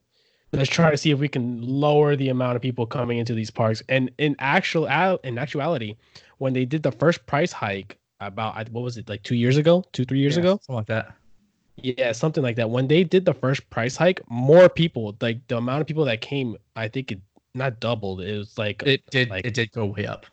[0.52, 3.50] let's try to see if we can lower the amount of people coming into these
[3.50, 3.82] parks.
[3.88, 5.96] And in actual al- in actuality,
[6.38, 9.84] when they did the first price hike about what was it like two years ago,
[9.92, 11.14] two three years Yeah, ago, something like that.
[11.82, 12.70] Yeah, something like that.
[12.70, 16.20] When they did the first price hike, more people like the amount of people that
[16.20, 17.20] came, I think it
[17.54, 18.20] not doubled.
[18.20, 19.30] It was like It did.
[19.30, 20.26] like- it did go way up.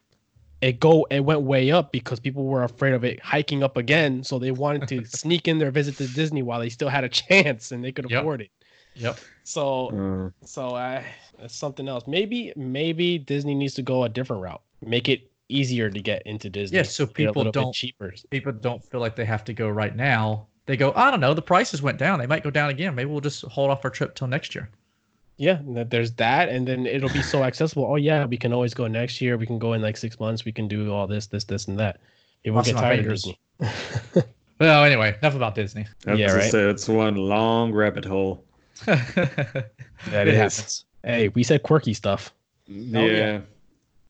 [0.61, 4.23] it go it went way up because people were afraid of it hiking up again
[4.23, 7.09] so they wanted to sneak in their visit to disney while they still had a
[7.21, 8.19] chance and they could Yep.
[8.21, 8.49] afford it
[8.95, 9.19] Yep.
[9.43, 11.05] so Uh, so i
[11.37, 15.89] that's something else maybe maybe disney needs to go a different route make it easier
[15.89, 19.43] to get into disney Yeah, so people don't- cheaper People don't feel like they have
[19.45, 20.47] to go right now.
[20.67, 20.93] They go.
[20.95, 21.33] I don't know.
[21.33, 22.19] The prices went down.
[22.19, 22.95] They might go down again.
[22.95, 24.69] Maybe we'll just hold off our trip till next year.
[25.37, 28.87] yeah there's that and then it'll be so accessible oh yeah we can always go
[28.87, 31.43] next year we can go in like six months we can do all this this
[31.43, 31.99] this and that
[32.43, 33.37] people Crossing get tired of disney
[34.59, 35.85] Well, anyway, enough about Disney.
[36.05, 36.49] that's Yeah, to right.
[36.51, 38.45] say it's one long rabbit hole.
[38.85, 39.67] that
[40.13, 40.37] It is.
[40.37, 40.85] happens.
[41.03, 42.33] hey we said quirky stuff
[42.67, 43.01] Yeah.
[43.01, 43.39] yeah.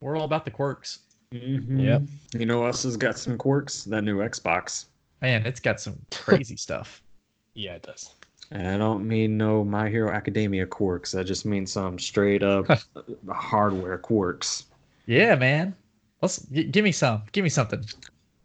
[0.01, 0.99] We're all about the quirks.
[1.33, 1.83] Mhm.
[1.83, 2.01] Yep.
[2.39, 3.83] You know us has got some quirks?
[3.85, 4.85] That new Xbox.
[5.25, 7.01] Man, it's got some crazy stuff.
[7.55, 8.13] yeah it does
[8.51, 11.15] And I don't mean no My Hero Academia quirks.
[11.15, 12.67] I just mean some straight up
[13.31, 14.65] hardware quirks.
[15.07, 15.75] Yeah, man.
[16.21, 17.23] Let's g- give me some.
[17.31, 17.83] Give me something.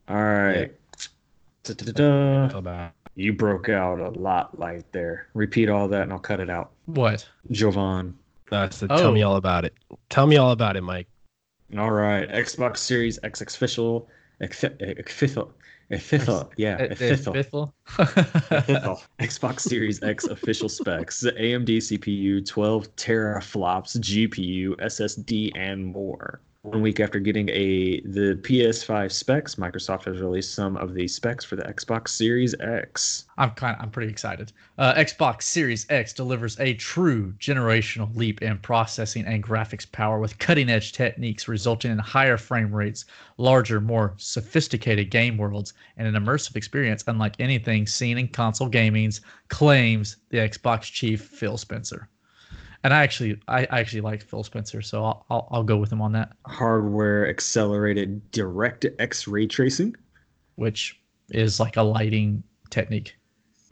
[0.09, 0.73] All right.
[1.69, 5.27] About You broke out a lot right there.
[5.35, 6.71] Repeat all that and I'll cut it out.
[6.87, 7.29] What?
[7.51, 8.17] Jovan.
[8.51, 8.97] That's the, Oh.
[8.97, 9.75] tell me all about it.
[10.09, 11.09] Tell me all about it, Mike.
[11.79, 12.27] All right.
[12.31, 14.09] Xbox Series X official.
[14.41, 15.53] Official.
[15.91, 16.53] Official.
[16.57, 16.87] Yeah.
[16.89, 17.73] Biffle?
[17.97, 19.03] Official.
[19.19, 26.41] Xbox Series X official specs: AMD CPU, 12 teraflops GPU, SSD, and more.
[26.63, 31.43] One week after getting a the PS5 specs, Microsoft has released some of the specs
[31.43, 33.25] for the Xbox Series X.
[33.39, 34.53] I'm kind of, I'm pretty excited.
[34.77, 40.39] Uh, Xbox Series X delivers a true generational leap in processing and graphics power with
[40.39, 43.07] cutting edge techniques resulting in higher frame rates,
[43.39, 49.23] larger, more sophisticated game worlds, and an immersive experience unlike anything seen in console gaming's
[49.49, 52.11] claims the Xbox chief Phil Spencer.
[52.83, 55.93] And I actually I, I actually like Phil Spencer, so I'll, I'll I'll go with
[55.93, 59.95] him on that, Hardware accelerated direct X ray tracing.
[60.57, 60.99] which
[61.31, 63.17] is like a lighting technique.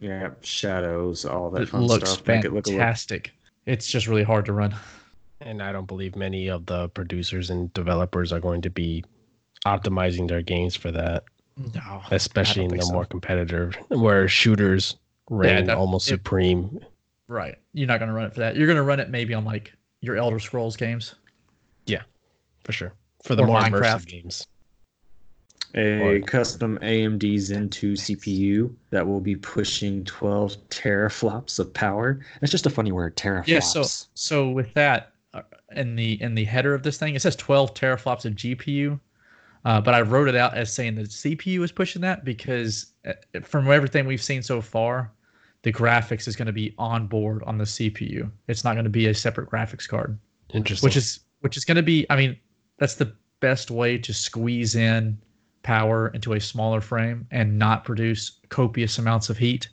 [0.00, 2.26] Yeah, shadows, all that It fun looks stuff.
[2.26, 3.32] Make it look a fantastic.
[3.66, 4.74] It's just really hard to run.
[5.40, 9.04] And I don't believe many of the producers and developers are going to be
[9.66, 11.24] optimizing their games for that,
[11.74, 12.92] No, especially in the so.
[12.92, 14.96] more competitive where shooters
[15.30, 16.80] reign that- almost it- supreme.
[17.28, 17.56] Right.
[17.72, 18.56] You're not going to run it for that.
[18.56, 21.14] You're going to run it maybe on like your Elder Scrolls games.
[21.86, 22.02] Yeah,
[22.64, 22.92] for sure.
[23.24, 23.70] For the Or more Minecraft.
[24.02, 24.46] immersive games.
[25.74, 32.20] A Or- custom AMD Zen 2 CPU that will be pushing 12 teraflops of power.
[32.40, 33.46] It's just a funny word, teraflops.
[33.48, 33.60] Yeah.
[33.60, 35.42] So so with that uh,
[35.76, 38.98] in the in the header of this thing, it says 12 teraflops of GPU.
[39.64, 43.12] Uh, but I wrote it out as saying the CPU is pushing that because uh,
[43.42, 45.10] from everything we've seen so far,
[45.68, 48.30] the graphics is going to be on board on the CPU.
[48.48, 50.18] It's not going to be a separate graphics card.
[50.54, 50.86] Interesting.
[50.86, 52.34] which is which is going to be i mean
[52.78, 55.18] that's the best way to squeeze in
[55.62, 59.68] power into a smaller frame and not produce copious amounts of heat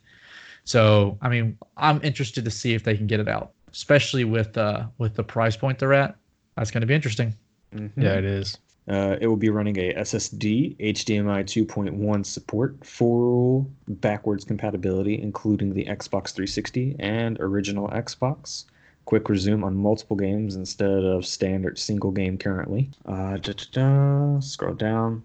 [0.64, 4.58] so i mean i'm interested to see if they can get it out especially with
[4.58, 6.14] uh with the price point they're at
[6.56, 7.34] that's going to be interesting
[7.74, 7.90] Mhm.
[7.96, 8.58] yeah, it is.
[8.88, 15.84] Uh, it will be running a SSD, HDMI 2.1 support, full backwards compatibility, including the
[15.86, 18.64] Xbox 360 and original Xbox.
[19.04, 22.90] Quick resume on multiple games instead of standard single game currently.
[23.06, 25.22] Uh, da-da-da, scroll down.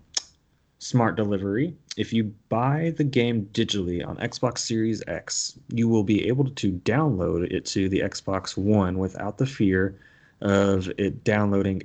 [0.80, 1.76] Smart delivery.
[1.97, 6.72] If you buy the game digitally on Xbox Series X, you will be able to
[6.72, 9.95] download it to the Xbox One without the fear
[10.41, 11.84] of it downloading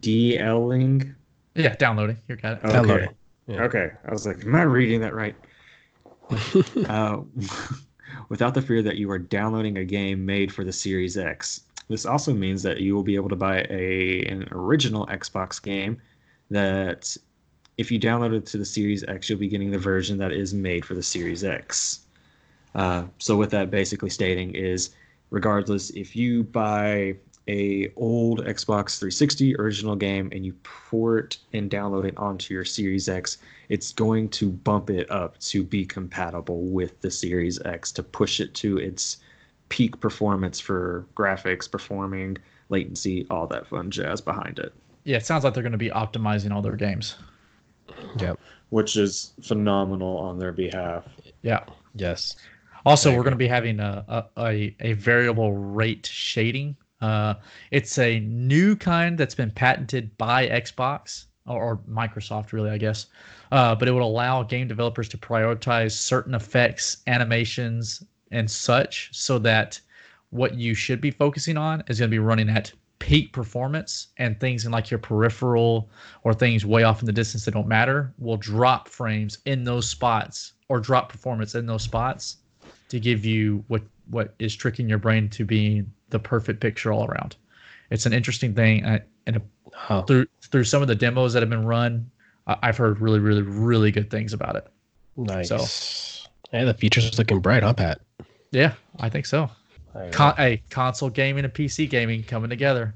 [0.00, 1.14] DLing.
[1.54, 2.72] yeah downloading you got it Okay.
[2.72, 3.14] Downloading.
[3.46, 3.62] Yeah.
[3.62, 3.90] Okay.
[4.06, 5.34] I was like, am I reading that right?
[6.88, 7.20] uh,
[8.28, 11.62] without the fear that you are downloading a game made for the Series X.
[11.88, 16.00] This also means that you will be able to buy a an original Xbox game
[16.50, 17.16] that
[17.78, 20.52] if you download it to the Series X, you'll be getting the version that is
[20.52, 22.00] made for the Series X.
[22.74, 24.90] Uh, so what that basically stating is,
[25.30, 27.16] regardless if you buy
[27.48, 33.08] a old Xbox 360 original game and you port and download it onto your Series
[33.08, 33.38] X,
[33.68, 38.40] it's going to bump it up to be compatible with the Series X to push
[38.40, 39.18] it to its
[39.68, 42.36] peak performance for graphics, performing,
[42.68, 44.72] latency, all that fun jazz behind it.
[45.04, 47.16] Yeah, it sounds like they're going to be optimizing all their games.
[48.18, 48.38] Yep.
[48.70, 51.04] Which is phenomenal on their behalf.
[51.42, 51.64] Yeah.
[51.94, 52.36] Yes.
[52.84, 54.04] Also, we're going to be having a,
[54.36, 56.76] a, a, a variable rate shading.
[57.00, 57.34] Uh,
[57.70, 63.06] it's a new kind that's been patented by Xbox or, or Microsoft, really, I guess.
[63.52, 69.38] Uh, but it would allow game developers to prioritize certain effects, animations, and such so
[69.38, 69.80] that
[70.30, 74.38] what you should be focusing on is going to be running at peak performance and
[74.40, 75.88] things in like your peripheral
[76.24, 79.88] or things way off in the distance that don't matter will drop frames in those
[79.88, 82.38] spots or drop performance in those spots
[82.88, 87.04] to give you what what is tricking your brain to being the perfect picture all
[87.06, 87.36] around.
[87.90, 89.40] It's an interesting thing, and
[89.74, 90.02] Huh.
[90.02, 92.10] through through some of the demos that have been run,
[92.46, 94.66] I- I've heard really, really, really good things about it.
[95.16, 96.26] Nice.
[96.50, 98.00] Hey, the features looking bright, huh, Pat?
[98.50, 99.50] Yeah, I think so.
[99.94, 102.94] I Con- hey, console gaming and PC gaming coming together.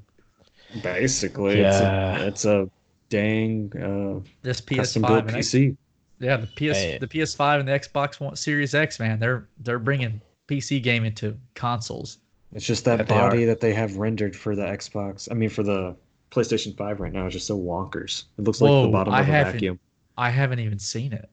[0.82, 2.16] Basically, Yeah.
[2.16, 2.70] it's, a, it's a
[3.10, 5.76] dang uh, This custom PS5 built and X- PC.
[6.20, 6.98] yeah, the PS Hey.
[6.98, 10.20] the PS5 and the Xbox One Series X, man, they're they're bringing
[10.52, 12.18] PC game into consoles.
[12.52, 15.28] It's just that Yeah, they body that they have rendered for the Xbox.
[15.30, 15.96] I mean, for the
[16.30, 18.24] PlayStation 5 right now is just so wonkers.
[18.38, 19.80] It looks like the bottom I of a haven't- vacuum.
[20.18, 21.30] I haven't even seen it.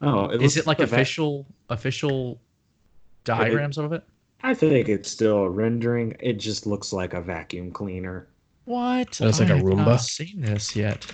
[0.00, 2.40] Oh, it Is it like a vac- official official
[3.24, 4.04] diagrams of it?
[4.42, 6.14] I think it's still rendering.
[6.20, 8.28] It just looks like a vacuum cleaner.
[8.66, 9.18] What?
[9.20, 10.00] Looks like I a have not Roomba?
[10.00, 11.04] seen this yet.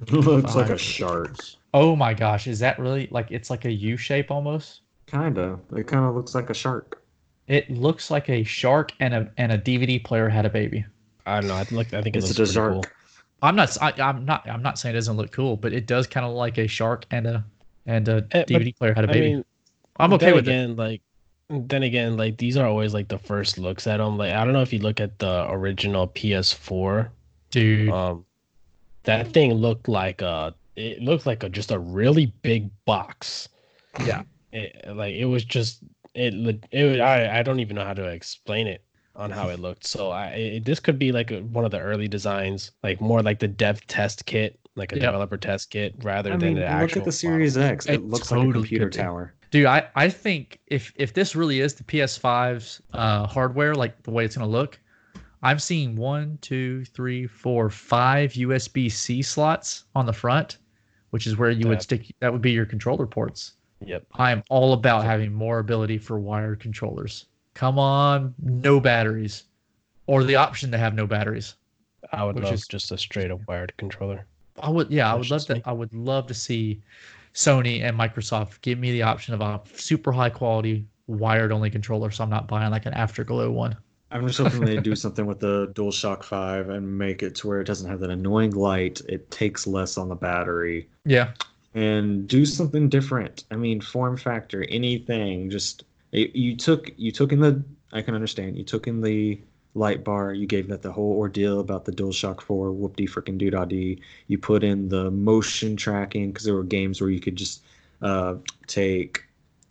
[0.00, 0.80] It looks like a Five.
[0.80, 1.36] shark.
[1.74, 4.80] Oh my gosh, is that really like it's like a U shape almost?
[5.10, 5.58] Kinda.
[5.76, 7.02] It kind of looks like a shark.
[7.46, 10.84] It looks like a shark and a and a DVD player had a baby.
[11.26, 11.56] I don't know.
[11.56, 11.92] I look.
[11.94, 12.72] I think it It's looks a pretty shark.
[12.72, 12.92] cool.
[13.42, 16.06] I'm not I, I'm not I'm not saying it doesn't look cool, but it does
[16.06, 17.44] kind of like a shark and a
[17.86, 19.34] and a Eh, but, DVD player had a baby.
[19.34, 19.44] mean,
[19.98, 20.52] I'm okay then with it.
[20.52, 21.02] again, like
[21.48, 24.18] then again, like these are always like the first looks at them.
[24.18, 27.08] Like I don't know if you look at the original PS4,
[27.50, 28.26] Dude, um,
[29.04, 33.48] that thing looked like a it looked like a just a really big box.
[34.04, 34.22] Yeah.
[34.52, 35.80] It, like it was just
[36.14, 36.34] it.
[36.34, 38.82] lit- It I I don't even know how to explain it
[39.16, 39.86] on how it looked.
[39.86, 43.22] So I it, this could be like a, one of the early designs, like more
[43.22, 45.04] like the dev test kit, like a Yep.
[45.04, 47.12] developer test kit, rather I than mean, the look actual at the model.
[47.12, 47.86] Series X.
[47.86, 49.34] It, It looks like a computer tower.
[49.50, 54.10] dude, I I think if if this really is the PS5's uh, hardware, like the
[54.10, 54.80] way it's gonna look,
[55.42, 60.58] I'm seeing one, two, three, four, five USB C slots on the front,
[61.10, 62.06] which is where you would stick.
[62.20, 63.52] That would be your controller ports.
[63.84, 64.06] Yep.
[64.14, 67.26] I am all about having more ability for wired controllers.
[67.54, 69.44] Come on, no batteries,
[70.06, 71.54] or the option to have no batteries.
[72.12, 74.26] I would Which love is- just a straight up wired controller.
[74.60, 75.62] I would, yeah, I would love to.
[75.64, 76.80] I would love to see
[77.32, 82.10] Sony and Microsoft give me the option of a super high quality wired only controller,
[82.10, 83.76] so I'm not buying like an Afterglow one.
[84.10, 87.60] I'm just hoping they do something with the DualShock 5 and make it to where
[87.60, 89.00] it doesn't have that annoying light.
[89.08, 90.88] It takes less on the battery.
[91.04, 91.32] Yeah,
[91.74, 93.44] and do something different.
[93.50, 95.50] I mean, form factor, anything.
[95.50, 97.62] Just it, you took you took in the.
[97.92, 98.56] I can understand.
[98.56, 99.40] You took in the
[99.74, 100.32] light bar.
[100.32, 102.72] You gave that the whole ordeal about the DualShock 4.
[102.72, 104.02] Whoop de freaking doo dee.
[104.26, 107.62] You put in the motion tracking because there were games where you could just
[108.02, 108.34] uh,
[108.66, 109.24] take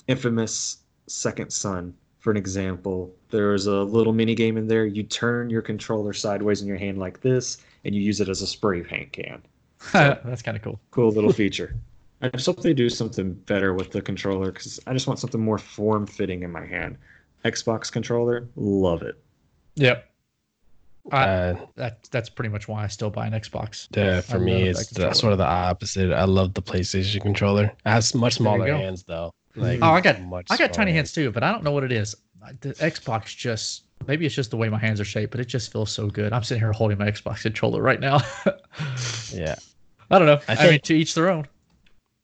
[0.08, 0.78] infamous
[1.08, 3.14] Second Son for an example.
[3.30, 4.86] There was a little mini game in there.
[4.86, 8.42] You turn your controller sideways in your hand like this, and you use it as
[8.42, 9.42] a spray paint can
[9.94, 10.80] that's kind of cool.
[10.92, 11.76] cool little feature.
[12.22, 15.42] I just hope they do something better with the controller because I just want something
[15.42, 16.98] more form fitting in my hand.
[17.46, 19.22] Xbox controller, love it.
[19.76, 20.10] Yep,
[21.12, 23.88] I, Uh, that that's pretty much why I still buy an Xbox.
[23.92, 26.12] the, for I me, love that it's the, sort of the opposite.
[26.12, 27.66] I love the PlayStation controller.
[27.66, 29.32] It has much smaller hands though.
[29.56, 31.84] Like Oh, I got much I got tiny hands too, but I don't know what
[31.84, 32.16] it is.
[32.62, 35.72] The Xbox just maybe it's just the way my hands are shaped, but it just
[35.72, 36.34] feels so good.
[36.34, 38.20] I'm sitting here holding my Xbox controller right now.
[39.34, 39.56] Yeah,
[40.10, 40.40] I don't know.
[40.48, 41.48] I I, mean, to each their own.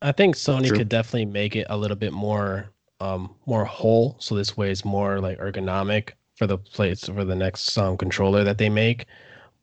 [0.03, 0.77] I think Sony True.
[0.77, 2.69] could definitely make it a little bit more,
[2.99, 4.17] um, more whole.
[4.19, 8.43] So this way, it's more like ergonomic for the place for the next um, controller
[8.43, 9.05] that they make.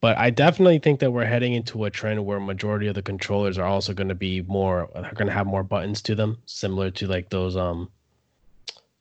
[0.00, 3.58] But I definitely think that we're heading into a trend where majority of the controllers
[3.58, 6.90] are also going to be more, are going to have more buttons to them, similar
[6.92, 7.90] to like those um,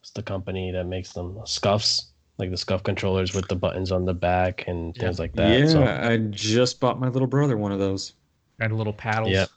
[0.02, 4.04] what's the company that makes them scuffs, like the scuff controllers with the buttons on
[4.04, 5.04] the back and Yeah.
[5.04, 5.60] things like that.
[5.60, 8.14] yeah, So I just bought my little brother one of those.
[8.60, 9.32] And little paddles.
[9.32, 9.50] Yep.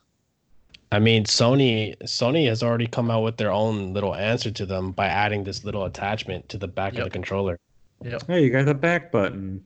[0.93, 4.93] I mean, Sony Sony has already come out with their own little answer to them
[4.93, 7.59] by adding this little attachment to the back of the controller.
[8.05, 8.19] Yeah.
[8.27, 9.64] Hey, you got the back button.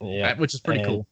[0.00, 1.06] Yeah, which is pretty and- cool.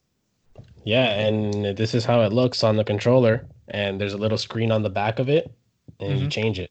[0.83, 3.45] yeah, and this is how it looks on the controller.
[3.67, 5.51] And there's a little screen on the back of it,
[5.99, 6.31] and you Mhm.
[6.31, 6.69] change it.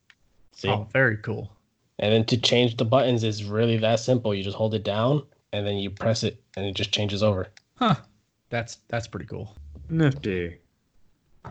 [0.53, 1.51] See, Oh, very cool.
[1.99, 4.33] and then to change the buttons is really that simple.
[4.33, 7.49] You just hold it down, and then you press it, and it just changes over.
[7.75, 7.97] Huh.
[8.51, 9.57] That's that's pretty cool.
[9.91, 10.59] Nifty.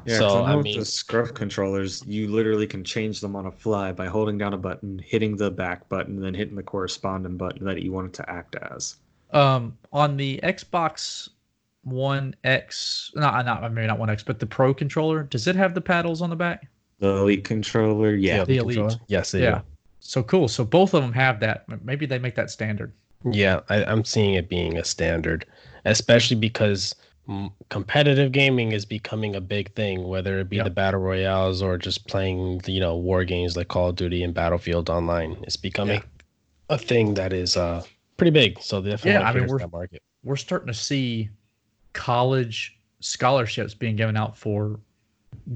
[0.06, 3.36] Yeah, So, so I I with mean- the Scuf controllers, you literally can change them
[3.36, 6.64] on a fly by holding down a button, hitting the back button, then hitting the
[6.64, 8.98] corresponding button that you want it to act as.
[9.32, 11.30] Um, on the Xbox
[11.84, 15.74] One X, not not maybe not One X, but the Pro controller, does it have
[15.74, 16.68] the paddles on the back?
[17.00, 18.46] The Elite controller, yeah.
[18.46, 18.78] The Elite.
[18.78, 18.96] controller?
[19.08, 19.62] Yes, they Yeah.
[20.00, 20.48] So cool.
[20.48, 21.66] So both of them have that.
[21.84, 22.94] Maybe they make that standard.
[23.26, 25.46] Yeah, I, I'm seeing it being a standard,
[25.86, 26.94] especially because
[27.70, 30.64] competitive gaming is becoming a big thing, whether it be Yeah.
[30.64, 34.34] the battle royales or just playing, you know, war games like Call of Duty and
[34.34, 35.38] Battlefield Online.
[35.44, 36.02] It's becoming
[36.70, 37.84] a thing that is uh
[38.18, 38.62] pretty big.
[38.62, 40.02] So definitely Yeah, I mean, we're- that market.
[40.24, 41.30] We're starting to see
[41.94, 44.80] college scholarships being given out for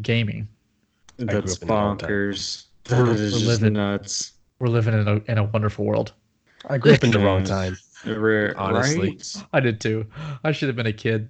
[0.02, 0.48] gaming.
[1.18, 2.10] That's up in the old time.
[2.10, 2.66] bonkers.
[2.90, 4.34] We're- That is we're just living- nuts.
[4.60, 6.14] We're living in a in a wonderful world.
[6.68, 7.78] I grew up in the wrong time.
[8.06, 9.10] Re- Honestly.
[9.12, 9.44] right?
[9.54, 10.06] I did too.
[10.44, 11.30] I should have been a kid.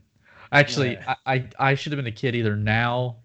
[0.52, 1.15] Actually, Yeah.
[1.26, 3.18] I, I I should have been a kid either now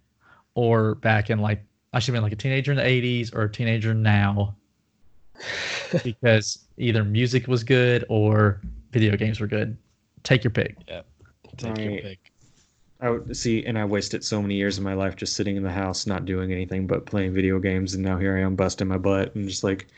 [0.54, 1.62] or back in like
[1.92, 4.56] I should have been like a teenager in the '80s or a teenager now
[6.04, 9.76] because either music was good or video games were good.
[10.22, 10.76] Take your pick.
[10.88, 11.02] Yeah,
[11.56, 12.32] take your pick.
[13.00, 15.64] I would see, and I wasted so many years of my life just sitting in
[15.64, 18.86] the house, not doing anything but playing video games, and now here I am busting
[18.86, 19.88] my butt and just like,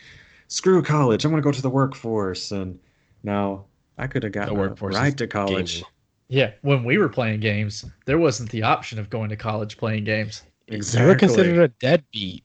[0.48, 2.78] screw college, I'm gonna go to the workforce, and
[3.22, 3.66] now
[3.98, 5.74] I could have gotten a workforce is ride to college.
[5.74, 5.90] gaming.
[6.34, 10.02] Yeah, when we were playing games, there wasn't the option of going to college playing
[10.02, 10.42] games.
[10.66, 11.02] Exactly.
[11.02, 12.44] You were considered a deadbeat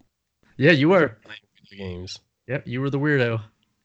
[0.57, 1.17] Yeah, you were.
[1.23, 1.39] playing
[1.71, 2.19] video games.
[2.45, 3.41] Yep, you were the weirdo.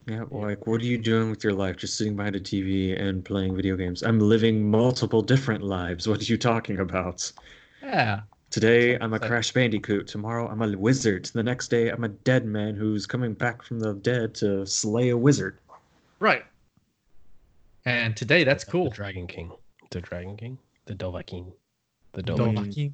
[0.06, 1.78] Yeah, like what are you doing with your life?
[1.78, 4.02] Just sitting behind a TV and playing video games.
[4.02, 6.06] I'm living multiple different lives.
[6.06, 7.32] What are you talking about?
[7.82, 8.20] Yeah.
[8.50, 10.06] Today I'm a Crash Bandicoot.
[10.06, 11.30] Tomorrow I'm a wizard.
[11.32, 15.08] The next day I'm a dead man who's coming back from the dead to slay
[15.08, 15.60] a wizard.
[16.20, 16.44] Right.
[17.86, 18.90] And today, that's The cool.
[18.90, 19.50] Dragon King.
[19.90, 20.58] The Dragon King?
[20.86, 21.52] The Dovahkiin.
[22.12, 22.92] The Dovahkiin.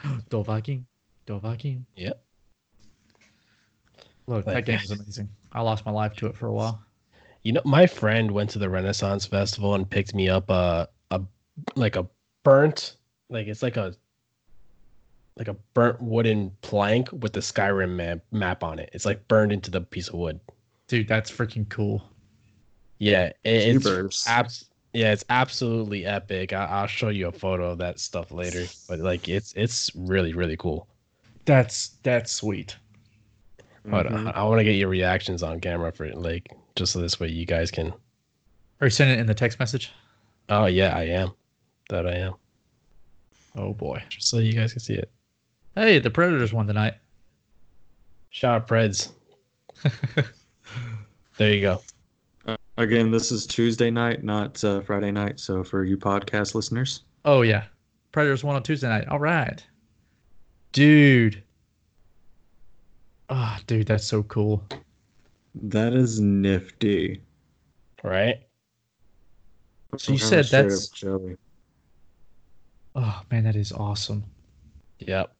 [0.00, 0.24] Dovahkiin.
[0.30, 0.84] Dovahkiin.
[1.26, 1.82] Dovahkiin.
[1.96, 2.22] Yep.
[4.28, 5.28] Look, that game is amazing.
[5.52, 6.82] I lost my life to it for a while.
[7.42, 11.22] You know, my friend went to the Renaissance Festival and picked me up a a
[11.76, 12.06] like a
[12.42, 12.96] burnt
[13.28, 13.94] like it's like a
[15.36, 18.90] like a burnt wooden plank with the Skyrim map map on it.
[18.92, 20.40] It's like burned into the piece of wood.
[20.88, 22.02] Dude, that's freaking cool.
[22.98, 24.24] Yeah, it, it's Jeepers.
[24.26, 26.52] abs- yeah, it's absolutely epic.
[26.52, 28.64] I, I'll show you a photo of that stuff later.
[28.88, 30.88] But like, it's it's really really cool.
[31.44, 32.76] That's that's sweet.
[33.84, 34.28] But Mhm.
[34.34, 37.28] I, I want to get your reactions on camera for like just so this way
[37.28, 37.92] you guys can.
[38.80, 39.92] Are you sending it in the text message?
[40.48, 41.32] Oh yeah, I am.
[41.90, 42.34] That I am.
[43.54, 44.02] Oh boy.
[44.08, 45.10] Just so you guys can see it.
[45.74, 46.94] Hey, the Predators won tonight.
[48.30, 49.10] Shout out Preds.
[51.38, 51.82] There you go.
[52.78, 55.40] Again, this is Tuesday night, not uh, Friday night.
[55.40, 57.64] So for you podcast listeners, Oh yeah.
[58.12, 59.08] Predators won on Tuesday night.
[59.08, 59.64] All right.
[60.72, 61.42] Dude.
[63.28, 64.62] Ah, dude, that's so cool.
[65.54, 67.22] that is nifty.
[68.02, 68.36] Right?
[69.96, 71.36] So you I'm said that's- up jelly.
[72.94, 74.24] Oh man, that is awesome.
[75.00, 75.32] Yep.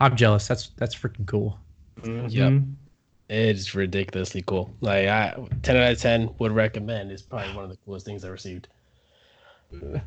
[0.00, 0.46] I'm jealous.
[0.48, 1.58] That's that's freaking cool.
[2.02, 2.74] Mhm.
[3.32, 4.74] It's ridiculously cool.
[4.82, 7.10] Like I ten out of ten would recommend.
[7.10, 8.68] It's probably one of the coolest things I received.
[9.70, 10.02] Dude,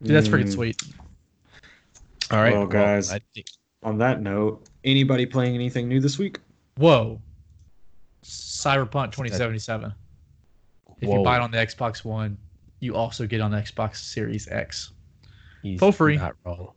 [0.00, 0.52] that's freaking Mm.
[0.54, 0.82] sweet.
[2.30, 3.12] All right, Well, guys.
[3.12, 3.46] I think
[3.82, 6.38] On that note, anybody playing anything new this week?
[6.76, 7.20] Whoa.
[8.22, 9.92] Cyberpunk 2077.
[11.00, 12.38] If you buy it on the Xbox One,
[12.80, 14.92] you also get on the Xbox Series X.
[15.62, 16.16] he's For free.
[16.16, 16.72] Not wrong.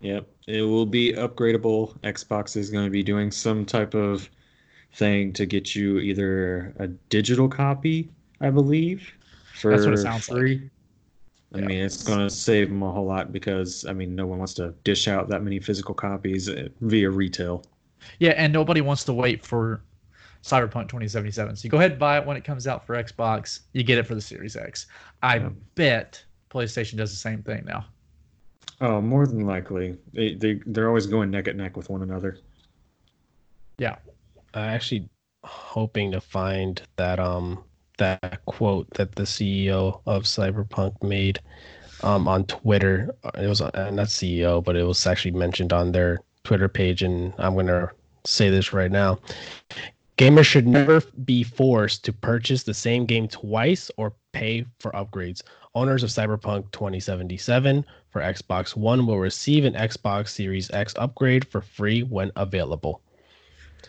[0.00, 1.98] Yep, it will be upgradable.
[2.00, 4.28] Xbox is going to be doing some type of
[4.92, 8.10] thing to get you either a digital copy,
[8.40, 9.10] I believe,
[9.54, 10.38] for That's what it sounds like.
[10.38, 10.70] free.
[11.54, 11.66] I Yeah.
[11.66, 14.54] mean, it's going to save them a whole lot because I mean, no one wants
[14.54, 17.64] to dish out that many physical copies uh, via retail.
[18.18, 19.82] Yeah, and nobody wants to wait for
[20.42, 21.56] Cyberpunk 2077.
[21.56, 23.60] So you go ahead and buy it when it comes out for Xbox.
[23.72, 24.86] You get it for the Series X.
[25.22, 25.50] I Yeah.
[25.76, 27.86] bet PlayStation does the same thing now.
[28.80, 32.38] Oh, more than likely, they they they're always going neck and neck with one another.
[33.78, 33.96] Yeah.
[34.52, 35.08] I'm actually
[35.44, 37.64] hoping to find that um
[37.98, 41.40] that quote that the CEO of Cyberpunk made
[42.02, 43.14] um, on Twitter.
[43.34, 47.32] It was uh, not CEO, but it was actually mentioned on their Twitter page, and
[47.38, 47.90] I'm gonna
[48.24, 49.18] say this right now.
[50.18, 55.42] Gamers should never be forced to purchase the same game twice or pay for upgrades.
[55.74, 57.84] Owners of Cyberpunk 2077
[58.14, 63.02] for Xbox One will receive an Xbox Series X upgrade for free when available.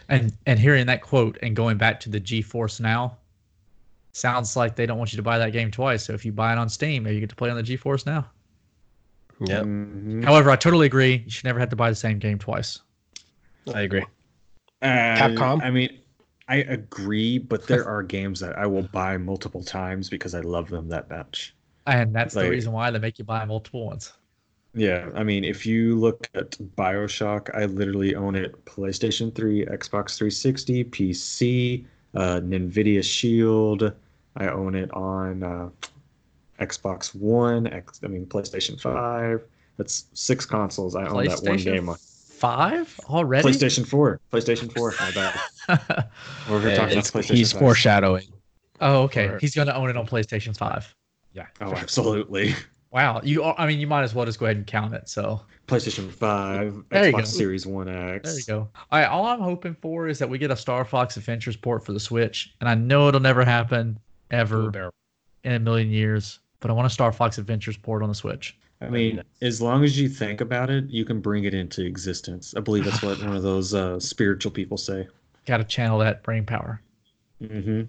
[0.10, 3.20] And and hearing that quote and going back to the GeForce Now,
[4.14, 6.04] sounds like they don't want you to buy that game twice.
[6.04, 8.26] So if you buy it on Steam, you get to play on the GeForce Now.
[9.42, 10.24] Yeah, Mhm.
[10.24, 11.22] However, I totally agree.
[11.24, 12.80] You should never have to buy the same game twice.
[13.76, 14.06] I agree.
[14.82, 14.88] Uh,
[15.18, 15.62] Capcom?
[15.62, 16.00] I mean,
[16.48, 20.70] I agree, but there are games that I will buy multiple times because I love
[20.70, 21.55] them that much.
[21.86, 24.14] And that's the reason why they make you buy multiple ones.
[24.74, 30.18] Yeah, I mean, if you look at Bioshock, I literally own it PlayStation 3, Xbox
[30.18, 33.94] 360, PC, uh, NVIDIA Shield.
[34.36, 35.70] I own it on uh,
[36.60, 39.42] Xbox One, X, I mean, PlayStation 5.
[39.78, 40.96] That's six consoles.
[40.96, 41.96] I own that one game on.
[41.96, 43.48] Five already?
[43.48, 44.20] PlayStation 4.
[44.32, 44.94] PlayStation 4.
[45.00, 45.40] My bad.
[46.50, 47.62] We're talking it's- about PlayStation he's 5.
[47.62, 48.28] foreshadowing.
[48.82, 49.28] oh, okay.
[49.28, 50.94] Or- He's going to own it on PlayStation 5.
[51.36, 51.48] Yeah.
[51.62, 51.78] Oh, sure.
[51.78, 52.56] absolutely.
[52.92, 53.20] Wow.
[53.24, 55.10] You are, I mean, you might as well just go ahead and count it.
[55.10, 57.12] So PlayStation 5, There.
[57.12, 58.24] Xbox Series 1X.
[58.24, 58.70] there you go.
[58.92, 59.06] All right.
[59.06, 62.00] All I'm hoping for is that we get a Star Fox Adventures port for the
[62.00, 62.56] Switch.
[62.62, 64.00] And I know it'll never happen
[64.32, 64.92] ever
[65.44, 68.58] in a million years, but I want a Star Fox Adventures port on the Switch.
[68.82, 72.54] I mean, as long as you think about it, you can bring it into existence.
[72.56, 75.08] I believe that's what one of those uh, spiritual people say.
[75.46, 76.82] Got to channel that brain power.
[77.42, 77.82] Mm-hmm.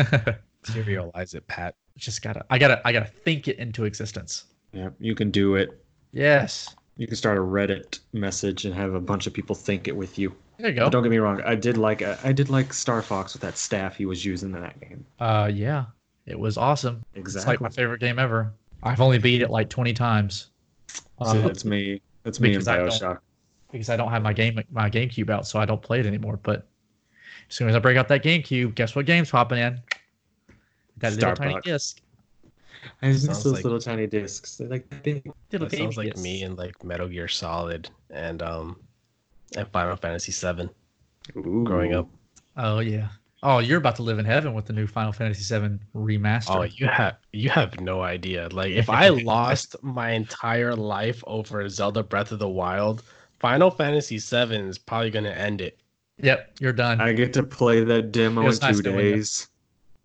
[0.64, 1.74] Serialize it, Pat.
[1.96, 4.44] Just gotta, I gotta, I gotta think it into existence.
[4.72, 5.80] Yeah, you can do it.
[6.12, 6.74] Yes.
[6.96, 10.18] You can start a Reddit message and have a bunch of people think it with
[10.18, 10.34] you.
[10.58, 10.84] There you go.
[10.86, 13.58] But don't get me wrong, I did like I did like Star Fox with that
[13.58, 15.04] staff he was using in that game.
[15.18, 15.86] Uh, yeah,
[16.26, 17.02] it was awesome.
[17.14, 17.38] Exactly.
[17.40, 18.52] It's like my favorite game ever.
[18.82, 20.50] I've only beat it like 20 times.
[20.88, 22.00] See, Uh, that's me.
[22.22, 23.16] That's me in because I
[23.72, 26.38] because I don't have my game my GameCube out, so I don't play it anymore.
[26.42, 26.68] But
[27.50, 29.80] as soon as I break out that GameCube, guess what game's popping in?
[31.04, 31.66] That little tiny Star Fox.
[31.66, 32.00] disc.
[33.02, 34.56] I miss those like- little tiny discs.
[34.56, 35.30] They're like big.
[35.52, 36.22] Little That sounds baby like disc.
[36.24, 38.76] me and like Metal Gear Solid and um
[39.56, 40.68] and Final Fantasy VII
[41.64, 42.08] growing up.
[42.56, 43.08] Oh yeah.
[43.42, 46.56] Oh, you're about to live in heaven with the new Final Fantasy VII remaster.
[46.56, 48.48] Oh, you have you have no idea.
[48.52, 53.02] Like if I lost my entire life over Zelda Breath of the Wild,
[53.40, 55.78] Final Fantasy VII is probably gonna end it.
[56.18, 57.00] Yep, you're done.
[57.00, 59.12] I get to play that demo in nice two knowing you.
[59.16, 59.48] days.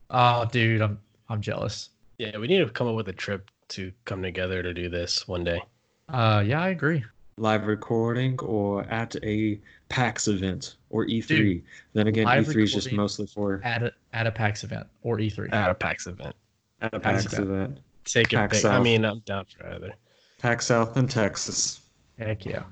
[0.09, 0.99] Oh, dude, I'm
[1.29, 1.89] I'm jealous.
[2.17, 5.27] Yeah, we need to come up with a trip to come together to do this
[5.27, 5.61] one day.
[6.09, 7.03] Uh, yeah, I agree.
[7.37, 11.27] Live recording or at a PAX event or E3.
[11.27, 11.63] Dude,
[11.93, 15.53] then again, E3 is just mostly for At a at a PAX event or E3.
[15.53, 16.35] At a PAX event.
[16.81, 17.49] at a PAX PAX event.
[17.49, 17.79] event.
[18.03, 18.71] Take it PAX big.
[18.71, 19.93] I mean, I'm down for either.
[20.39, 21.81] PAX South in Texas.
[22.17, 22.63] Heck yeah.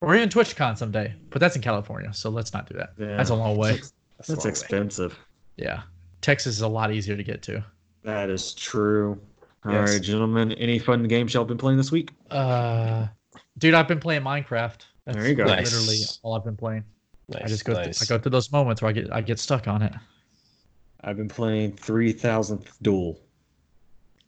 [0.00, 2.92] Or even TwitchCon someday, but that's in California, so let's not do that.
[2.98, 3.16] Yeah.
[3.16, 3.80] That's a long way.
[4.18, 4.50] That's, a long way.
[4.50, 5.18] expensive.
[5.56, 5.82] Yeah,
[6.26, 7.64] Texas is a lot easier to get to.
[8.02, 9.16] That is true.
[9.64, 10.00] All right, Yes.
[10.00, 10.50] gentlemen.
[10.54, 12.10] Any fun games y'all been playing this week?
[12.32, 13.06] Uh,
[13.58, 14.80] dude, I've been playing Minecraft.
[15.04, 15.44] That's There you go.
[15.44, 15.72] Nice.
[15.72, 16.82] Literally all I've been playing.
[17.28, 17.98] Nice, I just go nice.
[18.04, 19.92] through, I go through those moments where I get I get stuck on it.
[21.02, 23.20] I've been playing 3000th Duel.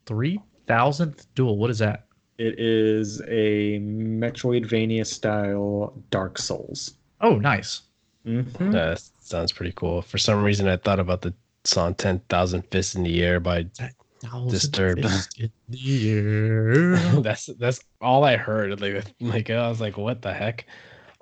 [0.06, 1.58] Three thousandth duel.
[1.58, 2.06] What is that?
[2.38, 6.94] It is a Metroidvania style Dark Souls.
[7.20, 7.82] Oh, nice.
[8.24, 8.70] Mhm.
[8.70, 10.00] That sounds pretty cool.
[10.02, 11.34] For some reason, I thought about the
[11.68, 13.66] song 10,000 Fists in the Air by.
[14.48, 15.04] Disturbed.
[15.38, 16.96] in the air.
[17.22, 18.80] that's that's all I heard.
[18.80, 20.66] Like, like I was like, what the heck?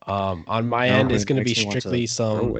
[0.06, 2.56] Um, on my No, end, it's going to be makes to strictly some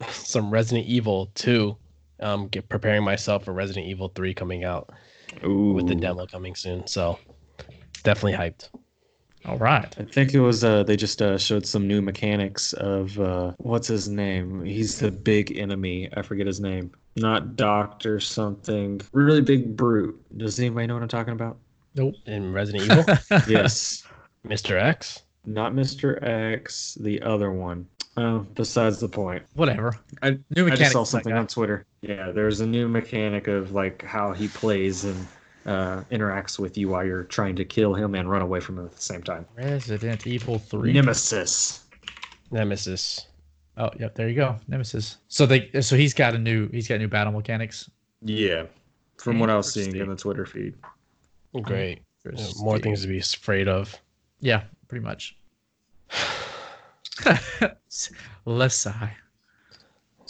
[0.10, 1.76] some Resident Evil 2.
[2.20, 4.90] Um, get preparing myself for Resident Evil 3 coming out
[5.42, 6.86] with the demo coming soon.
[6.86, 7.18] So
[8.04, 8.68] definitely hyped.
[9.46, 9.94] All right.
[9.98, 13.88] I think it was uh they just uh showed some new mechanics of uh what's
[13.88, 14.64] his name?
[14.64, 16.08] He's the big enemy.
[16.14, 16.92] I forget his name.
[17.16, 19.00] Not Doctor something.
[19.12, 20.20] Really big brute.
[20.36, 21.58] Does anybody know what I'm talking about?
[21.94, 22.14] Nope.
[22.26, 23.04] In Resident Evil,
[23.48, 24.04] Yes.
[24.46, 24.80] Mr.
[24.80, 25.22] X.
[25.44, 26.22] Not Mr.
[26.22, 27.86] X, the other one.
[28.16, 29.42] Oh, besides the point.
[29.54, 29.96] Whatever.
[30.22, 31.86] I, New I just saw something on Twitter.
[32.02, 35.26] Yeah, there's a new mechanic of like how he plays and
[35.66, 38.86] uh, interacts with you while you're trying to kill him and run away from him
[38.86, 39.44] at the same time.
[39.56, 40.92] Resident Evil Three.
[40.92, 41.84] Nemesis.
[42.50, 43.26] Nemesis.
[43.76, 44.14] Oh, yep.
[44.14, 44.56] There you go.
[44.68, 45.18] Nemesis.
[45.28, 45.70] So they.
[45.80, 46.68] So he's got a new.
[46.68, 47.88] He's got new battle mechanics.
[48.22, 48.64] Yeah,
[49.16, 50.74] from what I was seeing in the Twitter feed.
[51.62, 52.00] Great.
[52.24, 53.96] Yeah, more things to be afraid of.
[54.40, 55.36] Yeah, pretty much.
[58.44, 59.14] Less sigh.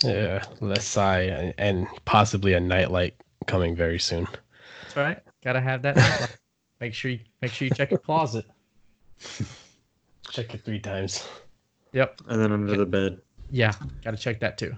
[0.03, 3.15] Yeah, less sigh and- and possibly a nightlight
[3.47, 4.27] coming very soon.
[4.91, 5.23] That's right.
[5.45, 6.37] Gotta have that.
[6.81, 8.45] make sure you make sure you check your closet.
[10.31, 11.29] Check it three times.
[11.93, 12.23] Yep.
[12.29, 13.21] And then under the bed.
[13.51, 13.73] Yeah,
[14.05, 14.77] got to check that too.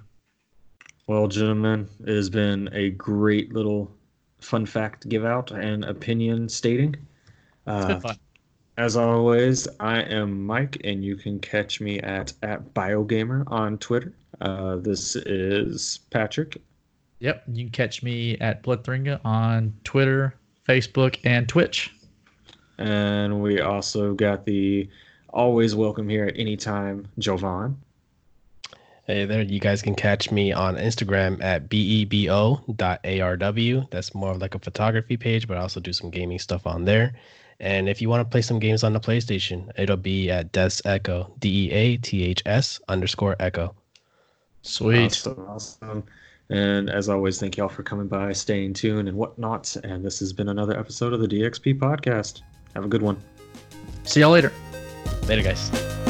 [1.07, 3.95] Well, gentlemen, it has been a great little
[4.41, 6.97] fun fact give out and opinion stating.
[7.67, 8.01] Uh.
[8.79, 14.15] As always, I am Mike, and you can catch me at at BioGamer on Twitter.
[14.41, 16.61] Uh, this is Patrick.
[17.23, 17.45] Yep.
[17.53, 20.35] You can catch me at Bloodthringa on Twitter,
[20.69, 21.95] Facebook, and Twitch.
[22.79, 24.89] And we also got the
[25.29, 27.81] always welcome here at any time, Jovan.
[29.05, 33.87] Hey there, you guys can catch me on Instagram at E bebo.arw.
[33.91, 36.85] That's more of like a photography page, but I also do some gaming stuff on
[36.85, 37.15] there.
[37.61, 40.83] And if you want to play some games on the PlayStation, it'll be at Deaths
[40.85, 43.77] Echo, D E A T H S underscore Echo.
[44.63, 45.05] Sweet.
[45.05, 46.05] Awesome, awesome.
[46.51, 49.75] And as always, thank y'all for coming by, staying tuned, and whatnot.
[49.85, 52.43] And this has been another episode of the DXP podcast.
[52.75, 53.17] Have a good one.
[54.05, 54.53] See y'all later.
[55.29, 56.02] Later, guys.